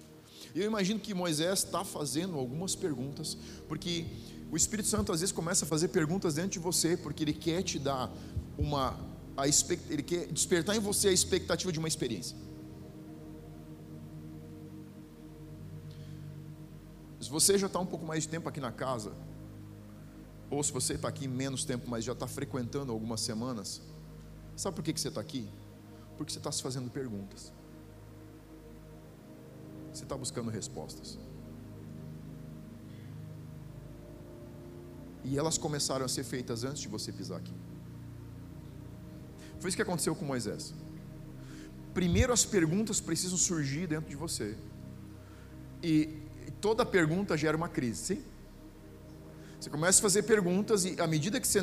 Eu 0.53 0.65
imagino 0.65 0.99
que 0.99 1.13
Moisés 1.13 1.59
está 1.59 1.83
fazendo 1.83 2.37
algumas 2.37 2.75
perguntas, 2.75 3.37
porque 3.67 4.05
o 4.51 4.57
Espírito 4.57 4.87
Santo 4.87 5.11
às 5.11 5.21
vezes 5.21 5.33
começa 5.33 5.65
a 5.65 5.67
fazer 5.67 5.87
perguntas 5.87 6.35
dentro 6.35 6.51
de 6.51 6.59
você, 6.59 6.95
porque 6.97 7.23
ele 7.23 7.33
quer 7.33 7.63
te 7.63 7.79
dar 7.79 8.11
uma 8.57 8.99
a 9.37 9.47
ele 9.47 10.03
quer 10.03 10.27
despertar 10.27 10.75
em 10.75 10.79
você 10.79 11.07
a 11.07 11.11
expectativa 11.11 11.71
de 11.71 11.79
uma 11.79 11.87
experiência. 11.87 12.35
Se 17.31 17.33
você 17.33 17.57
já 17.57 17.67
está 17.67 17.79
um 17.79 17.85
pouco 17.85 18.05
mais 18.05 18.23
de 18.23 18.29
tempo 18.29 18.49
aqui 18.49 18.59
na 18.59 18.73
casa, 18.73 19.13
ou 20.49 20.61
se 20.61 20.69
você 20.69 20.95
está 20.95 21.07
aqui 21.07 21.29
menos 21.29 21.63
tempo, 21.63 21.89
mas 21.89 22.03
já 22.03 22.11
está 22.11 22.27
frequentando 22.27 22.91
algumas 22.91 23.21
semanas, 23.21 23.81
sabe 24.53 24.75
por 24.75 24.83
que, 24.83 24.91
que 24.91 24.99
você 24.99 25.07
está 25.07 25.21
aqui? 25.21 25.47
Porque 26.17 26.33
você 26.33 26.39
está 26.39 26.51
se 26.51 26.61
fazendo 26.61 26.91
perguntas. 26.91 27.53
Você 29.93 30.03
está 30.03 30.17
buscando 30.17 30.51
respostas. 30.51 31.17
E 35.23 35.37
elas 35.37 35.57
começaram 35.57 36.03
a 36.03 36.09
ser 36.09 36.25
feitas 36.25 36.65
antes 36.65 36.81
de 36.81 36.89
você 36.89 37.13
pisar 37.13 37.37
aqui. 37.37 37.55
Foi 39.57 39.69
isso 39.69 39.77
que 39.77 39.83
aconteceu 39.83 40.13
com 40.13 40.25
Moisés. 40.25 40.73
Primeiro 41.93 42.33
as 42.33 42.43
perguntas 42.43 42.99
precisam 42.99 43.37
surgir 43.37 43.87
dentro 43.87 44.09
de 44.09 44.17
você. 44.17 44.57
E 45.81 46.29
toda 46.49 46.85
pergunta 46.85 47.37
gera 47.37 47.55
uma 47.55 47.69
crise, 47.69 48.15
sim? 48.15 48.23
Você 49.59 49.69
começa 49.69 49.99
a 49.99 50.01
fazer 50.01 50.23
perguntas 50.23 50.85
e 50.85 50.99
à 50.99 51.05
medida 51.05 51.39
que 51.39 51.47
você 51.47 51.61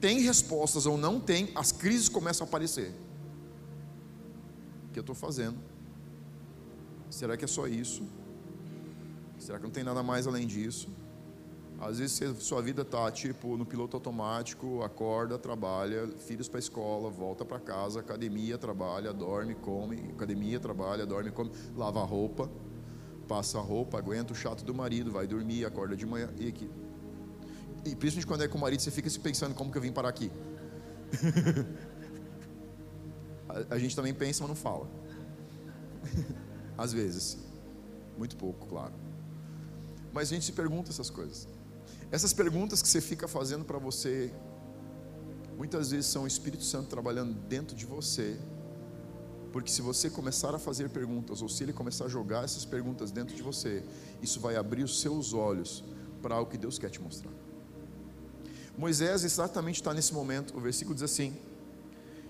tem 0.00 0.20
respostas 0.20 0.86
ou 0.86 0.96
não 0.96 1.18
tem, 1.18 1.50
as 1.54 1.72
crises 1.72 2.08
começam 2.08 2.44
a 2.44 2.48
aparecer. 2.48 2.92
O 4.88 4.92
que 4.92 4.98
eu 4.98 5.02
estou 5.02 5.16
fazendo? 5.16 5.58
Será 7.10 7.36
que 7.36 7.44
é 7.44 7.48
só 7.48 7.66
isso? 7.66 8.04
Será 9.38 9.58
que 9.58 9.64
não 9.64 9.70
tem 9.70 9.82
nada 9.82 10.02
mais 10.02 10.26
além 10.26 10.46
disso? 10.46 10.88
Às 11.80 11.98
vezes 11.98 12.20
sua 12.38 12.62
vida 12.62 12.82
está 12.82 13.10
tipo 13.10 13.56
no 13.56 13.66
piloto 13.66 13.96
automático, 13.96 14.82
acorda, 14.82 15.36
trabalha, 15.36 16.06
filhos 16.18 16.48
para 16.48 16.58
a 16.58 16.60
escola, 16.60 17.10
volta 17.10 17.44
para 17.44 17.58
casa, 17.58 18.00
academia, 18.00 18.56
trabalha, 18.56 19.12
dorme, 19.12 19.54
come, 19.54 19.96
academia, 20.10 20.60
trabalha, 20.60 21.04
dorme, 21.04 21.30
come, 21.30 21.50
lava 21.76 22.00
a 22.00 22.04
roupa, 22.04 22.48
passa 23.34 23.58
a 23.58 23.60
roupa, 23.60 23.98
aguenta 23.98 24.32
o 24.32 24.36
chato 24.36 24.64
do 24.64 24.72
marido, 24.72 25.10
vai 25.10 25.26
dormir, 25.26 25.64
acorda 25.64 25.96
de 25.96 26.06
manhã 26.06 26.30
e 26.38 26.46
aqui. 26.46 26.70
E 27.84 27.96
principalmente 27.96 28.26
quando 28.28 28.44
é 28.44 28.48
com 28.48 28.56
o 28.56 28.60
marido, 28.60 28.80
você 28.80 28.92
fica 28.92 29.10
se 29.10 29.18
pensando 29.18 29.56
como 29.56 29.72
que 29.72 29.76
eu 29.76 29.82
vim 29.82 29.90
parar 29.90 30.08
aqui. 30.08 30.30
a, 33.48 33.74
a 33.74 33.78
gente 33.80 33.96
também 33.96 34.14
pensa, 34.14 34.44
mas 34.44 34.50
não 34.50 34.54
fala. 34.54 34.88
Às 36.78 36.92
vezes. 36.92 37.38
Muito 38.16 38.36
pouco, 38.36 38.68
claro. 38.68 38.94
Mas 40.12 40.30
a 40.30 40.34
gente 40.34 40.46
se 40.46 40.52
pergunta 40.52 40.90
essas 40.90 41.10
coisas. 41.10 41.48
Essas 42.12 42.32
perguntas 42.32 42.80
que 42.80 42.86
você 42.86 43.00
fica 43.00 43.26
fazendo 43.26 43.64
para 43.64 43.78
você, 43.78 44.32
muitas 45.58 45.90
vezes 45.90 46.06
são 46.06 46.22
o 46.22 46.26
Espírito 46.28 46.62
Santo 46.62 46.88
trabalhando 46.88 47.34
dentro 47.48 47.74
de 47.74 47.84
você. 47.84 48.38
Porque 49.54 49.70
se 49.70 49.80
você 49.80 50.10
começar 50.10 50.52
a 50.52 50.58
fazer 50.58 50.88
perguntas, 50.90 51.40
ou 51.40 51.48
se 51.48 51.62
ele 51.62 51.72
começar 51.72 52.06
a 52.06 52.08
jogar 52.08 52.42
essas 52.42 52.64
perguntas 52.64 53.12
dentro 53.12 53.36
de 53.36 53.40
você, 53.40 53.84
isso 54.20 54.40
vai 54.40 54.56
abrir 54.56 54.82
os 54.82 55.00
seus 55.00 55.32
olhos 55.32 55.84
para 56.20 56.40
o 56.40 56.46
que 56.46 56.58
Deus 56.58 56.76
quer 56.76 56.90
te 56.90 57.00
mostrar. 57.00 57.30
Moisés 58.76 59.22
exatamente 59.22 59.76
está 59.76 59.94
nesse 59.94 60.12
momento, 60.12 60.56
o 60.56 60.60
versículo 60.60 60.92
diz 60.92 61.04
assim: 61.04 61.36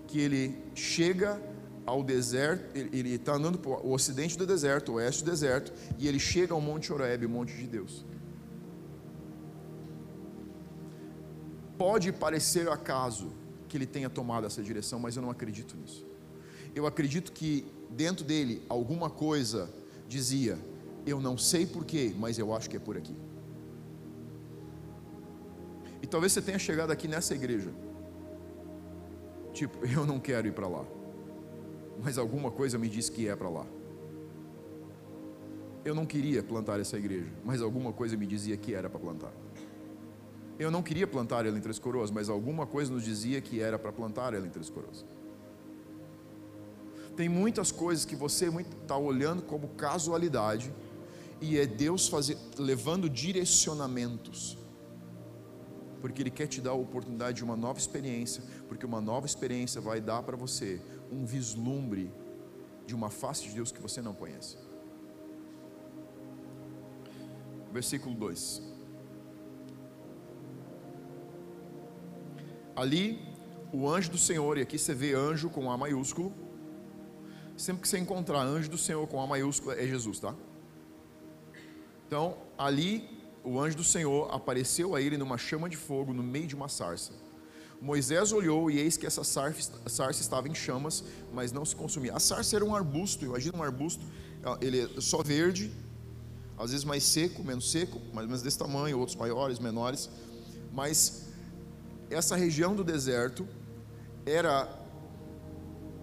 que 0.05 0.19
ele 0.19 0.55
chega 0.75 1.41
ao 1.83 2.03
deserto, 2.03 2.77
ele 2.77 3.15
está 3.15 3.33
andando 3.33 3.57
para 3.57 3.71
o 3.71 3.91
ocidente 3.91 4.37
do 4.37 4.45
deserto, 4.45 4.91
o 4.91 4.95
oeste 4.97 5.23
do 5.23 5.31
deserto, 5.31 5.73
e 5.97 6.07
ele 6.07 6.19
chega 6.19 6.53
ao 6.53 6.61
Monte 6.61 6.93
Horeb, 6.93 7.25
o 7.25 7.29
monte 7.29 7.55
de 7.55 7.65
Deus. 7.65 8.05
Pode 11.75 12.11
parecer 12.11 12.69
acaso 12.69 13.33
que 13.67 13.75
ele 13.75 13.87
tenha 13.87 14.11
tomado 14.11 14.45
essa 14.45 14.61
direção, 14.61 14.99
mas 14.99 15.15
eu 15.15 15.23
não 15.23 15.31
acredito 15.31 15.75
nisso. 15.75 16.05
Eu 16.75 16.85
acredito 16.85 17.31
que 17.31 17.65
dentro 17.89 18.25
dele 18.25 18.61
alguma 18.67 19.09
coisa 19.09 19.73
dizia: 20.07 20.59
Eu 21.07 21.21
não 21.21 21.37
sei 21.37 21.65
porquê, 21.65 22.13
mas 22.19 22.37
eu 22.37 22.53
acho 22.53 22.69
que 22.69 22.75
é 22.75 22.79
por 22.79 22.97
aqui. 22.97 23.15
E 26.01 26.07
talvez 26.07 26.33
você 26.33 26.41
tenha 26.41 26.59
chegado 26.59 26.91
aqui 26.91 27.07
nessa 27.07 27.33
igreja, 27.33 27.71
tipo, 29.53 29.83
eu 29.87 30.05
não 30.05 30.19
quero 30.19 30.47
ir 30.47 30.51
para 30.51 30.67
lá, 30.67 30.85
mas 32.03 32.17
alguma 32.17 32.51
coisa 32.51 32.77
me 32.77 32.89
diz 32.89 33.09
que 33.09 33.27
é 33.27 33.35
para 33.35 33.49
lá. 33.49 33.65
Eu 35.85 35.95
não 35.95 36.05
queria 36.05 36.43
plantar 36.43 36.79
essa 36.79 36.97
igreja, 36.97 37.31
mas 37.43 37.61
alguma 37.61 37.93
coisa 37.93 38.17
me 38.17 38.25
dizia 38.25 38.57
que 38.57 38.73
era 38.73 38.89
para 38.89 38.99
plantar. 38.99 39.31
Eu 40.57 40.71
não 40.71 40.81
queria 40.81 41.07
plantar 41.07 41.45
ela 41.45 41.57
em 41.57 41.61
Três 41.61 41.79
Coroas, 41.79 42.11
mas 42.11 42.27
alguma 42.27 42.65
coisa 42.65 42.91
nos 42.91 43.03
dizia 43.03 43.39
que 43.39 43.61
era 43.61 43.77
para 43.77 43.91
plantar 43.91 44.33
ela 44.33 44.45
em 44.45 44.49
Três 44.49 44.69
Coroas. 44.69 45.05
Tem 47.15 47.29
muitas 47.29 47.71
coisas 47.71 48.03
que 48.03 48.15
você 48.15 48.47
está 48.47 48.97
olhando 48.97 49.41
como 49.41 49.69
casualidade 49.69 50.73
e 51.39 51.57
é 51.57 51.65
Deus 51.65 52.07
fazer, 52.07 52.37
levando 52.57 53.09
direcionamentos, 53.09 54.57
porque 56.01 56.21
Ele 56.21 56.29
quer 56.29 56.47
te 56.47 56.59
dar 56.61 56.71
a 56.71 56.75
oportunidade 56.75 57.37
de 57.37 57.43
uma 57.43 57.55
nova 57.55 57.79
experiência, 57.79 58.43
porque 58.67 58.85
uma 58.85 59.01
nova 59.01 59.25
experiência 59.25 59.79
vai 59.79 60.01
dar 60.01 60.23
para 60.23 60.35
você 60.35 60.81
um 61.11 61.25
vislumbre 61.25 62.11
de 62.85 62.93
uma 62.93 63.09
face 63.09 63.43
de 63.43 63.55
Deus 63.55 63.71
que 63.71 63.81
você 63.81 64.01
não 64.01 64.13
conhece. 64.13 64.57
Versículo 67.71 68.15
2. 68.15 68.61
Ali, 72.75 73.19
o 73.71 73.89
anjo 73.89 74.11
do 74.11 74.17
Senhor, 74.17 74.57
e 74.57 74.61
aqui 74.61 74.77
você 74.77 74.93
vê 74.93 75.13
anjo 75.13 75.49
com 75.49 75.71
A 75.71 75.77
maiúsculo. 75.77 76.44
Sempre 77.57 77.81
que 77.81 77.87
você 77.87 77.97
encontrar 77.97 78.41
anjo 78.41 78.69
do 78.69 78.77
Senhor 78.77 79.07
com 79.07 79.21
A 79.21 79.27
maiúsculo, 79.27 79.71
é 79.71 79.85
Jesus, 79.87 80.19
tá? 80.19 80.35
Então, 82.07 82.37
ali, 82.57 83.09
o 83.43 83.59
anjo 83.59 83.77
do 83.77 83.83
Senhor 83.83 84.33
apareceu 84.33 84.95
a 84.95 85.01
ele 85.01 85.17
numa 85.17 85.37
chama 85.37 85.69
de 85.69 85.77
fogo 85.77 86.13
no 86.13 86.21
meio 86.21 86.47
de 86.47 86.55
uma 86.55 86.67
sarça. 86.67 87.13
Moisés 87.81 88.31
olhou 88.31 88.69
e 88.69 88.79
eis 88.79 88.97
que 88.97 89.05
essa 89.05 89.23
sarça 89.23 90.21
estava 90.21 90.47
em 90.47 90.55
chamas, 90.55 91.03
mas 91.33 91.51
não 91.51 91.63
se 91.63 91.75
consumia. 91.75 92.13
A 92.13 92.19
sarça 92.19 92.55
era 92.55 92.65
um 92.65 92.75
arbusto, 92.75 93.25
imagina 93.25 93.57
um 93.57 93.63
arbusto, 93.63 94.03
ele 94.61 94.81
é 94.81 95.01
só 95.01 95.21
verde, 95.21 95.71
às 96.57 96.71
vezes 96.71 96.85
mais 96.85 97.03
seco, 97.03 97.43
menos 97.43 97.69
seco, 97.71 97.99
mais 98.13 98.25
ou 98.25 98.27
menos 98.27 98.41
desse 98.41 98.57
tamanho, 98.57 98.97
outros 98.97 99.15
maiores, 99.17 99.59
menores, 99.59 100.09
mas 100.71 101.25
essa 102.09 102.35
região 102.35 102.75
do 102.75 102.83
deserto 102.83 103.47
era 104.25 104.67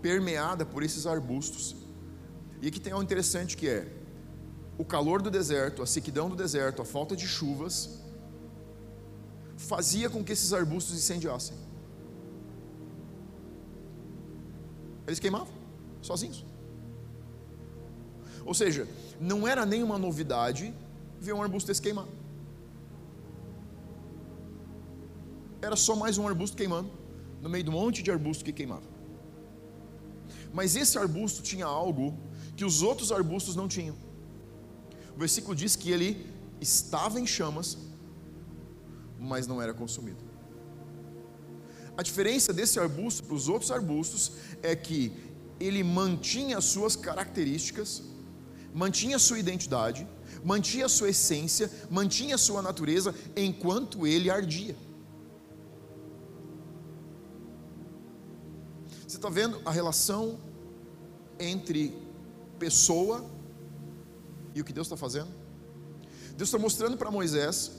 permeada 0.03 0.67
por 0.67 0.83
esses 0.83 1.07
arbustos. 1.07 1.77
E 2.61 2.69
aqui 2.69 2.81
tem 2.81 2.93
algo 2.93 3.05
interessante 3.05 3.57
que 3.57 3.69
é 3.69 3.89
o 4.77 4.85
calor 4.85 5.23
do 5.23 5.31
deserto, 5.31 5.83
a 5.83 5.87
sequidão 5.87 6.29
do 6.29 6.37
deserto, 6.37 6.83
a 6.83 6.85
falta 6.85 7.15
de 7.15 7.27
chuvas 7.27 8.03
fazia 9.57 10.11
com 10.11 10.25
que 10.25 10.33
esses 10.33 10.53
arbustos 10.53 10.97
incendiassem. 10.97 11.57
Eles 15.07 15.19
queimavam 15.19 15.55
sozinhos. 16.01 16.45
Ou 18.45 18.55
seja, 18.55 18.89
não 19.21 19.47
era 19.47 19.65
nenhuma 19.65 19.99
novidade 19.99 20.75
ver 21.21 21.33
um 21.33 21.43
arbusto 21.43 21.69
desse 21.69 21.81
queimar. 21.81 22.07
Era 25.61 25.77
só 25.77 25.95
mais 25.95 26.19
um 26.19 26.27
arbusto 26.27 26.57
queimando, 26.57 26.91
no 27.41 27.49
meio 27.49 27.63
de 27.63 27.71
um 27.71 27.75
monte 27.75 28.03
de 28.03 28.11
arbusto 28.11 28.45
que 28.45 28.53
queimava. 28.53 28.92
Mas 30.53 30.77
esse 30.77 30.99
arbusto 30.99 31.43
tinha 31.43 31.67
algo 31.67 32.19
que 32.57 32.65
os 32.65 32.83
outros 32.83 33.11
arbustos 33.11 33.57
não 33.57 33.67
tinham. 33.67 33.97
O 35.15 35.19
versículo 35.19 35.55
diz 35.55 35.77
que 35.77 35.91
ele 35.91 36.27
estava 36.61 37.19
em 37.19 37.27
chamas, 37.27 37.79
mas 39.19 39.47
não 39.47 39.61
era 39.61 39.73
consumido. 39.73 40.23
A 41.97 42.03
diferença 42.03 42.53
desse 42.53 42.79
arbusto 42.79 43.25
para 43.25 43.35
os 43.35 43.49
outros 43.49 43.71
arbustos 43.71 44.33
é 44.63 44.75
que 44.75 45.13
ele 45.61 45.83
mantinha 45.83 46.59
as 46.59 46.65
suas 46.65 46.97
características, 46.97 48.03
mantinha 48.75 49.19
sua 49.19 49.39
identidade, 49.39 50.07
mantinha 50.45 50.89
sua 50.89 51.11
essência, 51.11 51.71
mantinha 51.91 52.39
sua 52.39 52.63
natureza 52.63 53.15
enquanto 53.37 54.07
ele 54.07 54.31
ardia. 54.31 54.75
Você 59.13 59.19
está 59.19 59.29
vendo 59.29 59.61
a 59.63 59.71
relação 59.71 60.39
entre 61.39 61.95
pessoa 62.59 63.23
e 64.55 64.61
o 64.63 64.65
que 64.65 64.73
Deus 64.73 64.87
está 64.87 64.97
fazendo? 64.97 65.29
Deus 66.35 66.49
está 66.49 66.59
mostrando 66.59 66.97
para 66.97 67.11
Moisés 67.11 67.73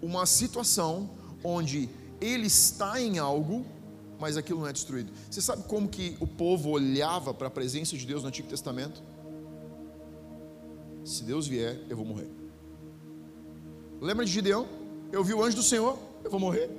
uma 0.00 0.24
situação 0.24 1.10
onde 1.44 1.86
ele 2.18 2.46
está 2.46 2.98
em 2.98 3.18
algo, 3.18 3.66
mas 4.18 4.38
aquilo 4.38 4.60
não 4.60 4.66
é 4.66 4.72
destruído. 4.72 5.12
Você 5.30 5.42
sabe 5.42 5.64
como 5.64 5.86
que 5.86 6.16
o 6.18 6.26
povo 6.26 6.70
olhava 6.70 7.34
para 7.34 7.48
a 7.48 7.50
presença 7.50 7.94
de 7.94 8.06
Deus 8.06 8.22
no 8.22 8.28
Antigo 8.30 8.48
Testamento? 8.48 9.02
se 11.04 11.24
Deus 11.24 11.46
vier, 11.46 11.78
eu 11.90 11.96
vou 11.96 12.06
morrer. 12.06 12.30
Lembra 14.00 14.24
de 14.24 14.32
Gideão? 14.32 14.66
Eu 15.12 15.22
vi 15.22 15.34
o 15.34 15.44
anjo 15.44 15.56
do 15.56 15.62
Senhor, 15.62 15.98
eu 16.24 16.30
vou 16.30 16.40
morrer. 16.40 16.70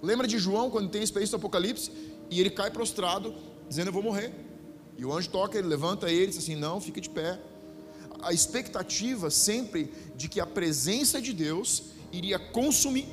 Lembra 0.00 0.28
de 0.28 0.38
João, 0.38 0.70
quando 0.70 0.88
tem 0.88 1.00
a 1.00 1.04
experiência 1.04 1.36
do 1.36 1.40
Apocalipse, 1.40 1.90
e 2.30 2.40
ele 2.40 2.50
cai 2.50 2.70
prostrado, 2.70 3.34
dizendo: 3.68 3.88
Eu 3.88 3.92
vou 3.92 4.02
morrer. 4.02 4.32
E 4.96 5.04
o 5.04 5.12
anjo 5.12 5.28
toca, 5.28 5.58
ele 5.58 5.68
levanta 5.68 6.10
ele 6.10 6.28
diz 6.28 6.38
assim: 6.38 6.56
Não, 6.56 6.80
fica 6.80 7.00
de 7.00 7.10
pé. 7.10 7.38
A 8.22 8.32
expectativa 8.32 9.30
sempre 9.30 9.92
de 10.16 10.28
que 10.28 10.40
a 10.40 10.46
presença 10.46 11.20
de 11.20 11.32
Deus 11.32 11.84
iria 12.12 12.38
consumir. 12.38 13.06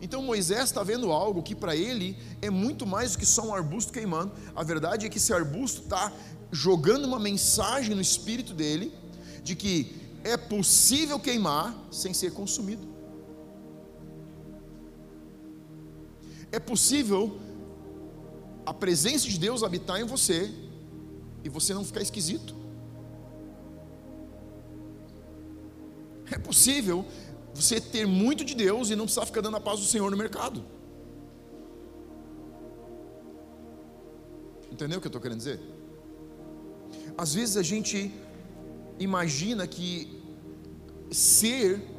Então 0.00 0.22
Moisés 0.22 0.64
está 0.64 0.82
vendo 0.82 1.10
algo 1.10 1.42
que 1.42 1.54
para 1.54 1.74
ele 1.74 2.18
é 2.42 2.50
muito 2.50 2.86
mais 2.86 3.12
do 3.12 3.18
que 3.18 3.24
só 3.24 3.42
um 3.42 3.54
arbusto 3.54 3.90
queimando. 3.90 4.32
A 4.54 4.62
verdade 4.62 5.06
é 5.06 5.08
que 5.08 5.16
esse 5.16 5.32
arbusto 5.32 5.80
está 5.80 6.12
jogando 6.52 7.06
uma 7.06 7.18
mensagem 7.18 7.94
no 7.94 8.02
espírito 8.02 8.52
dele 8.52 8.92
de 9.42 9.56
que 9.56 9.96
é 10.22 10.36
possível 10.36 11.18
queimar 11.18 11.74
sem 11.90 12.12
ser 12.12 12.32
consumido. 12.32 12.93
É 16.54 16.60
possível 16.60 17.22
a 18.64 18.72
presença 18.72 19.28
de 19.28 19.38
Deus 19.44 19.64
habitar 19.64 20.00
em 20.00 20.04
você 20.04 20.54
e 21.42 21.48
você 21.48 21.74
não 21.74 21.84
ficar 21.84 22.00
esquisito. 22.00 22.54
É 26.30 26.38
possível 26.38 27.04
você 27.52 27.80
ter 27.80 28.06
muito 28.06 28.44
de 28.44 28.54
Deus 28.54 28.88
e 28.90 28.94
não 28.94 29.04
precisar 29.04 29.26
ficar 29.26 29.40
dando 29.40 29.56
a 29.56 29.60
paz 29.60 29.80
do 29.80 29.86
Senhor 29.86 30.08
no 30.12 30.16
mercado. 30.16 30.64
Entendeu 34.70 34.98
o 34.98 35.00
que 35.00 35.08
eu 35.08 35.10
estou 35.10 35.20
querendo 35.20 35.38
dizer? 35.38 35.60
Às 37.18 37.34
vezes 37.34 37.56
a 37.56 37.64
gente 37.64 38.14
imagina 39.00 39.66
que 39.66 40.22
ser 41.10 41.93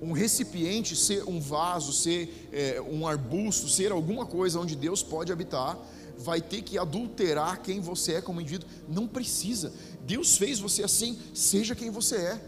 um 0.00 0.12
recipiente, 0.12 0.94
ser 0.96 1.24
um 1.24 1.40
vaso, 1.40 1.92
ser 1.92 2.48
é, 2.52 2.80
um 2.80 3.06
arbusto, 3.06 3.68
ser 3.68 3.92
alguma 3.92 4.26
coisa 4.26 4.60
onde 4.60 4.76
Deus 4.76 5.02
pode 5.02 5.32
habitar, 5.32 5.78
vai 6.18 6.40
ter 6.40 6.62
que 6.62 6.78
adulterar 6.78 7.62
quem 7.62 7.80
você 7.80 8.14
é 8.14 8.20
como 8.20 8.40
indivíduo. 8.40 8.68
Não 8.88 9.06
precisa. 9.06 9.72
Deus 10.04 10.36
fez 10.36 10.58
você 10.58 10.82
assim, 10.82 11.18
seja 11.34 11.74
quem 11.74 11.90
você 11.90 12.16
é. 12.16 12.40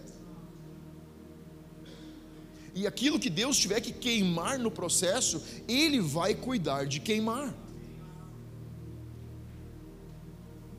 E 2.74 2.86
aquilo 2.86 3.18
que 3.18 3.28
Deus 3.28 3.56
tiver 3.58 3.80
que 3.80 3.92
queimar 3.92 4.58
no 4.58 4.70
processo, 4.70 5.42
Ele 5.66 6.00
vai 6.00 6.34
cuidar 6.34 6.86
de 6.86 7.00
queimar. 7.00 7.52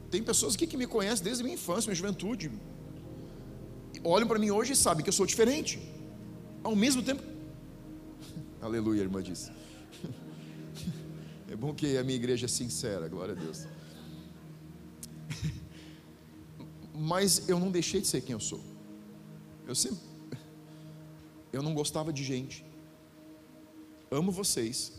Tem 0.09 0.23
pessoas 0.23 0.55
aqui 0.55 0.65
que 0.65 0.77
me 0.77 0.87
conhecem 0.87 1.23
desde 1.23 1.43
minha 1.43 1.55
infância, 1.55 1.89
minha 1.89 1.95
juventude. 1.95 2.51
Olham 4.03 4.27
para 4.27 4.39
mim 4.39 4.49
hoje 4.49 4.73
e 4.73 4.75
sabem 4.75 5.03
que 5.03 5.09
eu 5.09 5.13
sou 5.13 5.25
diferente. 5.25 5.79
Ao 6.63 6.75
mesmo 6.75 7.01
tempo. 7.01 7.23
Aleluia, 8.61 9.01
irmã 9.01 9.21
disse. 9.23 9.51
É 11.49 11.55
bom 11.55 11.73
que 11.73 11.97
a 11.97 12.03
minha 12.03 12.15
igreja 12.15 12.45
é 12.45 12.49
sincera, 12.49 13.07
glória 13.07 13.33
a 13.33 13.37
Deus. 13.37 13.65
Mas 16.93 17.47
eu 17.47 17.59
não 17.59 17.71
deixei 17.71 18.01
de 18.01 18.07
ser 18.07 18.21
quem 18.21 18.33
eu 18.33 18.39
sou. 18.39 18.61
Eu 19.65 19.73
sempre. 19.73 19.99
Eu 21.51 21.63
não 21.63 21.73
gostava 21.73 22.13
de 22.13 22.23
gente. 22.23 22.65
Amo 24.11 24.31
vocês, 24.31 24.93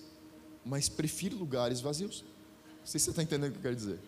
mas 0.64 0.88
prefiro 0.88 1.36
lugares 1.36 1.80
vazios. 1.80 2.24
Não 2.78 2.86
sei 2.86 2.98
se 2.98 3.04
você 3.04 3.10
está 3.10 3.22
entendendo 3.22 3.50
o 3.50 3.52
que 3.52 3.58
eu 3.58 3.62
quero 3.62 3.76
dizer. 3.76 4.00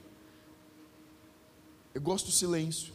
Eu 1.95 2.01
gosto 2.01 2.27
do 2.27 2.33
silêncio. 2.33 2.95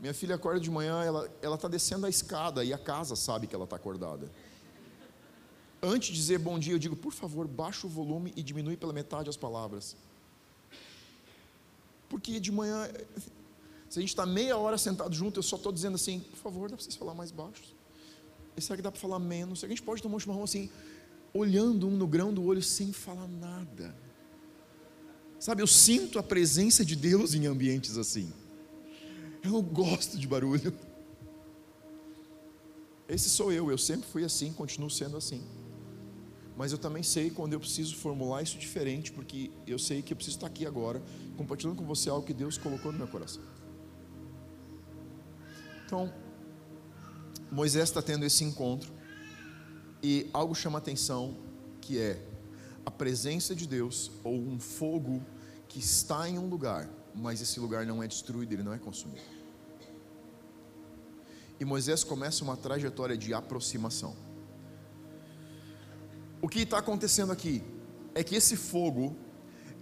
Minha 0.00 0.14
filha 0.14 0.36
acorda 0.36 0.60
de 0.60 0.70
manhã, 0.70 1.02
ela 1.42 1.56
está 1.56 1.66
descendo 1.66 2.06
a 2.06 2.08
escada 2.08 2.64
e 2.64 2.72
a 2.72 2.78
casa 2.78 3.16
sabe 3.16 3.46
que 3.46 3.54
ela 3.54 3.64
está 3.64 3.76
acordada. 3.76 4.30
antes 5.82 6.08
de 6.08 6.14
dizer 6.14 6.38
bom 6.38 6.58
dia, 6.58 6.72
eu 6.72 6.78
digo, 6.78 6.94
por 6.94 7.12
favor, 7.12 7.46
baixa 7.46 7.86
o 7.86 7.90
volume 7.90 8.32
e 8.36 8.42
diminui 8.42 8.76
pela 8.76 8.92
metade 8.92 9.28
as 9.28 9.36
palavras. 9.36 9.96
Porque 12.08 12.38
de 12.38 12.50
manhã, 12.52 12.88
se 13.88 13.98
a 13.98 14.00
gente 14.00 14.10
está 14.10 14.24
meia 14.24 14.56
hora 14.56 14.78
sentado 14.78 15.14
junto, 15.14 15.38
eu 15.38 15.42
só 15.42 15.56
estou 15.56 15.72
dizendo 15.72 15.96
assim, 15.96 16.20
por 16.20 16.38
favor, 16.38 16.70
dá 16.70 16.76
para 16.76 16.84
vocês 16.84 16.96
falar 16.96 17.14
mais 17.14 17.30
baixo? 17.30 17.76
E 18.56 18.62
será 18.62 18.76
que 18.76 18.82
dá 18.82 18.90
para 18.90 19.00
falar 19.00 19.18
menos? 19.18 19.60
Será 19.60 19.68
que 19.68 19.72
a 19.72 19.76
gente 19.76 19.84
pode 19.84 20.02
tomar 20.02 20.16
um 20.16 20.20
chimarrão 20.20 20.44
assim, 20.44 20.70
olhando 21.34 21.86
um 21.86 21.90
no 21.90 22.06
grão 22.06 22.32
do 22.32 22.44
olho 22.44 22.62
sem 22.62 22.92
falar 22.92 23.28
nada? 23.28 23.94
Sabe, 25.38 25.62
eu 25.62 25.66
sinto 25.66 26.18
a 26.18 26.22
presença 26.22 26.84
de 26.84 26.96
Deus 26.96 27.34
em 27.34 27.46
ambientes 27.46 27.96
assim. 27.96 28.32
Eu 29.42 29.52
não 29.52 29.62
gosto 29.62 30.18
de 30.18 30.26
barulho. 30.26 30.74
Esse 33.08 33.28
sou 33.30 33.52
eu, 33.52 33.70
eu 33.70 33.78
sempre 33.78 34.06
fui 34.06 34.24
assim, 34.24 34.52
continuo 34.52 34.90
sendo 34.90 35.16
assim. 35.16 35.42
Mas 36.56 36.72
eu 36.72 36.78
também 36.78 37.02
sei 37.02 37.30
quando 37.30 37.52
eu 37.52 37.60
preciso 37.60 37.96
formular 37.96 38.42
isso 38.42 38.58
diferente, 38.58 39.12
porque 39.12 39.50
eu 39.66 39.78
sei 39.78 40.02
que 40.02 40.12
eu 40.12 40.16
preciso 40.16 40.38
estar 40.38 40.48
aqui 40.48 40.66
agora, 40.66 41.00
compartilhando 41.36 41.76
com 41.76 41.86
você 41.86 42.10
algo 42.10 42.26
que 42.26 42.34
Deus 42.34 42.58
colocou 42.58 42.90
no 42.90 42.98
meu 42.98 43.06
coração. 43.06 43.42
Então, 45.86 46.12
Moisés 47.50 47.84
está 47.84 48.02
tendo 48.02 48.24
esse 48.24 48.42
encontro, 48.44 48.92
e 50.02 50.28
algo 50.32 50.54
chama 50.54 50.78
atenção, 50.78 51.36
que 51.80 51.98
é 51.98 52.20
a 52.84 52.90
presença 52.90 53.54
de 53.54 53.66
Deus, 53.66 54.10
ou 54.22 54.34
um 54.34 54.58
fogo 54.58 55.22
que 55.68 55.78
está 55.78 56.28
em 56.28 56.38
um 56.38 56.48
lugar, 56.48 56.90
mas 57.14 57.40
esse 57.40 57.58
lugar 57.58 57.84
não 57.84 58.02
é 58.02 58.06
destruído, 58.06 58.52
ele 58.52 58.62
não 58.62 58.72
é 58.72 58.78
consumido. 58.78 59.22
E 61.60 61.64
Moisés 61.64 62.04
começa 62.04 62.44
uma 62.44 62.56
trajetória 62.56 63.16
de 63.16 63.34
aproximação. 63.34 64.16
O 66.40 66.48
que 66.48 66.60
está 66.60 66.78
acontecendo 66.78 67.32
aqui 67.32 67.62
é 68.14 68.22
que 68.22 68.36
esse 68.36 68.56
fogo 68.56 69.16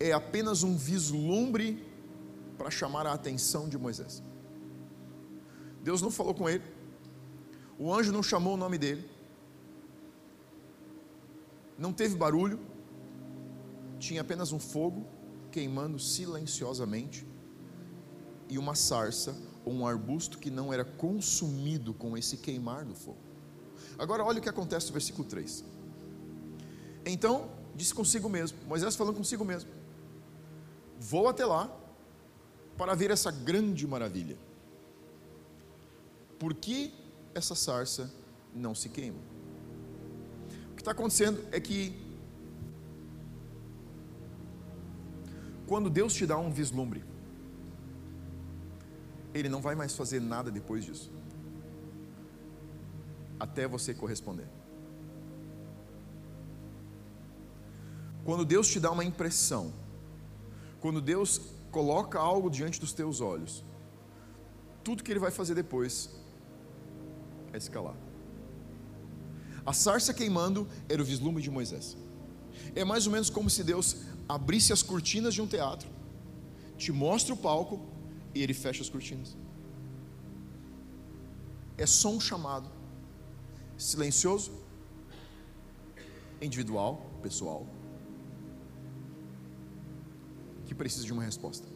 é 0.00 0.12
apenas 0.12 0.62
um 0.62 0.76
vislumbre 0.76 1.84
para 2.56 2.70
chamar 2.70 3.06
a 3.06 3.12
atenção 3.12 3.68
de 3.68 3.76
Moisés. 3.76 4.22
Deus 5.82 6.00
não 6.00 6.10
falou 6.10 6.34
com 6.34 6.48
ele, 6.48 6.64
o 7.78 7.92
anjo 7.92 8.10
não 8.10 8.22
chamou 8.22 8.54
o 8.54 8.56
nome 8.56 8.78
dele, 8.78 9.08
não 11.78 11.92
teve 11.92 12.16
barulho, 12.16 12.58
tinha 13.98 14.22
apenas 14.22 14.52
um 14.52 14.58
fogo 14.58 15.06
queimando 15.56 15.98
silenciosamente 15.98 17.26
e 18.46 18.58
uma 18.58 18.74
sarça 18.74 19.34
ou 19.64 19.72
um 19.72 19.86
arbusto 19.86 20.36
que 20.36 20.50
não 20.50 20.70
era 20.70 20.84
consumido 20.84 21.94
com 21.94 22.14
esse 22.14 22.36
queimar 22.36 22.84
do 22.84 22.94
fogo. 22.94 23.16
Agora 23.98 24.22
olha 24.22 24.38
o 24.38 24.42
que 24.42 24.50
acontece 24.50 24.88
no 24.88 24.92
versículo 24.92 25.26
3. 25.26 25.64
Então, 27.06 27.50
disse 27.74 27.94
consigo 27.94 28.28
mesmo, 28.28 28.58
Moisés 28.66 28.94
falando 28.96 29.16
consigo 29.16 29.46
mesmo: 29.46 29.70
Vou 31.00 31.26
até 31.26 31.46
lá 31.46 31.74
para 32.76 32.94
ver 32.94 33.10
essa 33.10 33.30
grande 33.30 33.86
maravilha. 33.86 34.36
Por 36.38 36.52
que 36.52 36.92
essa 37.34 37.54
sarça 37.54 38.12
não 38.54 38.74
se 38.74 38.90
queima? 38.90 39.20
O 40.70 40.74
que 40.74 40.82
está 40.82 40.90
acontecendo 40.90 41.42
é 41.50 41.58
que 41.58 42.05
quando 45.66 45.90
Deus 45.90 46.14
te 46.14 46.26
dá 46.26 46.38
um 46.38 46.50
vislumbre, 46.50 47.04
Ele 49.34 49.48
não 49.48 49.60
vai 49.60 49.74
mais 49.74 49.94
fazer 49.94 50.20
nada 50.20 50.50
depois 50.50 50.84
disso, 50.84 51.10
até 53.38 53.66
você 53.66 53.92
corresponder. 53.92 54.46
Quando 58.24 58.44
Deus 58.44 58.68
te 58.68 58.80
dá 58.80 58.90
uma 58.90 59.04
impressão, 59.04 59.72
quando 60.80 61.00
Deus 61.00 61.40
coloca 61.70 62.18
algo 62.18 62.50
diante 62.50 62.80
dos 62.80 62.92
teus 62.92 63.20
olhos, 63.20 63.64
tudo 64.82 65.02
que 65.02 65.10
Ele 65.10 65.20
vai 65.20 65.30
fazer 65.30 65.54
depois 65.54 66.10
é 67.52 67.58
escalar. 67.58 67.94
A 69.64 69.72
sarça 69.72 70.14
queimando 70.14 70.66
era 70.88 71.02
o 71.02 71.04
vislumbre 71.04 71.42
de 71.42 71.50
Moisés. 71.50 71.96
É 72.74 72.84
mais 72.84 73.06
ou 73.06 73.12
menos 73.12 73.28
como 73.28 73.50
se 73.50 73.64
Deus 73.64 73.96
abrisse 74.28 74.72
as 74.72 74.82
cortinas 74.82 75.34
de 75.34 75.40
um 75.40 75.46
teatro, 75.46 75.88
te 76.76 76.92
mostra 76.92 77.34
o 77.34 77.36
palco 77.36 77.80
e 78.34 78.42
ele 78.42 78.54
fecha 78.54 78.82
as 78.82 78.88
cortinas. 78.88 79.36
É 81.78 81.86
só 81.86 82.10
um 82.10 82.20
chamado, 82.20 82.70
silencioso, 83.76 84.52
individual, 86.40 87.10
pessoal, 87.22 87.66
que 90.64 90.74
precisa 90.74 91.04
de 91.04 91.12
uma 91.12 91.22
resposta. 91.22 91.66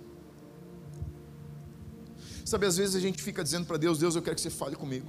Sabe, 2.45 2.67
às 2.67 2.77
vezes 2.77 2.97
a 2.97 3.01
gente 3.01 3.23
fica 3.23 3.45
dizendo 3.45 3.67
para 3.67 3.77
Deus: 3.77 3.99
Deus, 3.99 4.17
eu 4.17 4.23
quero 4.23 4.35
que 4.35 4.43
você 4.43 4.51
fale 4.51 4.75
comigo. 4.75 5.07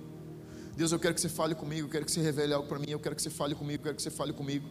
Deus, 0.75 0.91
eu 0.91 0.99
quero 0.99 1.13
que 1.13 1.21
você 1.21 1.29
fale 1.29 1.53
comigo, 1.55 1.87
eu 1.87 1.91
quero 1.91 2.05
que 2.05 2.11
você 2.11 2.21
revele 2.21 2.53
algo 2.53 2.67
para 2.67 2.79
mim, 2.79 2.89
eu 2.89 2.99
quero 2.99 3.15
que 3.15 3.21
você 3.21 3.29
fale 3.29 3.55
comigo, 3.55 3.81
eu 3.81 3.83
quero 3.83 3.95
que 3.95 4.01
você 4.01 4.11
fale 4.11 4.31
comigo. 4.31 4.69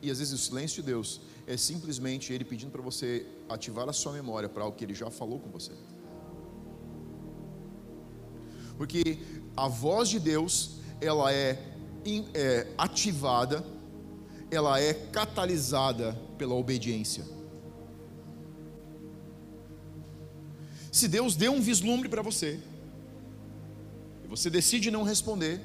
E 0.00 0.10
às 0.10 0.18
vezes 0.18 0.32
o 0.32 0.38
silêncio 0.38 0.82
de 0.82 0.90
Deus 0.90 1.20
é 1.48 1.56
simplesmente 1.56 2.30
Ele 2.30 2.44
pedindo 2.44 2.70
para 2.70 2.82
você 2.82 3.26
ativar 3.48 3.88
a 3.88 3.92
sua 3.92 4.12
memória 4.12 4.50
para 4.50 4.62
algo 4.64 4.76
que 4.76 4.84
Ele 4.84 4.94
já 4.94 5.10
falou 5.10 5.40
com 5.40 5.50
você. 5.50 5.72
Porque 8.76 9.18
a 9.56 9.66
voz 9.66 10.10
de 10.10 10.20
Deus, 10.20 10.78
ela 11.00 11.32
é, 11.32 11.58
é 12.34 12.66
ativada, 12.76 13.64
ela 14.50 14.78
é 14.78 14.92
catalisada 14.92 16.12
pela 16.36 16.54
obediência. 16.54 17.24
Se 20.92 21.08
Deus 21.08 21.34
deu 21.34 21.52
um 21.52 21.62
vislumbre 21.62 22.10
para 22.10 22.20
você, 22.20 22.60
e 24.22 24.28
você 24.28 24.50
decide 24.50 24.90
não 24.90 25.02
responder, 25.02 25.62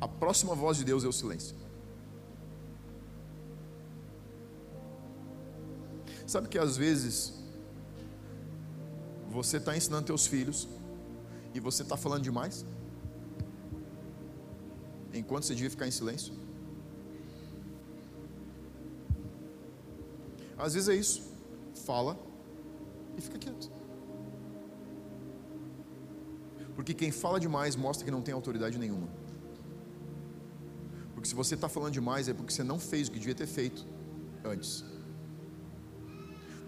a 0.00 0.08
próxima 0.08 0.56
voz 0.56 0.78
de 0.78 0.84
Deus 0.84 1.04
é 1.04 1.08
o 1.08 1.12
silêncio. 1.12 1.57
Sabe 6.32 6.46
que 6.46 6.58
às 6.58 6.76
vezes 6.76 7.32
você 9.30 9.56
está 9.56 9.74
ensinando 9.74 10.04
teus 10.04 10.26
filhos 10.26 10.68
e 11.54 11.58
você 11.58 11.82
está 11.82 11.96
falando 11.96 12.22
demais? 12.22 12.66
Enquanto 15.14 15.44
você 15.44 15.54
devia 15.54 15.70
ficar 15.70 15.86
em 15.88 15.90
silêncio? 15.90 16.34
Às 20.58 20.74
vezes 20.74 20.90
é 20.90 20.96
isso. 20.96 21.22
Fala 21.86 22.18
e 23.16 23.22
fica 23.22 23.38
quieto. 23.38 23.70
Porque 26.76 26.92
quem 26.92 27.10
fala 27.10 27.40
demais 27.40 27.74
mostra 27.74 28.04
que 28.04 28.10
não 28.10 28.20
tem 28.20 28.34
autoridade 28.34 28.76
nenhuma. 28.76 29.08
Porque 31.14 31.26
se 31.26 31.34
você 31.34 31.54
está 31.54 31.70
falando 31.70 31.94
demais 31.94 32.28
é 32.28 32.34
porque 32.34 32.52
você 32.52 32.62
não 32.62 32.78
fez 32.78 33.08
o 33.08 33.12
que 33.12 33.18
devia 33.18 33.34
ter 33.34 33.46
feito 33.46 33.86
antes. 34.44 34.84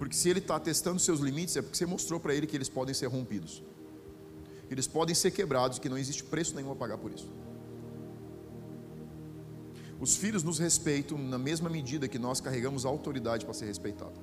Porque 0.00 0.16
se 0.16 0.30
ele 0.30 0.38
está 0.38 0.58
testando 0.58 0.98
seus 0.98 1.20
limites, 1.20 1.58
é 1.58 1.60
porque 1.60 1.76
você 1.76 1.84
mostrou 1.84 2.18
para 2.18 2.34
ele 2.34 2.46
que 2.46 2.56
eles 2.56 2.70
podem 2.70 2.94
ser 2.94 3.06
rompidos. 3.08 3.62
Eles 4.70 4.86
podem 4.86 5.14
ser 5.14 5.30
quebrados, 5.30 5.78
que 5.78 5.90
não 5.90 5.98
existe 5.98 6.24
preço 6.24 6.56
nenhum 6.56 6.72
a 6.72 6.74
pagar 6.74 6.96
por 6.96 7.12
isso. 7.12 7.28
Os 10.00 10.16
filhos 10.16 10.42
nos 10.42 10.58
respeitam 10.58 11.18
na 11.18 11.36
mesma 11.36 11.68
medida 11.68 12.08
que 12.08 12.18
nós 12.18 12.40
carregamos 12.40 12.86
a 12.86 12.88
autoridade 12.88 13.44
para 13.44 13.52
ser 13.52 13.66
respeitado. 13.66 14.18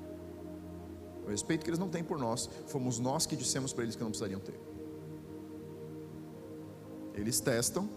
O 1.24 1.30
respeito 1.30 1.64
que 1.64 1.70
eles 1.70 1.80
não 1.80 1.90
têm 1.90 2.04
por 2.04 2.18
nós, 2.18 2.50
fomos 2.66 2.98
nós 2.98 3.28
que 3.28 3.36
dissemos 3.36 3.72
para 3.72 3.84
eles 3.84 3.96
que 3.96 4.02
não 4.02 4.10
precisariam 4.10 4.40
ter. 4.40 4.60
Eles 7.14 7.40
testam, 7.40 7.88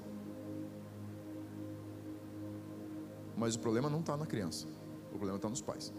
mas 3.39 3.55
o 3.55 3.59
problema 3.59 3.89
não 3.89 4.01
está 4.01 4.19
na 4.19 4.27
criança, 4.27 4.67
o 5.07 5.17
problema 5.17 5.37
está 5.37 5.49
nos 5.49 5.63
pais 5.63 5.91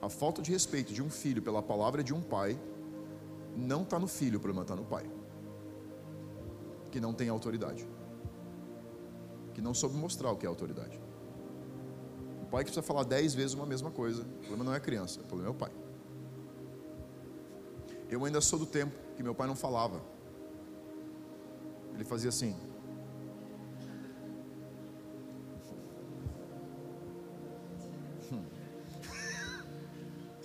a 0.00 0.08
falta 0.08 0.42
de 0.42 0.52
respeito 0.52 0.92
de 0.92 1.02
um 1.02 1.10
filho 1.10 1.42
pela 1.42 1.62
palavra 1.62 2.02
de 2.02 2.14
um 2.14 2.20
pai 2.20 2.58
não 3.56 3.82
está 3.82 3.98
no 3.98 4.06
filho, 4.06 4.38
o 4.38 4.40
problema 4.40 4.62
está 4.62 4.76
no 4.76 4.84
pai, 4.84 5.10
que 6.90 7.00
não 7.00 7.12
tem 7.12 7.28
autoridade, 7.28 7.88
que 9.54 9.62
não 9.62 9.72
soube 9.72 9.96
mostrar 9.96 10.30
o 10.30 10.36
que 10.36 10.44
é 10.44 10.48
autoridade. 10.48 11.00
O 12.42 12.46
pai 12.46 12.62
que 12.62 12.70
precisa 12.70 12.82
falar 12.82 13.04
dez 13.04 13.34
vezes 13.34 13.54
uma 13.54 13.66
mesma 13.66 13.90
coisa, 13.90 14.22
o 14.22 14.38
problema 14.38 14.64
não 14.64 14.74
é 14.74 14.76
a 14.76 14.80
criança, 14.80 15.20
o 15.20 15.24
problema 15.24 15.50
é 15.50 15.52
o 15.52 15.56
pai. 15.56 15.72
Eu 18.08 18.24
ainda 18.24 18.40
sou 18.40 18.58
do 18.58 18.66
tempo 18.66 18.94
que 19.16 19.22
meu 19.22 19.34
pai 19.34 19.48
não 19.48 19.56
falava, 19.56 20.00
ele 21.94 22.04
fazia 22.04 22.28
assim. 22.28 22.54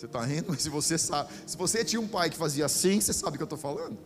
Você 0.01 0.07
está 0.07 0.25
rindo, 0.25 0.47
mas 0.49 0.63
se 0.63 0.69
você 0.69 0.97
sabe, 0.97 1.31
se 1.45 1.55
você 1.55 1.85
tinha 1.85 2.01
um 2.01 2.07
pai 2.07 2.27
que 2.31 2.35
fazia 2.35 2.65
assim, 2.65 2.99
você 2.99 3.13
sabe 3.13 3.35
o 3.35 3.37
que 3.37 3.43
eu 3.43 3.45
estou 3.45 3.59
falando. 3.59 3.99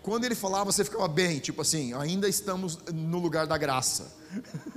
quando 0.00 0.24
ele 0.24 0.34
falava, 0.34 0.72
você 0.72 0.82
ficava 0.82 1.06
bem, 1.06 1.38
tipo 1.38 1.60
assim, 1.60 1.92
ainda 1.92 2.26
estamos 2.26 2.78
no 2.90 3.18
lugar 3.18 3.46
da 3.46 3.58
graça. 3.58 4.10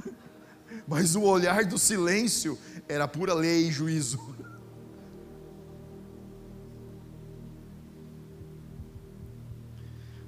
Mas 0.86 1.16
o 1.16 1.22
olhar 1.22 1.64
do 1.64 1.78
silêncio 1.78 2.60
era 2.86 3.08
pura 3.08 3.34
lei 3.34 3.70
e 3.70 3.72
juízo. 3.72 4.20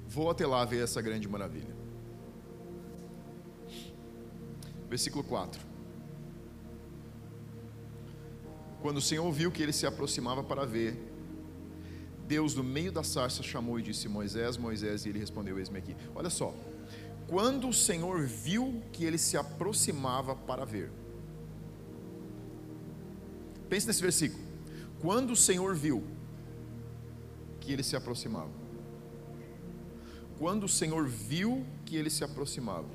Vou 0.08 0.30
até 0.30 0.46
lá 0.46 0.64
ver 0.64 0.84
essa 0.84 1.02
grande 1.02 1.28
maravilha. 1.28 1.76
Versículo 4.88 5.22
4. 5.22 5.73
Quando 8.84 8.98
o 8.98 9.00
Senhor 9.00 9.32
viu 9.32 9.50
que 9.50 9.62
ele 9.62 9.72
se 9.72 9.86
aproximava 9.86 10.44
para 10.44 10.66
ver, 10.66 10.94
Deus, 12.28 12.54
no 12.54 12.62
meio 12.62 12.92
da 12.92 13.02
sarça, 13.02 13.42
chamou 13.42 13.80
e 13.80 13.82
disse: 13.82 14.08
Moisés, 14.08 14.58
Moisés, 14.58 15.06
e 15.06 15.08
ele 15.08 15.18
respondeu: 15.18 15.58
Eis-me 15.58 15.78
aqui. 15.78 15.96
Olha 16.14 16.28
só. 16.28 16.54
Quando 17.26 17.66
o 17.66 17.72
Senhor 17.72 18.26
viu 18.26 18.82
que 18.92 19.02
ele 19.02 19.16
se 19.16 19.38
aproximava 19.38 20.36
para 20.36 20.66
ver. 20.66 20.92
Pense 23.70 23.86
nesse 23.86 24.02
versículo. 24.02 24.44
Quando 25.00 25.30
o 25.30 25.36
Senhor 25.36 25.74
viu 25.74 26.04
que 27.60 27.72
ele 27.72 27.82
se 27.82 27.96
aproximava. 27.96 28.52
Quando 30.38 30.64
o 30.64 30.68
Senhor 30.68 31.08
viu 31.08 31.64
que 31.86 31.96
ele 31.96 32.10
se 32.10 32.22
aproximava. 32.22 32.90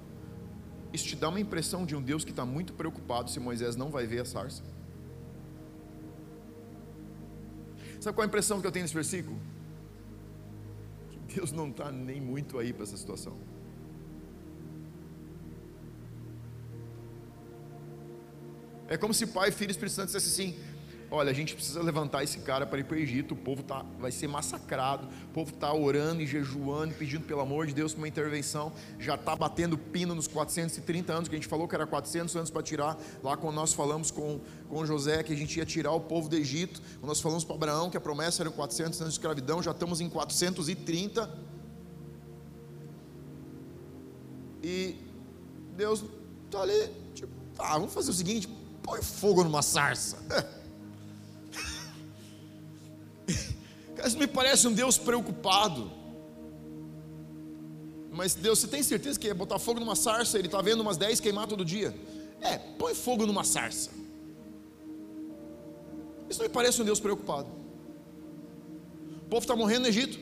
Isso 0.94 1.08
te 1.08 1.16
dá 1.16 1.30
uma 1.30 1.40
impressão 1.40 1.84
de 1.84 1.96
um 1.96 2.02
Deus 2.04 2.24
que 2.24 2.30
está 2.30 2.46
muito 2.46 2.74
preocupado 2.74 3.32
se 3.32 3.40
Moisés 3.40 3.76
não 3.76 3.90
vai 3.90 4.06
ver 4.06 4.20
a 4.20 4.26
sarça? 4.26 4.62
Sabe 8.00 8.16
qual 8.16 8.24
é 8.24 8.28
a 8.28 8.30
impressão 8.30 8.62
que 8.62 8.68
eu 8.68 8.72
tenho 8.72 8.84
nesse 8.84 8.94
versículo? 8.94 9.38
Que 11.10 11.36
Deus 11.36 11.52
não 11.52 11.70
está 11.70 11.92
nem 11.92 12.22
muito 12.22 12.58
aí 12.58 12.72
para 12.72 12.84
essa 12.84 12.96
situação. 12.96 13.38
É 18.88 18.98
como 18.98 19.14
se 19.14 19.28
Pai, 19.28 19.52
Filho 19.52 19.70
e 19.70 19.72
Espírito 19.72 19.94
Santo 19.94 20.08
dissesse 20.08 20.30
assim: 20.30 20.58
olha, 21.12 21.32
a 21.32 21.34
gente 21.34 21.56
precisa 21.56 21.82
levantar 21.82 22.24
esse 22.24 22.40
cara 22.40 22.66
para 22.66 22.80
ir 22.80 22.84
para 22.84 22.96
o 22.96 23.00
Egito, 23.00 23.34
o 23.34 23.38
povo 23.38 23.64
tá, 23.64 23.84
vai 24.00 24.12
ser 24.12 24.28
massacrado, 24.28 25.08
o 25.26 25.34
povo 25.34 25.52
está 25.52 25.74
orando 25.74 26.22
e 26.22 26.28
jejuando, 26.28 26.94
pedindo 26.94 27.26
pelo 27.26 27.42
amor 27.42 27.66
de 27.66 27.74
Deus 27.74 27.94
para 27.94 28.02
uma 28.02 28.08
intervenção, 28.08 28.72
já 29.00 29.16
está 29.16 29.36
batendo 29.36 29.78
pino 29.78 30.14
nos 30.14 30.28
430 30.28 31.12
anos, 31.12 31.30
que 31.30 31.36
a 31.36 31.38
gente 31.38 31.48
falou 31.48 31.68
que 31.68 31.76
era 31.76 31.88
400 31.88 32.36
anos 32.36 32.52
para 32.52 32.62
tirar, 32.62 32.98
lá 33.24 33.36
quando 33.36 33.56
nós 33.56 33.74
falamos 33.74 34.12
com, 34.12 34.40
com 34.68 34.86
José 34.86 35.24
que 35.24 35.34
a 35.34 35.38
gente 35.38 35.58
ia 35.58 35.66
tirar 35.66 35.92
o 35.94 36.02
povo 36.02 36.30
do 36.30 36.36
Egito, 36.36 36.82
quando 37.00 37.10
nós 37.10 37.22
falamos 37.22 37.44
para 37.44 37.56
Abraão 37.56 37.90
que 37.90 37.98
a 37.98 38.02
promessa 38.02 38.44
era 38.44 38.52
400 38.52 39.02
anos 39.02 39.14
de 39.14 39.20
escravidão, 39.20 39.64
já 39.64 39.72
estamos 39.72 40.02
em 40.02 40.10
430, 40.10 41.50
e 44.62 44.96
Deus 45.76 46.04
está 46.46 46.62
ali, 46.62 46.92
tipo, 47.16 47.32
ah, 47.58 47.74
vamos 47.78 47.94
fazer 47.94 48.12
o 48.12 48.14
seguinte, 48.14 48.48
põe 48.84 49.02
fogo 49.02 49.44
numa 49.44 49.62
sarça, 49.62 50.18
Isso 54.10 54.18
me 54.18 54.26
parece 54.26 54.68
um 54.68 54.74
Deus 54.74 54.98
preocupado. 54.98 55.92
Mas 58.12 58.34
Deus, 58.34 58.58
você 58.58 58.68
tem 58.68 58.82
certeza 58.82 59.20
que 59.20 59.30
é 59.30 59.34
botar 59.36 59.60
fogo 59.60 59.80
numa 59.80 59.96
sarça? 59.96 60.40
Ele 60.40 60.48
está 60.48 60.64
vendo 60.64 60.80
umas 60.82 60.98
10 60.98 61.20
queimar 61.20 61.46
todo 61.46 61.64
dia? 61.64 61.96
É, 62.42 62.58
põe 62.58 62.96
fogo 62.96 63.28
numa 63.28 63.44
sarça. 63.44 63.92
Isso 66.28 66.40
não 66.40 66.48
me 66.48 66.54
parece 66.54 66.82
um 66.82 66.86
Deus 66.86 67.00
preocupado. 67.00 67.50
O 69.26 69.30
povo 69.30 69.44
está 69.44 69.56
morrendo 69.56 69.84
no 69.84 69.90
Egito. 69.90 70.18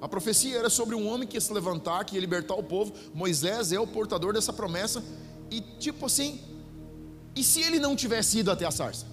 A 0.00 0.06
profecia 0.06 0.56
era 0.56 0.70
sobre 0.70 0.94
um 0.94 1.08
homem 1.08 1.26
que 1.26 1.36
ia 1.36 1.40
se 1.40 1.52
levantar, 1.52 2.04
que 2.04 2.14
ia 2.14 2.20
libertar 2.20 2.54
o 2.54 2.62
povo. 2.62 2.94
Moisés 3.12 3.72
é 3.72 3.80
o 3.80 3.88
portador 3.88 4.32
dessa 4.34 4.52
promessa. 4.52 5.02
E 5.50 5.60
tipo 5.60 6.06
assim, 6.06 6.40
e 7.34 7.42
se 7.42 7.60
ele 7.60 7.80
não 7.80 7.96
tivesse 7.96 8.38
ido 8.38 8.52
até 8.52 8.64
a 8.64 8.70
sarça? 8.70 9.11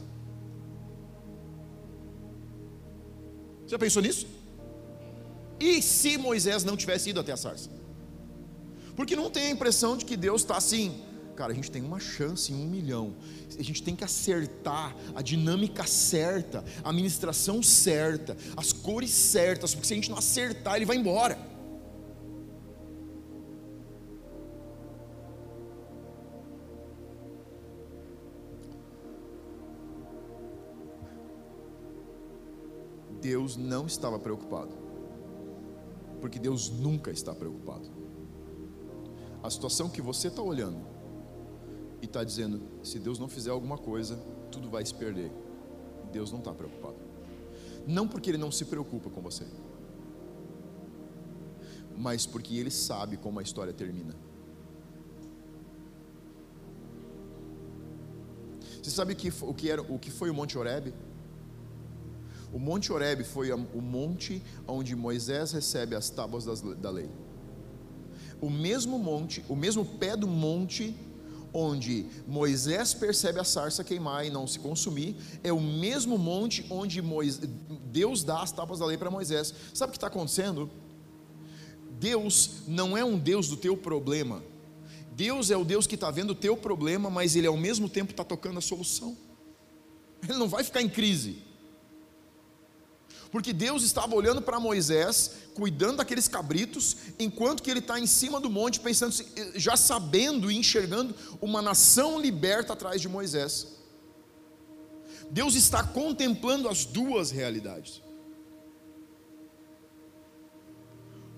Já 3.70 3.78
pensou 3.78 4.02
nisso? 4.02 4.28
E 5.60 5.82
se 5.82 6.18
Moisés 6.18 6.64
não 6.64 6.76
tivesse 6.76 7.10
ido 7.10 7.20
até 7.20 7.32
a 7.32 7.38
sarça? 7.38 7.70
Porque 8.96 9.16
não 9.16 9.30
tem 9.30 9.48
a 9.48 9.50
impressão 9.50 9.96
de 9.96 10.06
que 10.06 10.18
Deus 10.18 10.42
está 10.42 10.58
assim, 10.58 11.04
cara, 11.36 11.52
a 11.52 11.56
gente 11.56 11.70
tem 11.70 11.82
uma 11.82 12.00
chance 12.00 12.52
em 12.52 12.56
um 12.56 12.68
milhão, 12.68 13.16
a 13.58 13.64
gente 13.64 13.84
tem 13.84 13.96
que 13.96 14.04
acertar 14.04 14.96
a 15.16 15.22
dinâmica 15.22 15.86
certa, 15.86 16.64
a 16.84 16.92
ministração 16.92 17.62
certa, 17.62 18.36
as 18.58 18.74
cores 18.74 19.12
certas, 19.12 19.74
porque 19.74 19.88
se 19.88 19.94
a 19.94 19.96
gente 19.96 20.10
não 20.10 20.18
acertar, 20.18 20.76
ele 20.76 20.86
vai 20.86 20.98
embora. 20.98 21.38
Deus 33.22 33.56
não 33.56 33.86
estava 33.86 34.18
preocupado. 34.20 34.72
Porque 36.22 36.40
Deus 36.40 36.70
nunca 36.70 37.12
está 37.12 37.34
preocupado. 37.34 37.90
A 39.42 39.50
situação 39.50 39.90
que 39.90 40.02
você 40.02 40.28
está 40.28 40.42
olhando 40.42 40.86
e 42.02 42.06
está 42.06 42.24
dizendo: 42.24 42.62
se 42.84 43.00
Deus 43.00 43.18
não 43.18 43.28
fizer 43.28 43.52
alguma 43.52 43.78
coisa, 43.78 44.18
tudo 44.52 44.70
vai 44.70 44.86
se 44.86 44.94
perder. 44.94 45.32
Deus 46.12 46.32
não 46.32 46.40
está 46.40 46.54
preocupado. 46.54 46.98
Não 47.88 48.08
porque 48.08 48.30
Ele 48.30 48.38
não 48.38 48.52
se 48.52 48.66
preocupa 48.66 49.10
com 49.10 49.22
você, 49.22 49.46
mas 51.98 52.26
porque 52.26 52.56
Ele 52.58 52.72
sabe 52.72 53.18
como 53.18 53.40
a 53.40 53.44
história 53.44 53.74
termina. 53.74 54.16
Você 58.82 58.92
sabe 58.92 59.14
o 59.14 59.16
que, 59.16 59.32
o 59.42 59.54
que, 59.54 59.70
era, 59.70 59.82
o 59.82 60.00
que 60.00 60.10
foi 60.10 60.30
o 60.30 60.34
Monte 60.34 60.58
Oreb? 60.58 60.94
O 62.52 62.58
Monte 62.58 62.92
Horebe 62.92 63.24
foi 63.24 63.52
o 63.52 63.82
monte 63.82 64.42
onde 64.68 64.96
Moisés 64.96 65.52
recebe 65.52 65.96
as 65.96 66.10
tábuas 66.10 66.46
da 66.78 66.90
lei. 66.90 67.10
O 68.42 68.50
mesmo 68.50 68.98
monte, 68.98 69.44
o 69.48 69.56
mesmo 69.56 69.86
pé 69.86 70.16
do 70.16 70.28
monte 70.28 70.96
onde 71.54 72.06
Moisés 72.28 72.94
percebe 72.94 73.40
a 73.40 73.44
sarça 73.44 73.84
queimar 73.84 74.26
e 74.26 74.30
não 74.30 74.48
se 74.48 74.60
consumir, 74.60 75.16
é 75.44 75.52
o 75.52 75.60
mesmo 75.60 76.18
monte 76.18 76.66
onde 76.70 77.02
Moisés, 77.02 77.50
Deus 77.86 78.24
dá 78.24 78.42
as 78.42 78.52
tábuas 78.52 78.80
da 78.80 78.86
lei 78.86 78.98
para 78.98 79.12
Moisés. 79.12 79.54
Sabe 79.74 79.90
o 79.90 79.92
que 79.92 79.98
está 79.98 80.08
acontecendo? 80.08 80.70
Deus 82.00 82.62
não 82.68 82.98
é 82.98 83.04
um 83.04 83.18
Deus 83.18 83.48
do 83.48 83.58
teu 83.58 83.76
problema. 83.76 84.42
Deus 85.12 85.52
é 85.52 85.58
o 85.58 85.66
Deus 85.66 85.86
que 85.86 85.96
está 85.96 86.10
vendo 86.10 86.32
o 86.32 86.36
teu 86.36 86.56
problema, 86.56 87.10
mas 87.10 87.36
Ele 87.36 87.48
ao 87.48 87.58
mesmo 87.58 87.90
tempo 87.90 88.12
está 88.12 88.24
tocando 88.24 88.58
a 88.58 88.62
solução. 88.62 89.18
Ele 90.24 90.38
não 90.38 90.48
vai 90.48 90.64
ficar 90.64 90.82
em 90.82 90.90
crise 90.90 91.49
porque 93.32 93.54
Deus 93.54 93.84
estava 93.84 94.16
olhando 94.16 94.42
para 94.42 94.60
Moisés, 94.60 95.36
cuidando 95.54 95.98
daqueles 95.98 96.28
cabritos, 96.28 96.98
enquanto 97.20 97.62
que 97.62 97.70
ele 97.70 97.80
está 97.80 98.00
em 98.00 98.08
cima 98.08 98.40
do 98.40 98.50
monte, 98.50 98.80
pensando, 98.80 99.14
já 99.56 99.78
sabendo 99.78 100.52
e 100.52 100.58
enxergando 100.58 101.14
uma 101.42 101.62
nação 101.62 102.20
liberta 102.20 102.74
atrás 102.74 103.00
de 103.00 103.08
Moisés. 103.08 103.80
Deus 105.30 105.54
está 105.54 105.84
contemplando 105.84 106.68
as 106.68 106.86
duas 106.86 107.30
realidades, 107.30 108.02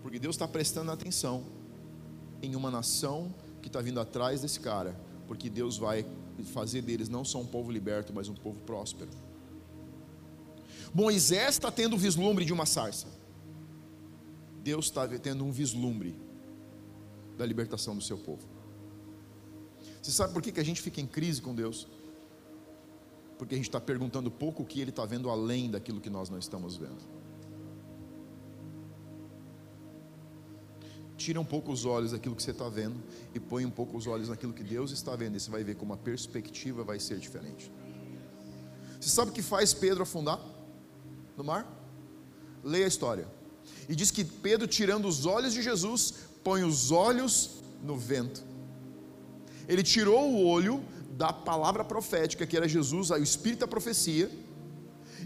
porque 0.01 0.17
Deus 0.17 0.35
está 0.35 0.47
prestando 0.47 0.91
atenção 0.91 1.45
em 2.41 2.55
uma 2.55 2.71
nação 2.71 3.33
que 3.61 3.67
está 3.67 3.81
vindo 3.81 3.99
atrás 3.99 4.41
desse 4.41 4.59
cara, 4.59 4.97
porque 5.27 5.49
Deus 5.49 5.77
vai 5.77 6.05
fazer 6.53 6.81
deles 6.81 7.09
não 7.09 7.25
só 7.25 7.39
um 7.39 7.45
povo 7.45 7.69
liberto, 7.69 8.13
mas 8.13 8.29
um 8.29 8.33
povo 8.33 8.59
próspero. 8.61 9.09
Moisés 10.93 11.51
está 11.51 11.71
tendo 11.71 11.95
um 11.95 11.99
vislumbre 11.99 12.43
de 12.43 12.51
uma 12.51 12.65
sarça. 12.65 13.07
Deus 14.63 14.85
está 14.85 15.07
tendo 15.07 15.43
um 15.45 15.51
vislumbre 15.51 16.15
da 17.37 17.45
libertação 17.45 17.95
do 17.95 18.03
seu 18.03 18.17
povo. 18.17 18.47
Você 20.01 20.11
sabe 20.11 20.33
por 20.33 20.41
que, 20.41 20.51
que 20.51 20.59
a 20.59 20.65
gente 20.65 20.81
fica 20.81 20.99
em 20.99 21.07
crise 21.07 21.41
com 21.41 21.55
Deus? 21.55 21.87
Porque 23.37 23.55
a 23.55 23.57
gente 23.57 23.67
está 23.67 23.79
perguntando 23.79 24.29
pouco 24.29 24.63
o 24.63 24.65
que 24.65 24.81
Ele 24.81 24.89
está 24.89 25.05
vendo 25.05 25.29
além 25.29 25.71
daquilo 25.71 26.01
que 26.01 26.09
nós 26.09 26.29
não 26.29 26.37
estamos 26.37 26.75
vendo. 26.75 27.21
Tira 31.17 31.39
um 31.39 31.45
pouco 31.45 31.71
os 31.71 31.85
olhos 31.85 32.11
daquilo 32.11 32.35
que 32.35 32.41
você 32.41 32.51
está 32.51 32.67
vendo 32.67 32.99
e 33.33 33.39
põe 33.39 33.63
um 33.63 33.69
pouco 33.69 33.95
os 33.95 34.07
olhos 34.07 34.29
naquilo 34.29 34.53
que 34.53 34.63
Deus 34.63 34.91
está 34.91 35.15
vendo, 35.15 35.37
e 35.37 35.39
você 35.39 35.51
vai 35.51 35.63
ver 35.63 35.75
como 35.75 35.93
a 35.93 35.97
perspectiva 35.97 36.83
vai 36.83 36.99
ser 36.99 37.19
diferente. 37.19 37.71
Você 38.99 39.09
sabe 39.09 39.29
o 39.31 39.33
que 39.33 39.43
faz 39.43 39.73
Pedro 39.73 40.01
afundar? 40.01 40.39
No 41.41 41.47
mar? 41.47 41.67
Leia 42.63 42.85
a 42.85 42.87
história. 42.87 43.27
E 43.89 43.95
diz 43.95 44.11
que 44.11 44.23
Pedro, 44.23 44.67
tirando 44.67 45.07
os 45.07 45.25
olhos 45.25 45.53
de 45.53 45.61
Jesus, 45.61 46.13
põe 46.43 46.63
os 46.63 46.91
olhos 46.91 47.61
no 47.83 47.97
vento. 47.97 48.43
Ele 49.67 49.83
tirou 49.83 50.31
o 50.31 50.45
olho 50.45 50.83
da 51.11 51.33
palavra 51.33 51.83
profética, 51.83 52.45
que 52.45 52.55
era 52.55 52.67
Jesus, 52.67 53.09
o 53.09 53.17
espírito 53.17 53.61
da 53.61 53.67
profecia, 53.67 54.29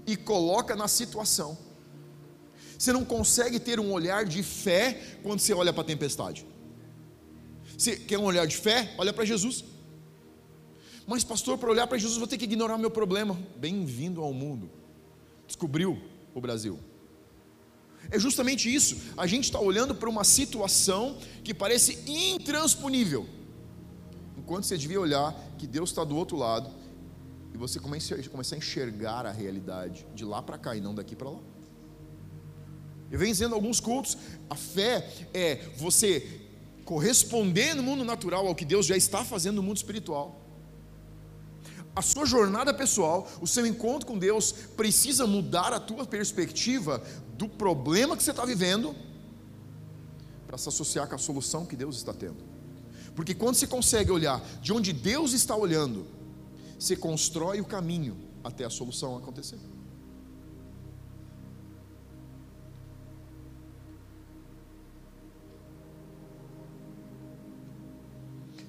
e 0.07 0.15
coloca 0.15 0.75
na 0.75 0.87
situação. 0.87 1.57
Você 2.77 2.91
não 2.91 3.05
consegue 3.05 3.59
ter 3.59 3.79
um 3.79 3.91
olhar 3.91 4.25
de 4.25 4.41
fé 4.43 5.17
quando 5.23 5.39
você 5.39 5.53
olha 5.53 5.71
para 5.71 5.81
a 5.81 5.85
tempestade. 5.85 6.45
Você 7.77 7.95
quer 7.95 8.17
um 8.17 8.23
olhar 8.23 8.45
de 8.45 8.55
fé? 8.55 8.93
Olha 8.97 9.11
para 9.11 9.25
Jesus. 9.25 9.63
Mas, 11.07 11.23
pastor, 11.23 11.57
para 11.57 11.69
olhar 11.69 11.87
para 11.87 11.97
Jesus, 11.97 12.17
vou 12.17 12.27
ter 12.27 12.37
que 12.37 12.45
ignorar 12.45 12.75
o 12.75 12.79
meu 12.79 12.91
problema. 12.91 13.37
Bem-vindo 13.57 14.21
ao 14.21 14.33
mundo. 14.33 14.84
Descobriu 15.47 16.01
o 16.33 16.41
Brasil. 16.41 16.79
É 18.09 18.19
justamente 18.19 18.73
isso. 18.73 18.97
A 19.17 19.25
gente 19.25 19.45
está 19.45 19.59
olhando 19.59 19.95
para 19.95 20.09
uma 20.09 20.23
situação 20.23 21.17
que 21.43 21.53
parece 21.53 21.99
intransponível. 22.05 23.27
Enquanto 24.37 24.65
você 24.65 24.77
devia 24.77 24.99
olhar 24.99 25.33
que 25.57 25.65
Deus 25.65 25.89
está 25.89 26.03
do 26.03 26.15
outro 26.15 26.37
lado 26.37 26.69
e 27.53 27.57
você 27.57 27.79
começa 27.79 28.15
a 28.53 28.57
enxergar 28.57 29.25
a 29.25 29.31
realidade 29.31 30.05
de 30.13 30.23
lá 30.23 30.41
para 30.41 30.57
cá 30.57 30.75
e 30.75 30.81
não 30.81 30.93
daqui 30.93 31.15
para 31.15 31.29
lá. 31.29 31.39
Eu 33.09 33.17
venho 33.17 33.31
dizendo 33.31 33.55
alguns 33.55 33.79
cultos, 33.79 34.17
a 34.49 34.55
fé 34.55 35.09
é 35.33 35.69
você 35.77 36.41
corresponder 36.83 37.73
no 37.73 37.81
mundo 37.81 38.03
natural 38.03 38.45
ao 38.45 38.53
que 38.53 38.65
Deus 38.65 38.85
já 38.85 38.97
está 38.97 39.23
fazendo 39.23 39.55
no 39.55 39.63
mundo 39.63 39.77
espiritual. 39.77 40.44
A 41.95 42.01
sua 42.01 42.25
jornada 42.25 42.73
pessoal, 42.73 43.25
o 43.39 43.47
seu 43.47 43.65
encontro 43.65 44.05
com 44.05 44.19
Deus 44.19 44.51
precisa 44.51 45.25
mudar 45.25 45.71
a 45.71 45.79
tua 45.79 46.05
perspectiva 46.05 47.01
do 47.37 47.47
problema 47.47 48.17
que 48.17 48.23
você 48.23 48.31
está 48.31 48.43
vivendo 48.43 48.93
para 50.45 50.57
se 50.57 50.67
associar 50.67 51.07
com 51.07 51.15
a 51.15 51.17
solução 51.17 51.65
que 51.65 51.75
Deus 51.75 51.95
está 51.95 52.13
tendo. 52.13 52.43
Porque 53.15 53.33
quando 53.33 53.55
você 53.55 53.65
consegue 53.65 54.11
olhar 54.11 54.43
de 54.61 54.73
onde 54.73 54.91
Deus 54.91 55.31
está 55.31 55.55
olhando, 55.55 56.05
você 56.77 56.97
constrói 56.97 57.61
o 57.61 57.65
caminho 57.65 58.17
até 58.43 58.65
a 58.65 58.69
solução 58.69 59.15
acontecer. 59.15 59.57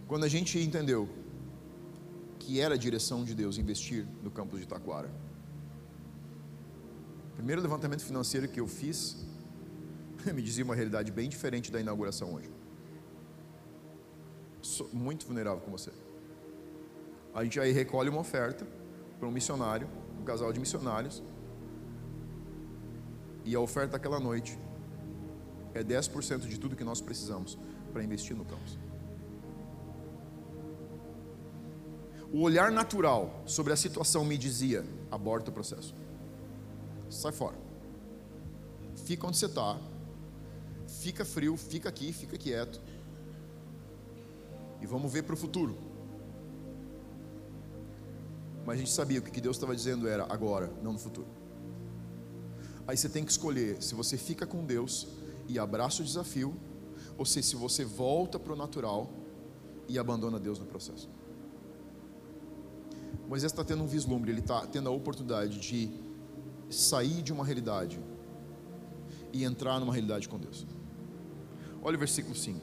Quando 0.07 0.22
a 0.22 0.29
gente 0.29 0.61
entendeu 0.61 1.09
que 2.47 2.61
era 2.61 2.76
a 2.76 2.78
direção 2.78 3.24
de 3.24 3.34
Deus 3.34 3.59
investir 3.59 4.07
no 4.22 4.30
campus 4.30 4.61
de 4.61 4.68
Taquara, 4.68 5.11
o 7.32 7.34
primeiro 7.34 7.61
levantamento 7.61 8.05
financeiro 8.05 8.47
que 8.47 8.61
eu 8.61 8.68
fiz 8.68 9.16
me 10.32 10.40
dizia 10.40 10.64
uma 10.64 10.76
realidade 10.76 11.11
bem 11.11 11.28
diferente 11.28 11.72
da 11.72 11.80
inauguração 11.80 12.34
hoje. 12.34 12.49
Sou 14.62 14.88
muito 14.92 15.26
vulnerável 15.26 15.61
com 15.61 15.72
você. 15.72 15.90
A 17.34 17.42
gente 17.42 17.59
aí 17.59 17.72
recolhe 17.72 18.09
uma 18.09 18.20
oferta 18.20 18.64
para 19.18 19.26
um 19.28 19.32
missionário, 19.32 19.88
um 20.20 20.22
casal 20.22 20.53
de 20.53 20.61
missionários, 20.61 21.24
e 23.44 23.57
a 23.57 23.61
oferta 23.61 23.92
daquela 23.94 24.20
noite 24.20 24.57
é 25.74 25.82
10% 25.82 26.47
de 26.47 26.61
tudo 26.61 26.76
que 26.76 26.84
nós 26.84 27.01
precisamos 27.01 27.59
para 27.92 28.05
investir 28.05 28.36
no 28.36 28.44
campus. 28.44 28.78
O 32.33 32.43
olhar 32.43 32.70
natural 32.70 33.43
sobre 33.47 33.72
a 33.72 33.77
situação 33.77 34.24
me 34.24 34.37
dizia: 34.37 34.85
aborta 35.11 35.51
o 35.51 35.55
processo. 35.55 35.95
Sai 37.09 37.33
fora. 37.33 37.57
Fica 39.05 39.27
onde 39.27 39.37
você 39.37 39.47
está. 39.47 39.79
Fica 40.89 41.24
frio, 41.24 41.57
fica 41.57 41.89
aqui, 41.89 42.12
fica 42.12 42.37
quieto. 42.37 42.81
E 44.81 44.87
vamos 44.87 45.12
ver 45.12 45.22
para 45.22 45.35
o 45.35 45.37
futuro. 45.37 45.77
Mas 48.64 48.77
a 48.77 48.79
gente 48.79 48.91
sabia 48.91 49.20
que 49.20 49.29
o 49.31 49.33
que 49.33 49.41
Deus 49.41 49.57
estava 49.57 49.74
dizendo 49.74 50.09
era 50.09 50.27
agora, 50.29 50.72
não 50.83 50.93
no 50.93 50.99
futuro. 50.99 51.29
Aí 52.87 52.97
você 52.97 53.09
tem 53.09 53.24
que 53.24 53.31
escolher 53.31 53.81
se 53.83 53.95
você 53.95 54.16
fica 54.16 54.47
com 54.47 54.64
Deus 54.64 55.07
e 55.49 55.59
abraça 55.59 56.03
o 56.03 56.05
desafio, 56.05 56.55
ou 57.16 57.24
se, 57.24 57.43
se 57.43 57.55
você 57.57 57.85
volta 57.85 58.39
para 58.39 58.53
o 58.53 58.57
natural 58.57 59.09
e 59.89 59.99
abandona 59.99 60.39
Deus 60.39 60.59
no 60.59 60.66
processo. 60.66 61.09
Moisés 63.29 63.51
está 63.51 63.64
tendo 63.64 63.83
um 63.83 63.87
vislumbre, 63.87 64.31
ele 64.31 64.41
está 64.41 64.66
tendo 64.66 64.89
a 64.89 64.93
oportunidade 64.93 65.59
de 65.59 65.91
sair 66.70 67.22
de 67.22 67.33
uma 67.33 67.45
realidade 67.45 68.01
e 69.33 69.45
entrar 69.45 69.81
numa 69.81 69.93
realidade 69.93 70.29
com 70.29 70.39
Deus. 70.39 70.66
Olha 71.83 71.97
o 71.97 71.99
versículo 71.99 72.35
5. 72.35 72.61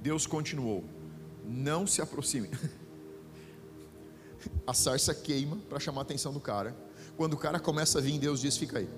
Deus 0.00 0.26
continuou: 0.26 0.84
Não 1.44 1.86
se 1.86 2.00
aproxime. 2.00 2.50
a 4.66 4.74
sarça 4.74 5.14
queima 5.14 5.56
para 5.68 5.78
chamar 5.78 6.00
a 6.00 6.02
atenção 6.02 6.32
do 6.32 6.40
cara. 6.40 6.76
Quando 7.16 7.34
o 7.34 7.36
cara 7.36 7.60
começa 7.60 7.98
a 7.98 8.02
vir, 8.02 8.18
Deus 8.18 8.40
diz: 8.40 8.56
fica 8.56 8.78
aí. 8.78 8.88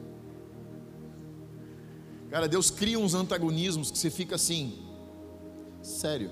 Cara, 2.31 2.49
Deus 2.49 2.71
cria 2.71 2.99
uns 2.99 3.15
antagonismos 3.15 3.91
que 3.91 3.99
você 3.99 4.11
fica 4.11 4.35
assim, 4.35 4.83
sério. 5.83 6.31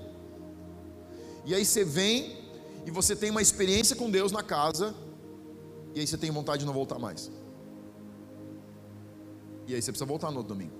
E 1.45 1.53
aí 1.53 1.63
você 1.63 1.85
vem 1.85 2.42
e 2.85 2.91
você 2.91 3.15
tem 3.15 3.29
uma 3.29 3.41
experiência 3.41 3.95
com 3.95 4.09
Deus 4.09 4.31
na 4.31 4.43
casa, 4.43 4.93
e 5.95 5.99
aí 5.99 6.07
você 6.07 6.17
tem 6.17 6.31
vontade 6.31 6.59
de 6.59 6.65
não 6.65 6.73
voltar 6.73 6.99
mais. 6.99 7.31
E 9.67 9.73
aí 9.73 9.81
você 9.81 9.91
precisa 9.91 10.05
voltar 10.05 10.31
no 10.31 10.37
outro 10.37 10.53
domingo. 10.53 10.73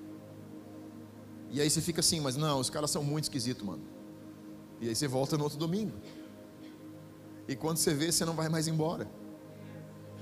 E 1.50 1.62
aí 1.62 1.70
você 1.70 1.82
fica 1.82 2.00
assim, 2.00 2.20
mas 2.20 2.36
não, 2.36 2.60
os 2.60 2.70
caras 2.70 2.90
são 2.92 3.04
muito 3.04 3.26
esquisitos, 3.26 3.64
mano. 3.64 3.84
E 4.82 4.90
aí 4.90 4.96
você 4.96 5.08
volta 5.08 5.38
no 5.38 5.44
outro 5.44 5.58
domingo. 5.58 5.94
E 7.48 7.56
quando 7.56 7.78
você 7.78 7.94
vê, 7.94 8.12
você 8.12 8.26
não 8.26 8.34
vai 8.34 8.50
mais 8.50 8.68
embora. 8.68 9.10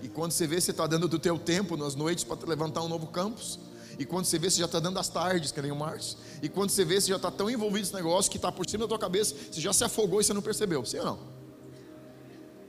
E 0.01 0.09
quando 0.09 0.31
você 0.31 0.45
vê, 0.45 0.59
você 0.59 0.71
está 0.71 0.85
dando 0.85 1.07
do 1.07 1.17
teu 1.17 1.39
tempo 1.39 1.77
nas 1.77 1.95
noites 1.95 2.23
para 2.23 2.37
levantar 2.47 2.81
um 2.81 2.87
novo 2.87 3.07
campus. 3.07 3.59
E 3.97 4.05
quando 4.05 4.25
você 4.25 4.37
vê, 4.37 4.49
você 4.49 4.59
já 4.59 4.65
está 4.65 4.79
dando 4.79 4.99
as 4.99 5.07
tardes, 5.09 5.51
que 5.51 5.61
nem 5.61 5.71
o 5.71 5.75
Márcio. 5.75 6.17
E 6.41 6.49
quando 6.49 6.69
você 6.69 6.83
vê, 6.83 6.99
você 6.99 7.07
já 7.07 7.17
está 7.17 7.31
tão 7.31 7.49
envolvido 7.49 7.79
nesse 7.79 7.93
negócio 7.93 8.29
que 8.29 8.37
está 8.37 8.51
por 8.51 8.67
cima 8.69 8.85
da 8.85 8.89
tua 8.89 8.99
cabeça, 8.99 9.35
você 9.51 9.61
já 9.61 9.71
se 9.71 9.83
afogou 9.83 10.19
e 10.19 10.23
você 10.23 10.33
não 10.33 10.41
percebeu. 10.41 10.83
Sim 10.85 10.99
ou 10.99 11.05
não? 11.05 11.40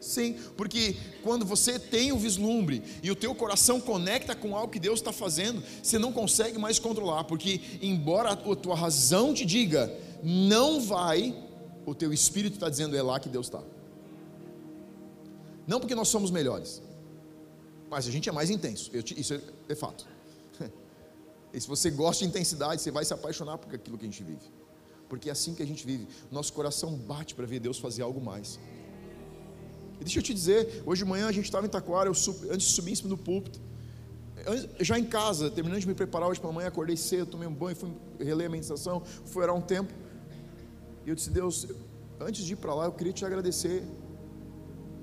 Sim, 0.03 0.34
porque 0.57 0.96
quando 1.22 1.46
você 1.46 1.78
tem 1.78 2.11
o 2.11 2.18
vislumbre 2.18 2.82
e 3.05 3.11
o 3.11 3.14
teu 3.14 3.32
coração 3.36 3.80
conecta 3.80 4.34
com 4.34 4.57
algo 4.57 4.72
que 4.72 4.80
Deus 4.80 4.98
está 4.98 5.12
fazendo, 5.12 5.62
você 5.80 5.96
não 5.96 6.12
consegue 6.12 6.59
mais 6.59 6.80
controlar, 6.80 7.22
porque 7.22 7.61
embora 7.80 8.32
a 8.32 8.36
tua 8.36 8.74
razão 8.74 9.32
te 9.32 9.46
diga, 9.46 9.96
não 10.20 10.80
vai, 10.80 11.32
o 11.86 11.94
teu 11.94 12.12
espírito 12.12 12.55
está 12.55 12.68
dizendo, 12.68 12.96
é 12.96 13.03
lá 13.03 13.20
que 13.20 13.28
Deus 13.28 13.46
está. 13.46 13.62
Não 15.68 15.78
porque 15.78 15.94
nós 15.94 16.09
somos 16.09 16.32
melhores, 16.32 16.82
mas 17.88 18.09
a 18.09 18.11
gente 18.11 18.28
é 18.28 18.32
mais 18.32 18.50
intenso, 18.50 18.90
isso 19.16 19.34
é, 19.34 19.40
é 19.68 19.74
fato. 19.76 20.07
E 21.55 21.61
se 21.61 21.68
você 21.68 21.90
gosta 21.90 22.24
de 22.24 22.30
intensidade, 22.30 22.80
você 22.80 22.90
vai 22.90 23.05
se 23.05 23.12
apaixonar 23.12 23.59
por 23.59 23.72
aquilo 23.72 23.96
que 23.98 24.05
a 24.05 24.09
gente 24.09 24.24
vive, 24.24 24.50
porque 25.09 25.28
é 25.28 25.32
assim 25.32 25.55
que 25.55 25.62
a 25.62 25.66
gente 25.66 25.86
vive. 25.86 26.09
Nosso 26.30 26.53
coração 26.53 26.96
bate 26.96 27.34
para 27.34 27.46
ver 27.46 27.61
Deus 27.61 27.78
fazer 27.78 28.03
algo 28.03 28.20
mais. 28.20 28.59
E 30.03 30.05
deixa 30.05 30.18
eu 30.18 30.22
te 30.22 30.34
dizer, 30.34 30.82
hoje 30.84 31.05
de 31.05 31.09
manhã 31.09 31.28
a 31.28 31.32
gente 31.32 31.44
estava 31.44 31.64
em 31.64 31.68
Taquara, 31.68 32.09
eu 32.09 32.12
antes 32.50 32.66
de 32.66 32.72
subir 32.72 32.90
em 32.90 32.94
cima 32.96 33.09
do 33.09 33.16
púlpito, 33.16 33.61
já 34.80 34.98
em 34.98 35.05
casa, 35.05 35.48
terminando 35.48 35.78
de 35.78 35.86
me 35.86 35.94
preparar 35.94 36.28
hoje 36.28 36.40
pela 36.40 36.53
manhã, 36.53 36.66
acordei 36.66 36.96
cedo, 36.96 37.26
tomei 37.26 37.46
um 37.46 37.55
banho, 37.55 37.76
fui 37.76 37.92
reler 38.18 38.48
a 38.48 38.50
meditação, 38.50 39.00
fui 39.24 39.44
orar 39.44 39.55
um 39.55 39.61
tempo. 39.61 39.94
E 41.07 41.09
eu 41.09 41.14
disse, 41.14 41.30
Deus, 41.30 41.68
antes 42.18 42.44
de 42.44 42.55
ir 42.55 42.57
para 42.57 42.74
lá, 42.74 42.86
eu 42.86 42.92
queria 42.92 43.12
te 43.12 43.24
agradecer 43.24 43.84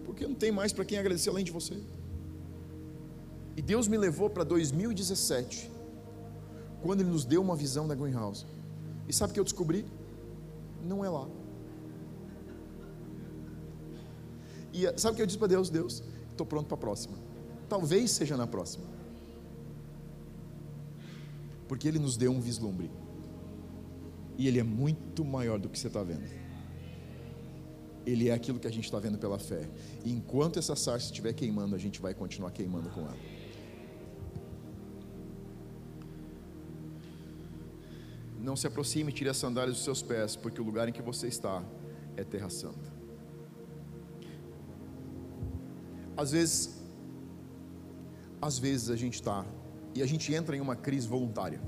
porque 0.03 0.27
não 0.27 0.35
tem 0.35 0.51
mais 0.51 0.73
para 0.73 0.83
quem 0.83 0.97
agradecer 0.97 1.29
além 1.29 1.45
de 1.45 1.51
você. 1.53 1.81
E 3.55 3.61
Deus 3.61 3.87
me 3.87 3.97
levou 3.97 4.29
para 4.29 4.43
2017, 4.43 5.71
quando 6.81 6.99
Ele 6.99 7.09
nos 7.09 7.23
deu 7.23 7.41
uma 7.41 7.55
visão 7.55 7.87
da 7.87 7.95
Greenhouse. 7.95 8.45
E 9.07 9.13
sabe 9.13 9.31
o 9.31 9.33
que 9.33 9.39
eu 9.39 9.45
descobri? 9.45 9.85
Não 10.83 11.05
é 11.05 11.09
lá. 11.09 11.25
E 14.73 14.85
eh, 14.85 14.97
sabe 14.97 15.13
o 15.13 15.15
que 15.15 15.21
eu 15.21 15.25
disse 15.25 15.37
para 15.37 15.47
Deus? 15.47 15.69
Deus, 15.69 16.03
estou 16.31 16.45
pronto 16.45 16.67
para 16.67 16.75
a 16.75 16.79
próxima. 16.79 17.17
Talvez 17.67 18.11
seja 18.11 18.35
na 18.35 18.47
próxima. 18.47 18.85
Porque 21.67 21.87
Ele 21.87 21.99
nos 21.99 22.17
deu 22.17 22.31
um 22.31 22.41
vislumbre. 22.41 22.89
E 24.37 24.47
Ele 24.47 24.59
é 24.59 24.63
muito 24.63 25.23
maior 25.23 25.59
do 25.59 25.69
que 25.69 25.77
você 25.77 25.87
está 25.87 26.01
vendo. 26.01 26.27
Ele 28.05 28.29
é 28.29 28.33
aquilo 28.33 28.59
que 28.59 28.67
a 28.67 28.71
gente 28.71 28.85
está 28.85 28.97
vendo 28.99 29.17
pela 29.17 29.37
fé. 29.37 29.69
E 30.03 30.11
enquanto 30.11 30.57
essa 30.57 30.75
sarça 30.75 31.07
estiver 31.07 31.33
queimando, 31.33 31.75
a 31.75 31.77
gente 31.77 32.01
vai 32.01 32.13
continuar 32.13 32.51
queimando 32.51 32.89
com 32.89 33.01
ela. 33.01 33.17
Não 38.41 38.55
se 38.55 38.65
aproxime 38.65 39.11
tire 39.11 39.29
as 39.29 39.37
sandálias 39.37 39.75
dos 39.75 39.83
seus 39.83 40.01
pés, 40.01 40.35
porque 40.35 40.59
o 40.59 40.63
lugar 40.63 40.87
em 40.87 40.91
que 40.91 41.01
você 41.01 41.27
está 41.27 41.61
é 42.15 42.23
terra 42.23 42.49
santa. 42.49 42.98
Às 46.21 46.31
vezes, 46.31 46.69
às 48.41 48.59
vezes 48.59 48.89
a 48.89 48.95
gente 48.95 49.15
está 49.15 49.45
e 49.95 50.01
a 50.01 50.05
gente 50.05 50.33
entra 50.33 50.55
em 50.55 50.59
uma 50.59 50.75
crise 50.75 51.07
voluntária. 51.07 51.61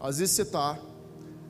Às 0.00 0.18
vezes 0.18 0.34
você 0.34 0.42
está 0.42 0.78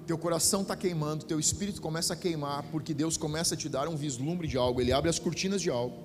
teu 0.07 0.19
coração 0.19 0.63
está 0.63 0.77
queimando, 0.77 1.25
teu 1.25 1.39
espírito 1.39 1.81
começa 1.81 2.13
a 2.13 2.17
queimar, 2.17 2.65
porque 2.73 2.93
Deus 2.93 3.17
começa 3.17 3.55
a 3.55 3.57
te 3.57 3.69
dar 3.69 3.89
um 3.89 3.97
vislumbre 3.97 4.49
de 4.49 4.57
algo, 4.57 4.81
Ele 4.81 4.93
abre 4.93 5.09
as 5.09 5.19
cortinas 5.19 5.63
de 5.63 5.71
algo, 5.71 5.97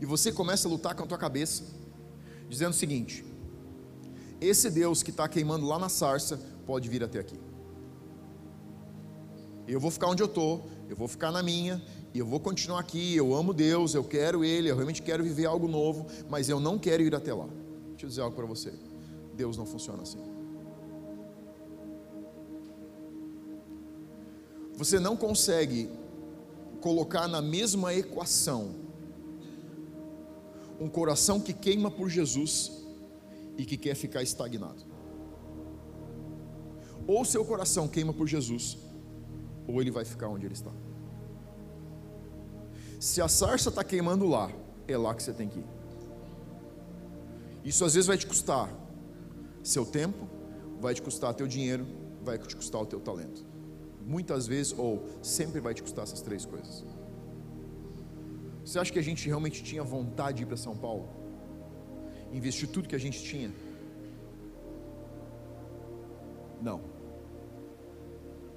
e 0.00 0.06
você 0.06 0.30
começa 0.30 0.68
a 0.68 0.70
lutar 0.70 0.94
com 0.94 1.02
a 1.02 1.06
tua 1.06 1.18
cabeça, 1.18 1.64
dizendo 2.48 2.70
o 2.70 2.76
seguinte: 2.76 3.24
esse 4.40 4.70
Deus 4.70 5.02
que 5.02 5.10
está 5.10 5.26
queimando 5.28 5.66
lá 5.66 5.76
na 5.78 5.88
sarça 5.88 6.40
pode 6.64 6.88
vir 6.88 7.02
até 7.02 7.18
aqui. 7.18 7.38
Eu 9.66 9.78
vou 9.78 9.90
ficar 9.90 10.08
onde 10.08 10.22
eu 10.22 10.26
estou, 10.26 10.66
eu 10.88 10.96
vou 10.96 11.06
ficar 11.08 11.30
na 11.30 11.42
minha, 11.42 11.82
e 12.14 12.18
eu 12.18 12.26
vou 12.26 12.40
continuar 12.40 12.80
aqui. 12.80 13.14
Eu 13.16 13.34
amo 13.34 13.54
Deus, 13.54 13.94
eu 13.94 14.04
quero 14.04 14.44
Ele, 14.44 14.70
eu 14.70 14.74
realmente 14.74 15.02
quero 15.02 15.22
viver 15.22 15.46
algo 15.46 15.68
novo, 15.68 16.06
mas 16.28 16.48
eu 16.48 16.60
não 16.60 16.78
quero 16.78 17.02
ir 17.02 17.14
até 17.14 17.32
lá. 17.32 17.48
Deixa 17.90 18.04
eu 18.06 18.08
dizer 18.08 18.20
algo 18.22 18.36
para 18.36 18.46
você: 18.46 18.72
Deus 19.34 19.56
não 19.56 19.64
funciona 19.64 20.02
assim. 20.02 20.18
Você 24.76 24.98
não 24.98 25.16
consegue 25.16 25.88
colocar 26.80 27.28
na 27.28 27.40
mesma 27.40 27.94
equação 27.94 28.74
um 30.80 30.88
coração 30.88 31.38
que 31.38 31.52
queima 31.52 31.90
por 31.90 32.08
Jesus 32.08 32.72
e 33.56 33.64
que 33.64 33.76
quer 33.76 33.94
ficar 33.94 34.22
estagnado. 34.22 34.82
Ou 37.06 37.24
seu 37.24 37.44
coração 37.44 37.86
queima 37.86 38.12
por 38.12 38.26
Jesus, 38.26 38.78
ou 39.66 39.80
ele 39.80 39.90
vai 39.90 40.04
ficar 40.04 40.28
onde 40.28 40.46
ele 40.46 40.54
está. 40.54 40.70
Se 43.00 43.20
a 43.20 43.28
sarça 43.28 43.68
está 43.68 43.82
queimando 43.82 44.26
lá, 44.26 44.50
é 44.86 44.96
lá 44.96 45.14
que 45.14 45.22
você 45.22 45.32
tem 45.32 45.48
que 45.48 45.58
ir. 45.58 45.66
Isso 47.64 47.84
às 47.84 47.94
vezes 47.94 48.06
vai 48.06 48.16
te 48.16 48.26
custar 48.26 48.68
seu 49.62 49.84
tempo, 49.84 50.28
vai 50.80 50.94
te 50.94 51.02
custar 51.02 51.34
teu 51.34 51.46
dinheiro, 51.46 51.86
vai 52.22 52.38
te 52.38 52.56
custar 52.56 52.80
o 52.80 52.86
teu 52.86 53.00
talento. 53.00 53.44
Muitas 54.04 54.46
vezes, 54.46 54.76
ou 54.76 55.06
sempre 55.22 55.60
vai 55.60 55.74
te 55.74 55.82
custar 55.82 56.04
essas 56.04 56.20
três 56.20 56.44
coisas. 56.44 56.84
Você 58.64 58.78
acha 58.78 58.92
que 58.92 58.98
a 58.98 59.02
gente 59.02 59.26
realmente 59.26 59.62
tinha 59.62 59.82
vontade 59.82 60.38
de 60.38 60.42
ir 60.44 60.46
para 60.46 60.56
São 60.56 60.76
Paulo? 60.76 61.08
Investir 62.32 62.68
tudo 62.68 62.88
que 62.88 62.96
a 62.96 63.00
gente 63.00 63.22
tinha? 63.22 63.52
Não. 66.60 66.91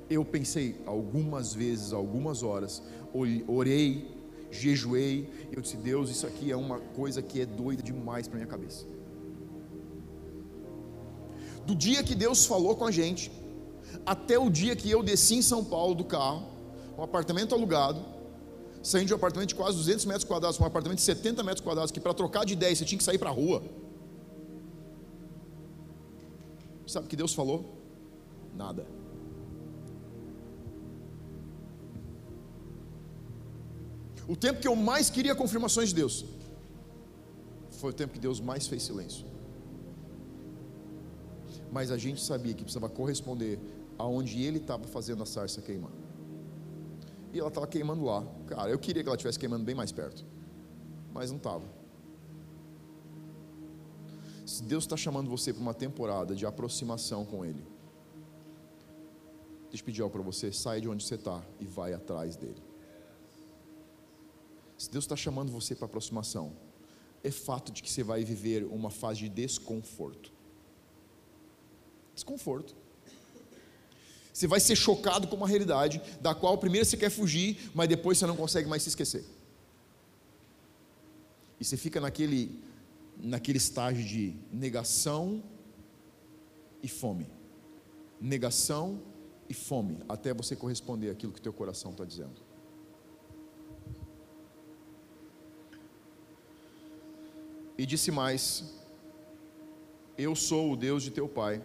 Eu 0.09 0.23
pensei 0.23 0.75
algumas 0.85 1.53
vezes, 1.53 1.91
algumas 1.91 2.43
horas, 2.43 2.81
orei, 3.47 4.15
jejuei, 4.51 5.29
eu 5.51 5.61
disse: 5.61 5.77
Deus, 5.77 6.09
isso 6.09 6.27
aqui 6.27 6.51
é 6.51 6.55
uma 6.55 6.79
coisa 6.79 7.21
que 7.21 7.41
é 7.41 7.45
doida 7.45 7.81
demais 7.81 8.27
para 8.27 8.37
minha 8.37 8.47
cabeça. 8.47 8.85
Do 11.65 11.75
dia 11.75 12.03
que 12.03 12.13
Deus 12.13 12.45
falou 12.45 12.75
com 12.75 12.85
a 12.85 12.91
gente, 12.91 13.31
até 14.05 14.37
o 14.37 14.49
dia 14.49 14.75
que 14.75 14.89
eu 14.89 15.01
desci 15.01 15.35
em 15.35 15.41
São 15.41 15.63
Paulo 15.63 15.95
do 15.95 16.03
carro, 16.03 16.43
um 16.97 17.01
apartamento 17.01 17.55
alugado, 17.55 18.05
saindo 18.83 19.07
de 19.07 19.13
um 19.13 19.15
apartamento 19.15 19.49
de 19.49 19.55
quase 19.55 19.77
200 19.77 20.05
metros 20.05 20.23
quadrados 20.23 20.57
para 20.57 20.65
um 20.65 20.67
apartamento 20.67 20.99
de 20.99 21.03
70 21.03 21.43
metros 21.43 21.61
quadrados, 21.61 21.91
que 21.91 21.99
para 21.99 22.13
trocar 22.13 22.45
de 22.45 22.53
ideia 22.53 22.75
você 22.75 22.85
tinha 22.85 22.97
que 22.97 23.03
sair 23.03 23.17
para 23.17 23.29
a 23.29 23.33
rua. 23.33 23.63
Sabe 26.85 27.07
o 27.07 27.09
que 27.09 27.15
Deus 27.15 27.33
falou? 27.33 27.65
Nada. 28.55 28.85
O 34.27 34.35
tempo 34.35 34.59
que 34.59 34.67
eu 34.67 34.75
mais 34.75 35.09
queria 35.09 35.35
confirmações 35.35 35.89
de 35.89 35.95
Deus 35.95 36.25
foi 37.71 37.91
o 37.91 37.93
tempo 37.93 38.13
que 38.13 38.19
Deus 38.19 38.39
mais 38.39 38.67
fez 38.67 38.83
silêncio. 38.83 39.25
Mas 41.71 41.91
a 41.91 41.97
gente 41.97 42.21
sabia 42.21 42.53
que 42.53 42.63
precisava 42.63 42.89
corresponder 42.89 43.59
aonde 43.97 44.41
ele 44.41 44.57
estava 44.57 44.85
fazendo 44.87 45.21
a 45.23 45.25
sarça 45.25 45.61
queimar. 45.61 45.91
E 47.33 47.39
ela 47.39 47.49
estava 47.49 47.67
queimando 47.67 48.03
lá. 48.05 48.25
Cara, 48.47 48.69
eu 48.69 48.79
queria 48.79 49.03
que 49.03 49.09
ela 49.09 49.15
estivesse 49.15 49.37
queimando 49.37 49.63
bem 49.63 49.75
mais 49.75 49.91
perto. 49.91 50.25
Mas 51.13 51.29
não 51.29 51.37
estava. 51.37 51.65
Se 54.45 54.63
Deus 54.63 54.83
está 54.83 54.95
chamando 54.95 55.29
você 55.29 55.51
para 55.51 55.61
uma 55.61 55.73
temporada 55.73 56.35
de 56.35 56.45
aproximação 56.45 57.25
com 57.25 57.43
Ele, 57.43 57.65
deixa 59.69 59.81
eu 59.81 59.85
pedir 59.85 60.01
algo 60.01 60.13
para 60.13 60.21
você: 60.21 60.51
sai 60.51 60.79
de 60.79 60.87
onde 60.87 61.03
você 61.03 61.15
está 61.15 61.41
e 61.59 61.65
vai 61.65 61.93
atrás 61.93 62.35
dele. 62.35 62.61
Se 64.77 64.89
Deus 64.89 65.05
está 65.05 65.15
chamando 65.15 65.51
você 65.51 65.75
para 65.75 65.85
aproximação, 65.85 66.53
é 67.23 67.31
fato 67.31 67.71
de 67.71 67.81
que 67.81 67.91
você 67.91 68.03
vai 68.03 68.23
viver 68.23 68.65
uma 68.65 68.91
fase 68.91 69.21
de 69.21 69.29
desconforto. 69.29 70.31
Desconforto. 72.13 72.75
Você 74.31 74.47
vai 74.47 74.59
ser 74.59 74.75
chocado 74.75 75.27
com 75.27 75.35
uma 75.37 75.47
realidade 75.47 76.01
da 76.19 76.35
qual 76.35 76.57
primeiro 76.57 76.85
você 76.85 76.97
quer 76.97 77.09
fugir, 77.09 77.71
mas 77.73 77.87
depois 77.87 78.17
você 78.17 78.27
não 78.27 78.35
consegue 78.35 78.67
mais 78.67 78.83
se 78.83 78.89
esquecer. 78.89 79.25
E 81.59 81.63
você 81.63 81.77
fica 81.77 82.01
naquele, 82.01 82.61
naquele 83.17 83.57
estágio 83.57 84.03
de 84.03 84.35
negação 84.51 85.41
e 86.83 86.87
fome. 86.87 87.27
Negação 88.19 89.01
e 89.47 89.53
fome, 89.53 89.99
até 90.09 90.33
você 90.33 90.55
corresponder 90.55 91.09
àquilo 91.09 91.31
que 91.31 91.41
teu 91.41 91.53
coração 91.53 91.91
está 91.91 92.03
dizendo. 92.03 92.44
E 97.77 97.85
disse 97.85 98.11
mais: 98.11 98.63
Eu 100.17 100.35
sou 100.35 100.71
o 100.71 100.75
Deus 100.75 101.03
de 101.03 101.11
teu 101.11 101.27
pai, 101.27 101.61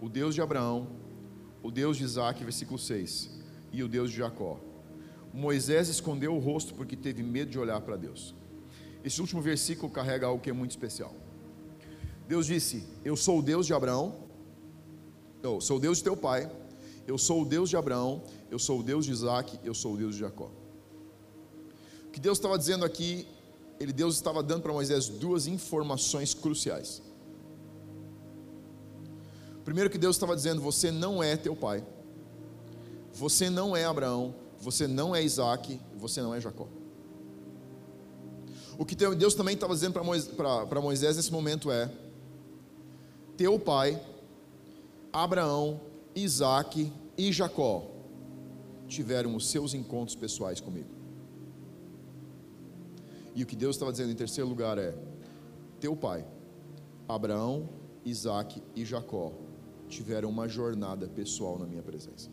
o 0.00 0.08
Deus 0.08 0.34
de 0.34 0.42
Abraão, 0.42 0.88
o 1.62 1.70
Deus 1.70 1.96
de 1.96 2.04
Isaac, 2.04 2.42
versículo 2.42 2.78
6, 2.78 3.30
e 3.72 3.82
o 3.82 3.88
Deus 3.88 4.10
de 4.10 4.16
Jacó. 4.18 4.58
Moisés 5.32 5.88
escondeu 5.88 6.34
o 6.34 6.38
rosto 6.38 6.74
porque 6.74 6.96
teve 6.96 7.22
medo 7.22 7.50
de 7.50 7.58
olhar 7.58 7.80
para 7.80 7.96
Deus. 7.96 8.34
Esse 9.04 9.20
último 9.20 9.40
versículo 9.40 9.90
carrega 9.90 10.26
algo 10.26 10.42
que 10.42 10.50
é 10.50 10.52
muito 10.52 10.72
especial. 10.72 11.14
Deus 12.28 12.46
disse: 12.46 12.84
Eu 13.04 13.16
sou 13.16 13.38
o 13.38 13.42
Deus 13.42 13.66
de 13.66 13.72
Abraão, 13.72 14.14
eu 15.42 15.60
sou 15.60 15.78
o 15.78 15.80
Deus 15.80 15.98
de 15.98 16.04
teu 16.04 16.16
pai, 16.16 16.50
eu 17.06 17.16
sou 17.16 17.42
o 17.42 17.44
Deus 17.44 17.70
de 17.70 17.76
Abraão, 17.76 18.22
eu 18.50 18.58
sou 18.58 18.80
o 18.80 18.82
Deus 18.82 19.04
de 19.06 19.12
Isaac, 19.12 19.58
eu 19.64 19.74
sou 19.74 19.94
o 19.94 19.96
Deus 19.96 20.14
de 20.14 20.20
Jacó. 20.20 20.50
O 22.06 22.10
que 22.10 22.20
Deus 22.20 22.38
estava 22.38 22.58
dizendo 22.58 22.84
aqui 22.84 23.26
ele 23.80 23.94
Deus 23.94 24.14
estava 24.16 24.42
dando 24.42 24.62
para 24.62 24.72
Moisés 24.74 25.08
duas 25.08 25.46
informações 25.46 26.34
cruciais. 26.34 27.00
Primeiro 29.64 29.88
que 29.88 29.96
Deus 29.96 30.16
estava 30.16 30.36
dizendo, 30.36 30.60
você 30.60 30.90
não 30.90 31.22
é 31.22 31.34
teu 31.34 31.56
pai. 31.56 31.82
Você 33.14 33.48
não 33.48 33.74
é 33.74 33.84
Abraão, 33.86 34.34
você 34.60 34.86
não 34.86 35.16
é 35.16 35.22
Isaac, 35.22 35.80
você 35.96 36.20
não 36.20 36.34
é 36.34 36.40
Jacó. 36.40 36.68
O 38.78 38.84
que 38.84 38.94
Deus 38.94 39.34
também 39.34 39.54
estava 39.54 39.74
dizendo 39.74 39.94
para 39.94 40.80
Moisés, 40.80 41.16
nesse 41.16 41.32
momento 41.32 41.70
é: 41.70 41.90
teu 43.36 43.58
pai, 43.58 44.00
Abraão, 45.12 45.80
Isaac 46.14 46.92
e 47.16 47.32
Jacó 47.32 47.86
tiveram 48.86 49.34
os 49.34 49.48
seus 49.48 49.72
encontros 49.72 50.14
pessoais 50.14 50.60
comigo. 50.60 50.99
E 53.34 53.42
o 53.42 53.46
que 53.46 53.56
Deus 53.56 53.76
estava 53.76 53.92
dizendo 53.92 54.10
em 54.10 54.16
terceiro 54.16 54.48
lugar 54.48 54.78
é: 54.78 54.96
teu 55.78 55.96
pai, 55.96 56.26
Abraão, 57.08 57.68
Isaac 58.04 58.62
e 58.74 58.84
Jacó 58.84 59.32
tiveram 59.88 60.28
uma 60.28 60.48
jornada 60.48 61.08
pessoal 61.08 61.58
na 61.58 61.66
minha 61.66 61.82
presença. 61.82 62.30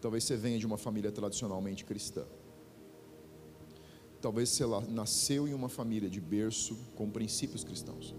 Talvez 0.00 0.24
você 0.24 0.36
venha 0.36 0.58
de 0.58 0.66
uma 0.66 0.78
família 0.78 1.12
tradicionalmente 1.12 1.84
cristã. 1.84 2.24
Talvez 4.20 4.50
você 4.50 4.64
nasceu 4.88 5.46
em 5.46 5.54
uma 5.54 5.68
família 5.68 6.08
de 6.08 6.20
berço 6.20 6.76
com 6.94 7.10
princípios 7.10 7.64
cristãos. 7.64 8.14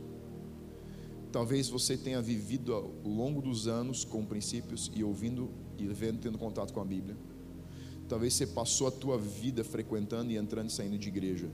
Talvez 1.31 1.69
você 1.69 1.95
tenha 1.97 2.21
vivido 2.21 2.73
ao 2.73 2.91
longo 3.03 3.41
dos 3.41 3.67
anos 3.67 4.03
com 4.03 4.25
princípios 4.25 4.91
e 4.93 5.03
ouvindo 5.03 5.49
e 5.77 5.87
vendo, 5.87 6.19
tendo 6.19 6.37
contato 6.37 6.73
com 6.73 6.81
a 6.81 6.85
Bíblia 6.85 7.15
Talvez 8.11 8.33
você 8.33 8.45
passou 8.45 8.87
a 8.87 8.91
tua 8.91 9.17
vida 9.17 9.63
frequentando 9.63 10.33
e 10.33 10.35
entrando 10.35 10.67
e 10.69 10.73
saindo 10.73 10.97
de 10.97 11.07
igreja. 11.07 11.49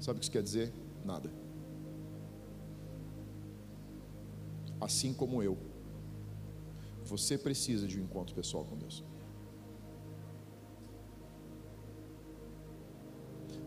Sabe 0.00 0.16
o 0.16 0.18
que 0.18 0.24
isso 0.24 0.32
quer 0.32 0.42
dizer? 0.42 0.72
Nada. 1.04 1.30
Assim 4.80 5.14
como 5.14 5.40
eu, 5.44 5.56
você 7.04 7.38
precisa 7.38 7.86
de 7.86 8.00
um 8.00 8.02
encontro 8.02 8.34
pessoal 8.34 8.64
com 8.64 8.76
Deus. 8.76 9.04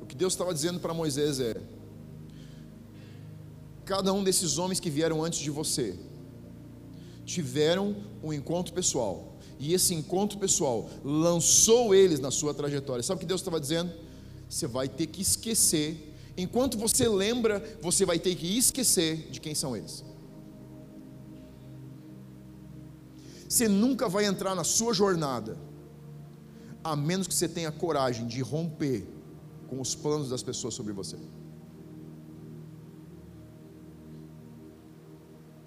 O 0.01 0.05
que 0.05 0.13
Deus 0.13 0.33
estava 0.33 0.53
dizendo 0.53 0.81
para 0.81 0.93
Moisés 0.93 1.39
é: 1.39 1.55
cada 3.85 4.11
um 4.11 4.25
desses 4.25 4.57
homens 4.57 4.81
que 4.81 4.89
vieram 4.89 5.23
antes 5.23 5.39
de 5.39 5.49
você 5.49 5.97
tiveram 7.23 7.95
um 8.21 8.33
encontro 8.33 8.73
pessoal 8.73 9.36
e 9.59 9.73
esse 9.73 9.93
encontro 9.93 10.37
pessoal 10.37 10.89
lançou 11.03 11.93
eles 11.93 12.19
na 12.19 12.31
sua 12.31 12.53
trajetória. 12.53 13.03
Sabe 13.03 13.17
o 13.17 13.19
que 13.19 13.25
Deus 13.25 13.41
estava 13.41 13.59
dizendo? 13.59 13.91
Você 14.49 14.67
vai 14.67 14.87
ter 14.87 15.07
que 15.07 15.21
esquecer. 15.21 16.15
Enquanto 16.37 16.77
você 16.77 17.07
lembra, 17.07 17.63
você 17.81 18.05
vai 18.05 18.19
ter 18.19 18.35
que 18.35 18.57
esquecer 18.57 19.29
de 19.31 19.41
quem 19.41 19.55
são 19.55 19.75
eles. 19.75 20.03
Você 23.49 23.67
nunca 23.67 24.07
vai 24.07 24.25
entrar 24.25 24.53
na 24.53 24.63
sua 24.63 24.93
jornada 24.93 25.57
a 26.83 26.95
menos 26.95 27.27
que 27.27 27.33
você 27.33 27.47
tenha 27.47 27.71
coragem 27.71 28.27
de 28.27 28.41
romper 28.41 29.05
com 29.67 29.81
os 29.81 29.95
planos 29.95 30.29
das 30.29 30.43
pessoas 30.43 30.73
sobre 30.73 30.93
você. 30.93 31.17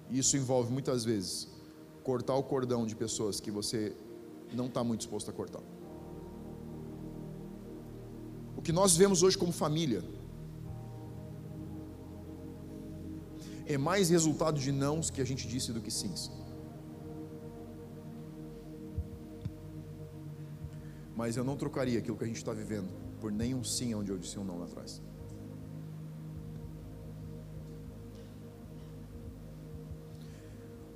Isso 0.09 0.35
envolve 0.37 0.71
muitas 0.71 1.03
vezes 1.03 1.50
cortar 2.03 2.35
o 2.35 2.43
cordão 2.43 2.85
de 2.85 2.95
pessoas 2.95 3.39
que 3.39 3.51
você 3.51 3.95
não 4.53 4.65
está 4.65 4.83
muito 4.83 5.01
disposto 5.01 5.29
a 5.29 5.33
cortar. 5.33 5.61
O 8.55 8.61
que 8.61 8.71
nós 8.71 8.95
vemos 8.95 9.23
hoje 9.23 9.37
como 9.37 9.51
família 9.51 10.03
é 13.65 13.77
mais 13.77 14.09
resultado 14.09 14.59
de 14.59 14.71
nãos 14.71 15.09
que 15.09 15.21
a 15.21 15.25
gente 15.25 15.47
disse 15.47 15.71
do 15.71 15.81
que 15.81 15.89
sims. 15.89 16.29
Mas 21.15 21.37
eu 21.37 21.43
não 21.43 21.55
trocaria 21.55 21.99
aquilo 21.99 22.17
que 22.17 22.23
a 22.23 22.27
gente 22.27 22.37
está 22.37 22.53
vivendo 22.53 22.89
por 23.19 23.31
nenhum 23.31 23.63
sim 23.63 23.93
onde 23.93 24.11
eu 24.11 24.17
disse 24.17 24.37
um 24.39 24.43
não 24.43 24.57
lá 24.59 24.65
atrás. 24.65 25.01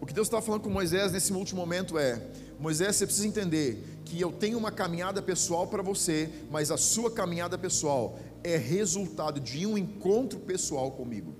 O 0.05 0.07
que 0.07 0.13
Deus 0.13 0.27
está 0.27 0.39
falando 0.39 0.61
com 0.61 0.69
Moisés 0.69 1.11
nesse 1.11 1.33
último 1.33 1.59
momento 1.59 1.97
é: 1.97 2.21
Moisés, 2.59 2.95
você 2.95 3.07
precisa 3.07 3.27
entender 3.27 3.83
que 4.05 4.21
eu 4.21 4.31
tenho 4.31 4.55
uma 4.55 4.71
caminhada 4.71 5.19
pessoal 5.19 5.65
para 5.65 5.81
você, 5.81 6.29
mas 6.51 6.69
a 6.69 6.77
sua 6.77 7.09
caminhada 7.09 7.57
pessoal 7.57 8.19
é 8.43 8.55
resultado 8.55 9.39
de 9.39 9.65
um 9.65 9.75
encontro 9.75 10.39
pessoal 10.41 10.91
comigo. 10.91 11.33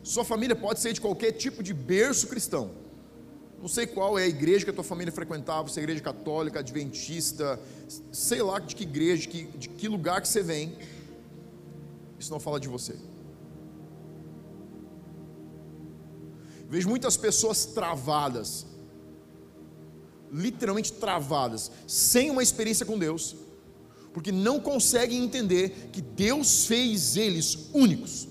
Sua 0.00 0.24
família 0.24 0.54
pode 0.54 0.78
ser 0.78 0.92
de 0.92 1.00
qualquer 1.00 1.32
tipo 1.32 1.60
de 1.60 1.74
berço 1.74 2.28
cristão. 2.28 2.70
Não 3.60 3.66
sei 3.66 3.88
qual 3.88 4.16
é 4.16 4.22
a 4.22 4.28
igreja 4.28 4.64
que 4.64 4.70
a 4.70 4.74
tua 4.74 4.84
família 4.84 5.12
frequentava, 5.12 5.68
se 5.68 5.80
é 5.80 5.82
igreja 5.82 6.00
católica, 6.00 6.60
adventista, 6.60 7.58
sei 8.12 8.42
lá 8.42 8.60
de 8.60 8.76
que 8.76 8.84
igreja, 8.84 9.22
de 9.22 9.28
que, 9.28 9.44
de 9.58 9.68
que 9.70 9.88
lugar 9.88 10.22
que 10.22 10.28
você 10.28 10.44
vem. 10.44 10.78
Isso 12.16 12.30
não 12.30 12.38
fala 12.38 12.60
de 12.60 12.68
você. 12.68 12.94
Vejo 16.68 16.88
muitas 16.88 17.16
pessoas 17.16 17.64
travadas, 17.64 18.66
literalmente 20.30 20.92
travadas, 20.92 21.70
sem 21.86 22.30
uma 22.30 22.42
experiência 22.42 22.84
com 22.84 22.98
Deus, 22.98 23.34
porque 24.12 24.30
não 24.30 24.60
conseguem 24.60 25.24
entender 25.24 25.88
que 25.92 26.02
Deus 26.02 26.66
fez 26.66 27.16
eles 27.16 27.70
únicos. 27.72 28.28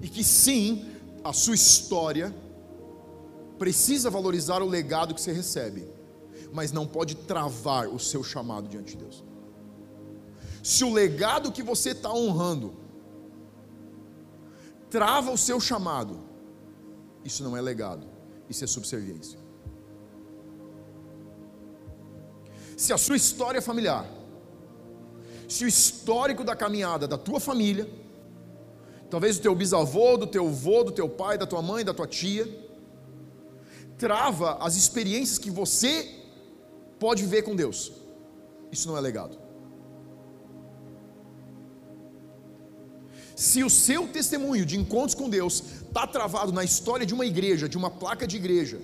E 0.00 0.08
que 0.08 0.22
sim, 0.22 0.86
a 1.24 1.32
sua 1.32 1.56
história 1.56 2.32
precisa 3.58 4.08
valorizar 4.08 4.62
o 4.62 4.68
legado 4.68 5.14
que 5.14 5.20
você 5.20 5.32
recebe, 5.32 5.88
mas 6.52 6.70
não 6.70 6.86
pode 6.86 7.16
travar 7.16 7.88
o 7.88 7.98
seu 7.98 8.22
chamado 8.22 8.68
diante 8.68 8.92
de 8.92 8.98
Deus. 8.98 9.24
Se 10.62 10.84
o 10.84 10.92
legado 10.92 11.50
que 11.50 11.62
você 11.62 11.90
está 11.90 12.12
honrando 12.12 12.85
trava 14.96 15.30
o 15.30 15.36
seu 15.36 15.60
chamado, 15.60 16.18
isso 17.22 17.44
não 17.44 17.54
é 17.54 17.60
legado, 17.60 18.06
isso 18.48 18.64
é 18.64 18.66
subserviência. 18.66 19.38
Se 22.78 22.94
a 22.94 22.96
sua 22.96 23.14
história 23.14 23.60
familiar, 23.60 24.10
se 25.46 25.66
o 25.66 25.68
histórico 25.68 26.42
da 26.42 26.56
caminhada 26.56 27.06
da 27.06 27.18
tua 27.18 27.38
família, 27.38 27.86
talvez 29.10 29.36
do 29.36 29.42
teu 29.42 29.54
bisavô, 29.54 30.16
do 30.16 30.26
teu 30.26 30.48
avô, 30.48 30.82
do 30.82 30.92
teu 30.92 31.10
pai, 31.10 31.36
da 31.36 31.46
tua 31.46 31.60
mãe, 31.60 31.84
da 31.84 31.92
tua 31.92 32.06
tia, 32.06 32.48
trava 33.98 34.54
as 34.62 34.76
experiências 34.76 35.36
que 35.36 35.50
você 35.50 36.10
pode 36.98 37.26
ver 37.26 37.42
com 37.42 37.54
Deus, 37.54 37.92
isso 38.72 38.88
não 38.88 38.96
é 38.96 39.00
legado. 39.02 39.45
Se 43.36 43.62
o 43.62 43.68
seu 43.68 44.08
testemunho 44.08 44.64
de 44.64 44.78
encontros 44.78 45.14
com 45.14 45.28
Deus 45.28 45.62
está 45.86 46.06
travado 46.06 46.52
na 46.52 46.64
história 46.64 47.04
de 47.04 47.12
uma 47.12 47.26
igreja, 47.26 47.68
de 47.68 47.76
uma 47.76 47.90
placa 47.90 48.26
de 48.26 48.34
igreja, 48.36 48.80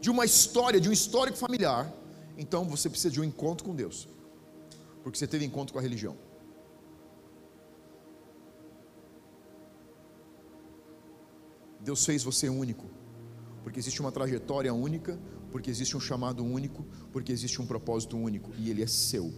de 0.00 0.08
uma 0.08 0.24
história, 0.24 0.80
de 0.80 0.88
um 0.88 0.92
histórico 0.92 1.36
familiar, 1.36 1.92
então 2.38 2.64
você 2.64 2.88
precisa 2.88 3.12
de 3.12 3.20
um 3.20 3.24
encontro 3.24 3.64
com 3.66 3.74
Deus, 3.74 4.08
porque 5.02 5.18
você 5.18 5.26
teve 5.26 5.44
encontro 5.44 5.72
com 5.72 5.80
a 5.80 5.82
religião. 5.82 6.16
Deus 11.80 12.06
fez 12.06 12.22
você 12.22 12.48
único, 12.48 12.86
porque 13.64 13.80
existe 13.80 14.00
uma 14.00 14.12
trajetória 14.12 14.72
única, 14.72 15.18
porque 15.50 15.70
existe 15.70 15.96
um 15.96 16.00
chamado 16.00 16.44
único, 16.44 16.86
porque 17.12 17.32
existe 17.32 17.60
um 17.60 17.66
propósito 17.66 18.16
único, 18.16 18.52
e 18.56 18.70
ele 18.70 18.80
é 18.80 18.86
seu. 18.86 19.34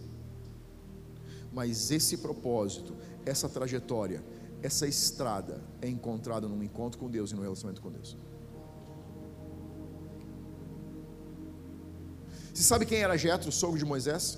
Mas 1.57 1.89
esse 1.89 2.17
propósito, 2.17 2.95
essa 3.25 3.49
trajetória, 3.49 4.23
essa 4.61 4.85
estrada 4.87 5.59
é 5.81 5.87
encontrada 5.89 6.47
num 6.47 6.61
encontro 6.61 6.99
com 6.99 7.09
Deus 7.09 7.31
e 7.31 7.35
no 7.35 7.41
relacionamento 7.41 7.81
com 7.81 7.91
Deus. 7.91 8.15
Você 12.53 12.61
sabe 12.61 12.85
quem 12.85 12.99
era 12.99 13.17
Jetro, 13.17 13.51
sogro 13.51 13.79
de 13.79 13.85
Moisés? 13.85 14.37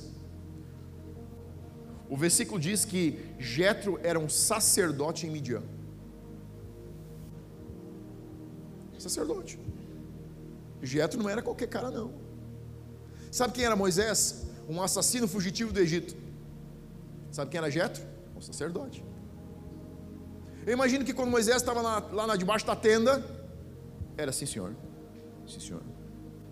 O 2.09 2.15
versículo 2.15 2.57
diz 2.57 2.85
que 2.85 3.03
Jetro 3.37 3.99
era 4.01 4.17
um 4.17 4.29
sacerdote 4.29 5.27
em 5.27 5.29
Midian. 5.29 5.63
Sacerdote. 8.97 9.59
Jetro 10.81 11.21
não 11.21 11.29
era 11.29 11.41
qualquer 11.41 11.67
cara 11.67 11.91
não. 11.91 12.13
Sabe 13.29 13.51
quem 13.55 13.65
era 13.65 13.75
Moisés? 13.75 14.45
Um 14.69 14.81
assassino 14.81 15.27
fugitivo 15.27 15.73
do 15.73 15.81
Egito. 15.81 16.15
Sabe 17.31 17.51
quem 17.51 17.57
era 17.57 17.69
Jetro? 17.69 18.03
Um 18.35 18.41
sacerdote. 18.41 19.03
Eu 20.65 20.73
imagino 20.73 21.05
que 21.05 21.13
quando 21.13 21.29
Moisés 21.29 21.57
estava 21.57 21.81
lá, 21.81 21.99
lá 22.11 22.27
na, 22.27 22.35
debaixo 22.35 22.65
da 22.65 22.75
tenda, 22.75 23.23
era 24.17 24.31
sim, 24.31 24.45
senhor. 24.45 24.75
Sim, 25.47 25.59
senhor. 25.59 25.81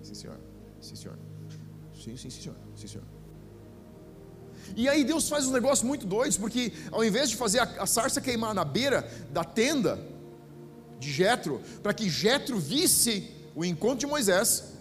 Sim, 0.01 0.13
senhor. 0.13 0.39
Sim, 0.79 0.95
senhor. 0.95 1.19
Sim, 1.93 2.17
sim, 2.17 2.29
sim, 2.29 2.41
senhor. 2.41 2.57
Sim, 2.75 2.87
senhor. 2.87 3.05
E 4.75 4.87
aí 4.87 5.03
Deus 5.03 5.29
faz 5.29 5.45
uns 5.45 5.51
negócios 5.51 5.85
muito 5.87 6.05
doidos, 6.05 6.37
porque 6.37 6.73
ao 6.91 7.03
invés 7.03 7.29
de 7.29 7.35
fazer 7.35 7.59
a, 7.59 7.63
a 7.63 7.85
sarça 7.85 8.19
queimar 8.21 8.53
na 8.53 8.65
beira 8.65 9.09
da 9.31 9.43
tenda 9.43 9.99
de 10.99 11.11
Jetro, 11.11 11.61
para 11.81 11.93
que 11.93 12.09
Jetro 12.09 12.57
visse 12.57 13.31
o 13.55 13.63
encontro 13.63 13.99
de 13.99 14.07
Moisés, 14.07 14.73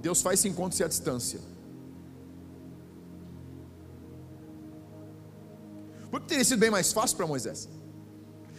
Deus 0.00 0.22
faz 0.22 0.38
esse 0.40 0.48
encontro 0.48 0.76
ser 0.76 0.84
à 0.84 0.88
distância. 0.88 1.40
Porque 6.20 6.34
teria 6.34 6.44
sido 6.44 6.58
bem 6.58 6.70
mais 6.70 6.92
fácil 6.92 7.16
para 7.16 7.26
Moisés. 7.26 7.68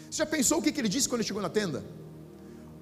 Você 0.09 0.17
já 0.17 0.25
pensou 0.25 0.59
o 0.59 0.61
que, 0.61 0.71
que 0.71 0.79
ele 0.79 0.89
disse 0.89 1.07
quando 1.07 1.21
ele 1.21 1.27
chegou 1.27 1.41
na 1.41 1.49
tenda? 1.49 1.83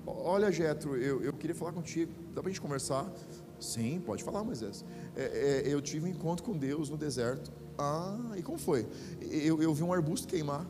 Olha, 0.06 0.52
Jetro, 0.52 0.96
eu, 0.96 1.22
eu 1.22 1.34
queria 1.34 1.56
falar 1.56 1.74
contigo. 1.74 2.12
Dá 2.34 2.42
para 2.42 2.50
a 2.50 2.52
gente 2.52 2.62
conversar? 2.62 3.12
Sim, 3.60 4.02
pode 4.06 4.24
falar, 4.24 4.44
Moisés. 4.44 4.86
É, 5.16 5.64
é, 5.66 5.74
eu 5.74 5.82
tive 5.82 6.06
um 6.06 6.08
encontro 6.08 6.46
com 6.46 6.56
Deus 6.56 6.90
no 6.90 6.98
deserto. 6.98 7.52
Ah, 7.78 8.18
e 8.38 8.42
como 8.42 8.58
foi? 8.58 8.88
Eu, 9.22 9.62
eu 9.62 9.74
vi 9.74 9.84
um 9.84 9.92
arbusto 9.92 10.28
queimar. 10.28 10.66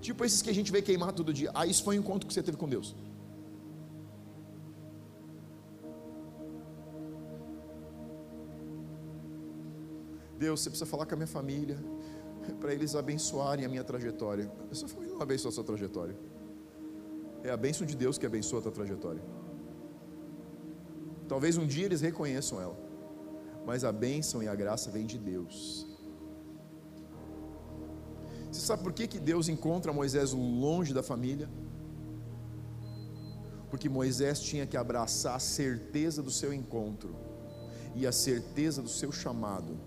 Tipo 0.00 0.24
esses 0.24 0.42
que 0.42 0.50
a 0.50 0.54
gente 0.54 0.70
vê 0.70 0.82
queimar 0.82 1.12
todo 1.12 1.32
dia. 1.32 1.50
Ah, 1.54 1.66
isso 1.66 1.82
foi 1.82 1.96
um 1.96 2.00
encontro 2.00 2.26
que 2.26 2.34
você 2.34 2.42
teve 2.42 2.56
com 2.56 2.68
Deus. 2.68 2.94
Deus, 10.38 10.60
você 10.60 10.70
precisa 10.70 10.88
falar 10.88 11.04
com 11.04 11.14
a 11.14 11.16
minha 11.16 11.26
família, 11.26 11.76
para 12.60 12.72
eles 12.72 12.94
abençoarem 12.94 13.64
a 13.64 13.68
minha 13.68 13.84
trajetória. 13.84 14.50
A 14.70 14.74
sua 14.74 14.88
família 14.88 15.14
não 15.14 15.22
abençoa 15.22 15.50
a 15.50 15.52
sua 15.52 15.64
trajetória. 15.64 16.16
É 17.42 17.50
a 17.50 17.56
bênção 17.56 17.86
de 17.86 17.96
Deus 17.96 18.16
que 18.18 18.26
abençoa 18.26 18.60
a 18.60 18.62
tua 18.62 18.72
trajetória. 18.72 19.22
Talvez 21.26 21.58
um 21.58 21.66
dia 21.66 21.84
eles 21.84 22.00
reconheçam 22.00 22.60
ela, 22.60 22.78
mas 23.66 23.84
a 23.84 23.92
bênção 23.92 24.42
e 24.42 24.48
a 24.48 24.54
graça 24.54 24.90
vem 24.90 25.04
de 25.04 25.18
Deus. 25.18 25.86
Você 28.50 28.60
sabe 28.60 28.82
por 28.82 28.92
que, 28.92 29.06
que 29.06 29.18
Deus 29.18 29.48
encontra 29.48 29.92
Moisés 29.92 30.32
longe 30.32 30.94
da 30.94 31.02
família? 31.02 31.48
Porque 33.68 33.88
Moisés 33.88 34.40
tinha 34.40 34.66
que 34.66 34.76
abraçar 34.76 35.36
a 35.36 35.38
certeza 35.38 36.22
do 36.22 36.30
seu 36.30 36.52
encontro 36.54 37.14
e 37.94 38.06
a 38.06 38.12
certeza 38.12 38.80
do 38.80 38.88
seu 38.88 39.12
chamado 39.12 39.78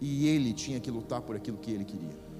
e 0.00 0.26
ele 0.28 0.52
tinha 0.52 0.80
que 0.80 0.90
lutar 0.90 1.20
por 1.20 1.36
aquilo 1.36 1.58
que 1.58 1.70
ele 1.70 1.84
queria. 1.84 2.30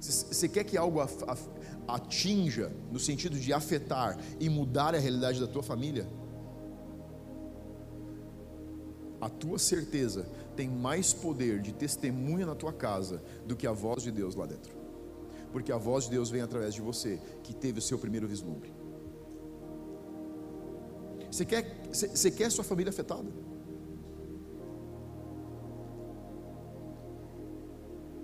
Você 0.00 0.48
quer 0.48 0.64
que 0.64 0.76
algo 0.76 1.00
atinja, 1.88 2.70
no 2.92 2.98
sentido 2.98 3.38
de 3.38 3.52
afetar 3.52 4.18
e 4.38 4.48
mudar 4.50 4.94
a 4.94 4.98
realidade 4.98 5.40
da 5.40 5.46
tua 5.46 5.62
família? 5.62 6.06
A 9.20 9.28
tua 9.30 9.58
certeza 9.58 10.28
tem 10.54 10.68
mais 10.68 11.14
poder 11.14 11.60
de 11.62 11.72
testemunha 11.72 12.44
na 12.44 12.54
tua 12.54 12.72
casa 12.72 13.22
do 13.46 13.56
que 13.56 13.66
a 13.66 13.72
voz 13.72 14.02
de 14.02 14.10
Deus 14.10 14.34
lá 14.34 14.44
dentro. 14.44 14.76
Porque 15.50 15.72
a 15.72 15.78
voz 15.78 16.04
de 16.04 16.10
Deus 16.10 16.28
vem 16.28 16.42
através 16.42 16.74
de 16.74 16.82
você, 16.82 17.18
que 17.42 17.54
teve 17.54 17.78
o 17.78 17.82
seu 17.82 17.98
primeiro 17.98 18.28
vislumbre. 18.28 18.70
Você 21.30 21.46
quer, 21.46 21.62
quer 22.36 22.50
sua 22.50 22.62
família 22.62 22.90
afetada? 22.90 23.32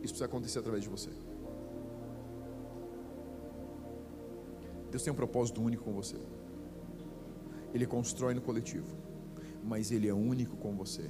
Isso 0.03 0.15
precisa 0.15 0.25
acontecer 0.25 0.59
através 0.59 0.83
de 0.83 0.89
você. 0.89 1.11
Deus 4.91 5.03
tem 5.03 5.13
um 5.13 5.17
propósito 5.17 5.63
único 5.63 5.85
com 5.85 5.93
você. 5.93 6.17
Ele 7.73 7.87
constrói 7.87 8.35
no 8.35 8.41
coletivo, 8.41 8.97
mas 9.63 9.93
Ele 9.93 10.09
é 10.09 10.15
único 10.15 10.57
com 10.57 10.75
você. 10.75 11.09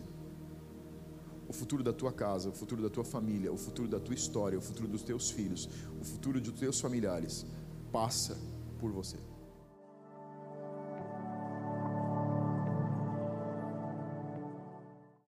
O 1.48 1.52
futuro 1.52 1.82
da 1.82 1.92
tua 1.92 2.12
casa, 2.12 2.50
o 2.50 2.52
futuro 2.52 2.82
da 2.82 2.90
tua 2.90 3.04
família, 3.04 3.52
o 3.52 3.56
futuro 3.56 3.88
da 3.88 3.98
tua 3.98 4.14
história, 4.14 4.58
o 4.58 4.62
futuro 4.62 4.86
dos 4.86 5.02
teus 5.02 5.30
filhos, 5.30 5.68
o 6.00 6.04
futuro 6.04 6.40
dos 6.40 6.58
teus 6.60 6.80
familiares 6.80 7.46
passa 7.90 8.36
por 8.78 8.92
você. 8.92 9.29